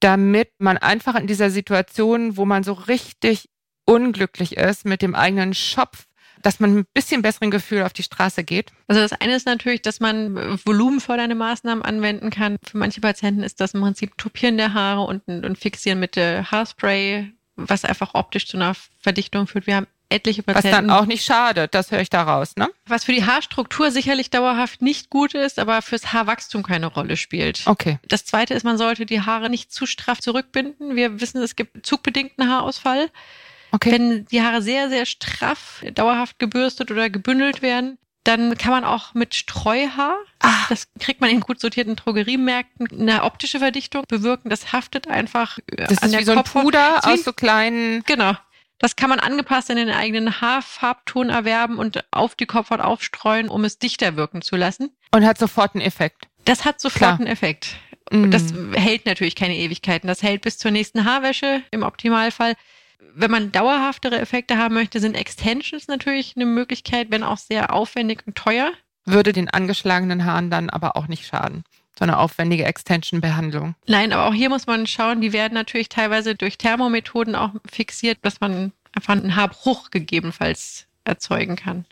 damit 0.00 0.50
man 0.58 0.76
einfach 0.76 1.14
in 1.14 1.26
dieser 1.26 1.50
Situation, 1.50 2.36
wo 2.36 2.44
man 2.44 2.62
so 2.62 2.74
richtig 2.74 3.48
unglücklich 3.86 4.56
ist 4.56 4.84
mit 4.84 5.02
dem 5.02 5.14
eigenen 5.14 5.54
Schopf, 5.54 6.06
dass 6.44 6.60
man 6.60 6.78
ein 6.78 6.86
bisschen 6.92 7.22
besseren 7.22 7.50
Gefühl 7.50 7.82
auf 7.82 7.92
die 7.92 8.02
Straße 8.02 8.44
geht? 8.44 8.70
Also 8.86 9.00
das 9.00 9.12
eine 9.12 9.34
ist 9.34 9.46
natürlich, 9.46 9.82
dass 9.82 9.98
man 9.98 10.58
volumenfördernde 10.64 11.34
Maßnahmen 11.34 11.82
anwenden 11.82 12.30
kann. 12.30 12.56
Für 12.62 12.78
manche 12.78 13.00
Patienten 13.00 13.42
ist 13.42 13.60
das 13.60 13.74
im 13.74 13.80
Prinzip 13.80 14.16
Topieren 14.18 14.58
der 14.58 14.74
Haare 14.74 15.00
und, 15.02 15.26
und 15.26 15.58
Fixieren 15.58 15.98
mit 15.98 16.16
äh, 16.16 16.44
Haarspray, 16.44 17.32
was 17.56 17.84
einfach 17.84 18.14
optisch 18.14 18.46
zu 18.46 18.58
einer 18.58 18.74
Verdichtung 19.00 19.46
führt. 19.46 19.66
Wir 19.66 19.76
haben 19.76 19.86
etliche 20.10 20.42
Patienten. 20.42 20.68
Was 20.68 20.76
dann 20.76 20.90
auch 20.90 21.06
nicht 21.06 21.24
schadet, 21.24 21.74
das 21.74 21.90
höre 21.90 22.00
ich 22.00 22.10
daraus, 22.10 22.56
ne? 22.56 22.68
Was 22.86 23.04
für 23.04 23.12
die 23.12 23.24
Haarstruktur 23.24 23.90
sicherlich 23.90 24.28
dauerhaft 24.28 24.82
nicht 24.82 25.08
gut 25.08 25.34
ist, 25.34 25.58
aber 25.58 25.80
fürs 25.80 26.12
Haarwachstum 26.12 26.62
keine 26.62 26.86
Rolle 26.86 27.16
spielt. 27.16 27.62
Okay. 27.66 27.98
Das 28.06 28.26
zweite 28.26 28.52
ist, 28.52 28.64
man 28.64 28.76
sollte 28.76 29.06
die 29.06 29.22
Haare 29.22 29.48
nicht 29.48 29.72
zu 29.72 29.86
straff 29.86 30.20
zurückbinden. 30.20 30.94
Wir 30.94 31.20
wissen, 31.20 31.42
es 31.42 31.56
gibt 31.56 31.86
zugbedingten 31.86 32.50
Haarausfall. 32.50 33.10
Okay. 33.74 33.90
Wenn 33.90 34.24
die 34.26 34.40
Haare 34.40 34.62
sehr, 34.62 34.88
sehr 34.88 35.04
straff, 35.04 35.84
dauerhaft 35.94 36.38
gebürstet 36.38 36.92
oder 36.92 37.10
gebündelt 37.10 37.60
werden, 37.60 37.98
dann 38.22 38.56
kann 38.56 38.70
man 38.70 38.84
auch 38.84 39.14
mit 39.14 39.34
Streuhaar, 39.34 40.16
ah. 40.38 40.66
das 40.68 40.86
kriegt 41.00 41.20
man 41.20 41.28
in 41.28 41.40
gut 41.40 41.60
sortierten 41.60 41.96
Drogeriemärkten, 41.96 42.88
eine 43.00 43.24
optische 43.24 43.58
Verdichtung 43.58 44.04
bewirken. 44.06 44.48
Das 44.48 44.72
haftet 44.72 45.08
einfach 45.08 45.58
äh, 45.66 45.86
das 45.88 45.98
an 45.98 46.06
ist 46.06 46.12
der 46.12 46.20
wie 46.20 46.24
so 46.24 46.32
ein 46.32 46.44
Puder 46.44 47.00
so 47.02 47.10
aus 47.10 47.24
so 47.24 47.32
kleinen. 47.32 48.04
Genau. 48.04 48.34
Das 48.78 48.94
kann 48.94 49.10
man 49.10 49.18
angepasst 49.18 49.70
in 49.70 49.76
den 49.76 49.90
eigenen 49.90 50.40
Haarfarbton 50.40 51.30
erwerben 51.30 51.78
und 51.78 52.04
auf 52.12 52.36
die 52.36 52.46
Kopfhaut 52.46 52.80
aufstreuen, 52.80 53.48
um 53.48 53.64
es 53.64 53.78
dichter 53.80 54.14
wirken 54.14 54.40
zu 54.40 54.54
lassen. 54.54 54.90
Und 55.10 55.26
hat 55.26 55.38
sofort 55.38 55.74
einen 55.74 55.84
Effekt. 55.84 56.28
Das 56.44 56.64
hat 56.64 56.80
sofort 56.80 56.98
Klar. 56.98 57.18
einen 57.18 57.26
Effekt. 57.26 57.76
Mm. 58.10 58.30
Das 58.30 58.54
hält 58.74 59.06
natürlich 59.06 59.34
keine 59.34 59.56
Ewigkeiten. 59.56 60.06
Das 60.06 60.22
hält 60.22 60.42
bis 60.42 60.58
zur 60.58 60.70
nächsten 60.70 61.04
Haarwäsche 61.04 61.62
im 61.72 61.82
Optimalfall 61.82 62.54
wenn 63.14 63.30
man 63.30 63.52
dauerhaftere 63.52 64.18
Effekte 64.18 64.58
haben 64.58 64.74
möchte, 64.74 65.00
sind 65.00 65.14
Extensions 65.14 65.88
natürlich 65.88 66.34
eine 66.36 66.46
Möglichkeit, 66.46 67.10
wenn 67.10 67.22
auch 67.22 67.38
sehr 67.38 67.72
aufwendig 67.72 68.22
und 68.26 68.36
teuer. 68.36 68.72
Würde 69.04 69.32
den 69.32 69.48
angeschlagenen 69.48 70.24
Haaren 70.24 70.50
dann 70.50 70.70
aber 70.70 70.96
auch 70.96 71.08
nicht 71.08 71.26
schaden. 71.26 71.64
So 71.96 72.04
eine 72.04 72.18
aufwendige 72.18 72.64
Extension-Behandlung. 72.64 73.76
Nein, 73.86 74.12
aber 74.12 74.26
auch 74.26 74.34
hier 74.34 74.48
muss 74.48 74.66
man 74.66 74.86
schauen, 74.86 75.20
die 75.20 75.32
werden 75.32 75.54
natürlich 75.54 75.88
teilweise 75.88 76.34
durch 76.34 76.58
Thermomethoden 76.58 77.36
auch 77.36 77.50
fixiert, 77.70 78.18
dass 78.22 78.40
man 78.40 78.72
einfach 78.92 79.12
einen 79.12 79.36
Haarbruch 79.36 79.90
gegebenenfalls 79.90 80.86
erzeugen 81.04 81.56
kann. 81.56 81.84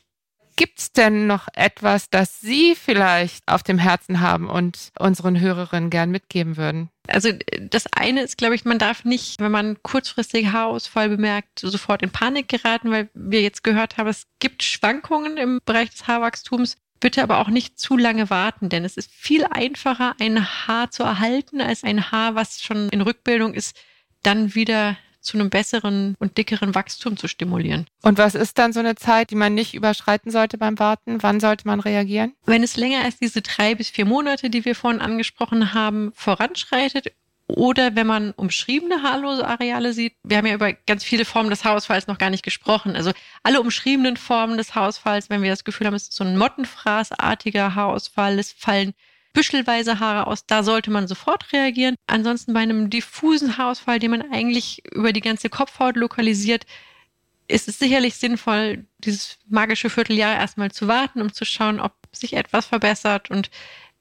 Gibt 0.57 0.79
es 0.79 0.93
denn 0.93 1.27
noch 1.27 1.49
etwas, 1.55 2.11
das 2.11 2.41
Sie 2.41 2.75
vielleicht 2.75 3.47
auf 3.47 3.63
dem 3.63 3.79
Herzen 3.79 4.21
haben 4.21 4.49
und 4.49 4.93
unseren 4.99 5.41
Hörerinnen 5.41 5.91
gern 5.91 6.11
mitgeben 6.11 6.57
würden? 6.57 6.91
Also 7.09 7.31
das 7.61 7.87
eine 7.93 8.23
ist, 8.23 8.39
glaube 8.39 8.55
ich, 8.55 8.65
man 8.65 8.79
darf 8.79 9.05
nicht, 9.05 9.41
wenn 9.41 9.51
man 9.51 9.83
kurzfristig 9.83 10.53
Haarausfall 10.53 11.09
bemerkt, 11.09 11.59
sofort 11.61 12.03
in 12.03 12.11
Panik 12.11 12.49
geraten, 12.49 12.91
weil 12.91 13.09
wir 13.15 13.41
jetzt 13.41 13.65
gehört 13.65 13.97
haben, 13.97 14.09
es 14.09 14.27
gibt 14.39 14.63
Schwankungen 14.63 15.37
im 15.37 15.61
Bereich 15.65 15.91
des 15.91 16.07
Haarwachstums. 16.07 16.77
Bitte 17.01 17.23
aber 17.23 17.39
auch 17.39 17.49
nicht 17.49 17.81
zu 17.81 17.97
lange 17.97 18.31
warten, 18.31 18.69
denn 18.69 18.85
es 18.85 18.97
ist 18.97 19.11
viel 19.11 19.45
einfacher, 19.45 20.15
ein 20.21 20.47
Haar 20.69 20.93
zu 20.93 21.03
erhalten, 21.03 21.61
als 21.61 21.83
ein 21.83 22.13
Haar, 22.13 22.37
was 22.37 22.63
schon 22.63 22.89
in 22.91 23.01
Rückbildung 23.01 23.55
ist, 23.55 23.77
dann 24.23 24.55
wieder 24.55 24.97
zu 25.23 25.39
einem 25.39 25.51
besseren 25.51 26.15
und 26.19 26.37
dickeren 26.37 26.75
Wachstum 26.75 27.17
zu 27.17 27.29
stimulieren. 27.29 27.87
Und 28.03 28.19
was 28.19 28.35
ist 28.35 28.59
dann 28.59 28.73
so 28.73 28.81
eine 28.81 28.97
Zeit, 28.97 29.31
die 29.31 29.37
man 29.37 29.55
nicht 29.55 29.75
überschreiten 29.75 30.31
sollte 30.31 30.59
beim 30.59 30.79
Warten? 30.79 31.23
Wann 31.23 31.41
sollte 31.41 31.67
man 31.67 31.81
reagieren? 31.81 32.35
Wenn 32.45 32.63
es 32.63 32.77
länger 32.77 33.05
als 33.05 33.19
diese 33.19 33.43
drei 33.43 33.75
bis 33.75 33.91
vier 33.91 34.05
Monate, 34.05 34.51
die 34.51 34.65
wir 34.65 34.75
vorhin 34.75 35.01
angesprochen 35.01 35.75
haben, 35.75 36.13
voranschreitet, 36.15 37.13
oder 37.49 37.95
wenn 37.97 38.07
man 38.07 38.33
umschriebene 38.33 39.03
haarlose 39.03 39.47
Areale 39.47 39.93
sieht, 39.93 40.15
wir 40.23 40.39
haben 40.39 40.47
ja 40.47 40.55
über 40.55 40.73
ganz 40.73 41.05
viele 41.05 41.25
Formen 41.25 41.51
des 41.51 41.65
Haarausfalls 41.65 42.07
noch 42.07 42.19
gar 42.19 42.31
nicht 42.31 42.45
gesprochen. 42.45 42.97
Also 42.97 43.13
alle 43.43 43.61
umschriebenen 43.61 44.17
Formen 44.17 44.57
des 44.57 44.75
Haarausfalls, 44.75 45.29
wenn 45.29 45.43
wir 45.43 45.51
das 45.51 45.65
Gefühl 45.65 45.87
haben, 45.87 45.95
es 45.95 46.05
ist 46.05 46.15
so 46.15 46.25
ein 46.25 46.39
Mottenfraßartiger 46.39 47.75
Haarausfall, 47.75 48.39
es 48.39 48.53
fallen 48.53 48.95
büschelweise 49.33 50.01
Haare 50.01 50.27
aus, 50.27 50.47
da 50.47 50.63
sollte 50.63 50.91
man 50.91 51.09
sofort 51.09 51.53
reagieren. 51.53 51.97
Ansonsten 52.07 52.53
bei 52.53 52.61
einem 52.61 52.91
diffusen 52.91 53.57
Haarausfall, 53.57 53.99
den 53.99 54.11
man 54.11 54.33
eigentlich 54.33 54.83
über 54.93 55.13
die 55.13 55.21
ganze 55.21 55.49
Kopfhaut 55.49 55.97
lokalisiert, 55.97 56.67
ist 57.49 57.69
es 57.69 57.79
sicherlich 57.79 58.17
sinnvoll, 58.17 58.87
dieses 58.99 59.39
magische 59.49 59.91
Vierteljahr 59.91 60.37
erstmal 60.37 60.71
zu 60.71 60.89
warten, 60.89 61.21
um 61.21 61.33
zu 61.33 61.45
schauen, 61.45 61.81
ob 61.81 61.93
sich 62.13 62.35
etwas 62.35 62.67
verbessert. 62.67 63.31
Und 63.31 63.51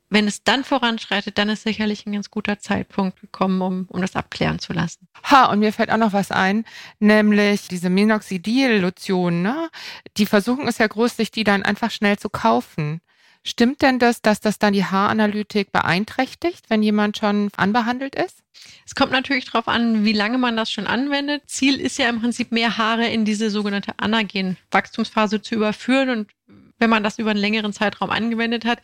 wenn 0.10 0.28
es 0.28 0.44
dann 0.44 0.63
voranschreitet, 0.63 1.38
dann 1.38 1.50
ist 1.50 1.63
sicherlich 1.63 2.06
ein 2.06 2.12
ganz 2.12 2.30
guter 2.30 2.60
Zeitpunkt 2.60 3.22
gekommen, 3.22 3.62
um, 3.62 3.86
um 3.88 4.02
das 4.02 4.15
abklären 4.15 4.60
zu 4.60 4.74
lassen. 4.74 5.08
Ha, 5.24 5.46
und 5.46 5.60
mir 5.60 5.72
fällt 5.74 5.89
auch 5.89 5.98
noch 5.98 6.13
was 6.13 6.32
ein, 6.32 6.65
nämlich 7.00 7.67
diese 7.70 7.89
Minoxidil-Lotion. 7.89 9.41
Ne? 9.41 9.70
Die 10.17 10.26
Versuchung 10.26 10.67
ist 10.67 10.80
ja 10.80 10.88
groß, 10.88 11.15
sich 11.15 11.32
die 11.32 11.46
dann 11.46 11.63
einfach 11.63 11.91
schnell 11.91 12.20
zu 12.20 12.30
kaufen. 12.30 13.02
Stimmt 13.43 13.82
denn 13.82 13.97
das, 13.97 14.21
dass 14.21 14.39
das 14.39 14.60
dann 14.60 14.73
die 14.73 14.86
Haaranalytik 14.86 15.71
beeinträchtigt, 15.71 16.69
wenn 16.69 16.84
jemand 16.84 17.17
schon 17.17 17.49
anbehandelt 17.58 18.13
ist? 18.15 18.43
Es 18.86 18.93
kommt 18.93 19.12
natürlich 19.12 19.45
darauf 19.45 19.67
an, 19.67 20.06
wie 20.06 20.13
lange 20.13 20.38
man 20.38 20.56
das 20.56 20.71
schon 20.71 20.86
anwendet. 20.86 21.43
Ziel 21.47 21.80
ist 21.80 21.97
ja 21.97 22.08
im 22.10 22.21
Prinzip 22.21 22.51
mehr 22.51 22.77
Haare 22.77 23.08
in 23.08 23.25
diese 23.25 23.49
sogenannte 23.49 23.97
Anagen-Wachstumsphase 23.97 25.41
zu 25.41 25.56
überführen. 25.56 26.10
Und 26.10 26.32
wenn 26.77 26.89
man 26.89 27.04
das 27.04 27.17
über 27.17 27.32
einen 27.32 27.39
längeren 27.39 27.73
Zeitraum 27.73 28.12
angewendet 28.12 28.63
hat, 28.63 28.82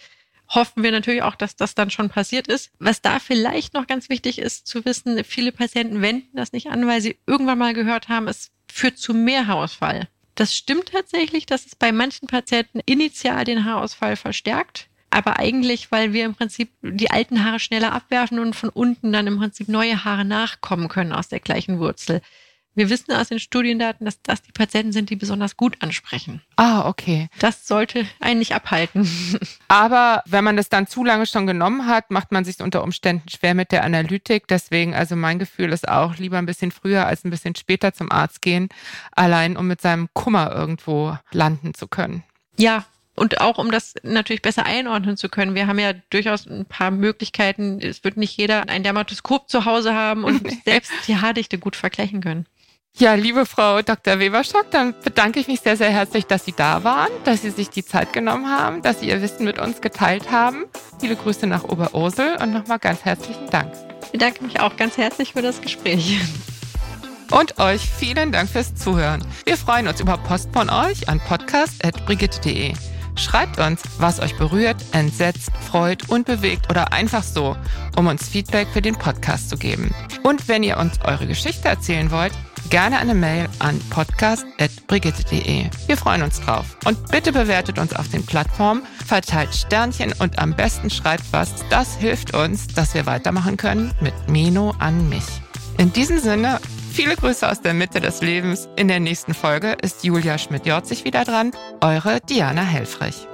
hoffen 0.49 0.81
wir 0.81 0.91
natürlich 0.91 1.21
auch, 1.21 1.35
dass 1.35 1.55
das 1.55 1.75
dann 1.75 1.91
schon 1.91 2.09
passiert 2.09 2.47
ist. 2.47 2.71
Was 2.79 3.01
da 3.01 3.19
vielleicht 3.19 3.75
noch 3.75 3.85
ganz 3.85 4.09
wichtig 4.09 4.39
ist 4.39 4.65
zu 4.65 4.85
wissen, 4.85 5.23
viele 5.23 5.51
Patienten 5.51 6.01
wenden 6.01 6.35
das 6.35 6.53
nicht 6.53 6.67
an, 6.67 6.87
weil 6.87 7.01
sie 7.01 7.17
irgendwann 7.27 7.59
mal 7.59 7.73
gehört 7.73 8.09
haben, 8.09 8.27
es 8.27 8.51
führt 8.71 8.97
zu 8.97 9.13
mehr 9.13 9.45
Haarausfall. 9.45 10.07
Das 10.37 10.55
stimmt 10.55 10.91
tatsächlich, 10.91 11.47
dass 11.47 11.65
es 11.65 11.75
bei 11.75 11.91
manchen 11.91 12.27
Patienten 12.27 12.79
initial 12.85 13.43
den 13.43 13.65
Haarausfall 13.65 14.15
verstärkt. 14.15 14.87
Aber 15.09 15.39
eigentlich, 15.39 15.91
weil 15.91 16.13
wir 16.13 16.25
im 16.25 16.35
Prinzip 16.35 16.69
die 16.83 17.09
alten 17.09 17.43
Haare 17.43 17.59
schneller 17.59 17.91
abwerfen 17.91 18.37
und 18.37 18.55
von 18.55 18.69
unten 18.69 19.11
dann 19.11 19.25
im 19.25 19.39
Prinzip 19.39 19.67
neue 19.67 20.05
Haare 20.05 20.25
nachkommen 20.25 20.89
können 20.89 21.11
aus 21.11 21.27
der 21.27 21.39
gleichen 21.39 21.79
Wurzel. 21.79 22.21
Wir 22.77 22.91
wissen 22.91 23.11
aus 23.11 23.29
den 23.29 23.39
Studiendaten, 23.39 24.05
dass 24.05 24.21
das 24.21 24.43
die 24.43 24.51
Patienten 24.51 24.91
sind, 24.91 25.09
die 25.09 25.15
besonders 25.15 25.57
gut 25.57 25.77
ansprechen. 25.79 26.43
Ah, 26.57 26.87
okay. 26.87 27.27
Das 27.39 27.67
sollte 27.67 28.05
einen 28.19 28.37
nicht 28.37 28.53
abhalten. 28.53 29.09
Aber 29.67 30.21
wenn 30.27 30.43
man 30.43 30.57
das 30.57 30.69
dann 30.69 30.85
zu 30.85 31.03
lange 31.03 31.25
schon 31.25 31.47
genommen 31.47 31.87
hat, 31.87 32.11
macht 32.11 32.31
man 32.31 32.45
sich 32.45 32.59
unter 32.59 32.83
Umständen 32.83 33.27
schwer 33.29 33.55
mit 33.55 33.71
der 33.71 33.83
Analytik. 33.83 34.47
Deswegen, 34.47 34.93
also 34.93 35.15
mein 35.15 35.39
Gefühl 35.39 35.73
ist 35.73 35.89
auch, 35.89 36.17
lieber 36.17 36.37
ein 36.37 36.45
bisschen 36.45 36.69
früher 36.69 37.07
als 37.07 37.25
ein 37.25 37.31
bisschen 37.31 37.55
später 37.55 37.95
zum 37.95 38.11
Arzt 38.11 38.43
gehen, 38.43 38.69
allein 39.11 39.57
um 39.57 39.65
mit 39.65 39.81
seinem 39.81 40.07
Kummer 40.13 40.51
irgendwo 40.51 41.17
landen 41.31 41.73
zu 41.73 41.87
können. 41.87 42.23
Ja, 42.59 42.85
und 43.15 43.41
auch 43.41 43.57
um 43.57 43.71
das 43.71 43.95
natürlich 44.03 44.43
besser 44.43 44.67
einordnen 44.67 45.17
zu 45.17 45.29
können. 45.29 45.55
Wir 45.55 45.65
haben 45.65 45.79
ja 45.79 45.93
durchaus 46.11 46.45
ein 46.45 46.67
paar 46.67 46.91
Möglichkeiten. 46.91 47.79
Es 47.81 48.03
wird 48.03 48.17
nicht 48.17 48.37
jeder 48.37 48.69
ein 48.69 48.83
Dermatoskop 48.83 49.49
zu 49.49 49.65
Hause 49.65 49.95
haben 49.95 50.23
und 50.23 50.47
selbst 50.65 50.91
die 51.07 51.17
Haardichte 51.17 51.57
gut 51.57 51.75
vergleichen 51.75 52.21
können. 52.21 52.45
Ja, 52.95 53.13
liebe 53.13 53.45
Frau 53.45 53.83
Dr. 53.83 54.17
Weberschock, 54.17 54.71
dann 54.71 54.95
bedanke 55.03 55.39
ich 55.39 55.47
mich 55.47 55.59
sehr, 55.59 55.77
sehr 55.77 55.91
herzlich, 55.91 56.25
dass 56.25 56.45
Sie 56.45 56.53
da 56.53 56.83
waren, 56.83 57.11
dass 57.25 57.43
Sie 57.43 57.51
sich 57.51 57.69
die 57.69 57.85
Zeit 57.85 58.11
genommen 58.11 58.47
haben, 58.49 58.81
dass 58.81 59.01
Sie 59.01 59.09
Ihr 59.09 59.21
Wissen 59.21 59.45
mit 59.45 59.59
uns 59.59 59.81
geteilt 59.81 60.31
haben. 60.31 60.65
Viele 60.99 61.15
Grüße 61.15 61.45
nach 61.45 61.63
Oberursel 61.63 62.37
und 62.41 62.53
nochmal 62.53 62.79
ganz 62.79 63.05
herzlichen 63.05 63.51
Dank. 63.51 63.71
Ich 64.05 64.13
bedanke 64.13 64.43
mich 64.43 64.59
auch 64.61 64.75
ganz 64.77 64.97
herzlich 64.97 65.33
für 65.33 65.43
das 65.43 65.61
Gespräch. 65.61 66.19
Und 67.29 67.59
euch 67.59 67.81
vielen 67.81 68.31
Dank 68.31 68.49
fürs 68.49 68.73
Zuhören. 68.73 69.23
Wir 69.45 69.57
freuen 69.57 69.87
uns 69.87 69.99
über 69.99 70.17
Post 70.17 70.49
von 70.51 70.69
euch 70.71 71.07
an 71.07 71.19
podcast.brigitte.de. 71.19 72.73
Schreibt 73.15 73.59
uns, 73.59 73.81
was 73.97 74.19
euch 74.19 74.37
berührt, 74.37 74.77
entsetzt, 74.91 75.51
freut 75.69 76.09
und 76.09 76.25
bewegt 76.25 76.69
oder 76.69 76.93
einfach 76.93 77.23
so, 77.23 77.57
um 77.95 78.07
uns 78.07 78.29
Feedback 78.29 78.67
für 78.71 78.81
den 78.81 78.95
Podcast 78.95 79.49
zu 79.49 79.57
geben. 79.57 79.93
Und 80.23 80.47
wenn 80.47 80.63
ihr 80.63 80.77
uns 80.77 80.99
eure 81.03 81.27
Geschichte 81.27 81.67
erzählen 81.67 82.11
wollt, 82.11 82.33
gerne 82.69 82.97
eine 82.99 83.13
Mail 83.13 83.47
an 83.59 83.79
podcast.brigitte.de. 83.89 85.65
Wir 85.87 85.97
freuen 85.97 86.21
uns 86.21 86.39
drauf. 86.41 86.77
Und 86.85 87.09
bitte 87.11 87.31
bewertet 87.31 87.79
uns 87.79 87.95
auf 87.95 88.09
den 88.09 88.25
Plattformen, 88.25 88.83
verteilt 89.05 89.53
Sternchen 89.53 90.13
und 90.19 90.39
am 90.39 90.55
besten 90.55 90.89
schreibt 90.89 91.25
was. 91.31 91.53
Das 91.69 91.95
hilft 91.95 92.33
uns, 92.33 92.67
dass 92.67 92.93
wir 92.93 93.05
weitermachen 93.05 93.57
können 93.57 93.93
mit 94.01 94.13
Meno 94.27 94.73
an 94.79 95.09
mich. 95.09 95.25
In 95.77 95.93
diesem 95.93 96.19
Sinne, 96.19 96.59
viele 96.91 97.15
Grüße 97.15 97.47
aus 97.47 97.61
der 97.61 97.73
Mitte 97.73 98.01
des 98.01 98.21
Lebens. 98.21 98.67
In 98.75 98.87
der 98.87 98.99
nächsten 98.99 99.33
Folge 99.33 99.77
ist 99.81 100.03
Julia 100.03 100.37
Schmidt-Jorzig 100.37 101.05
wieder 101.05 101.23
dran. 101.23 101.51
Eure 101.81 102.19
Diana 102.21 102.63
Helfrich. 102.63 103.27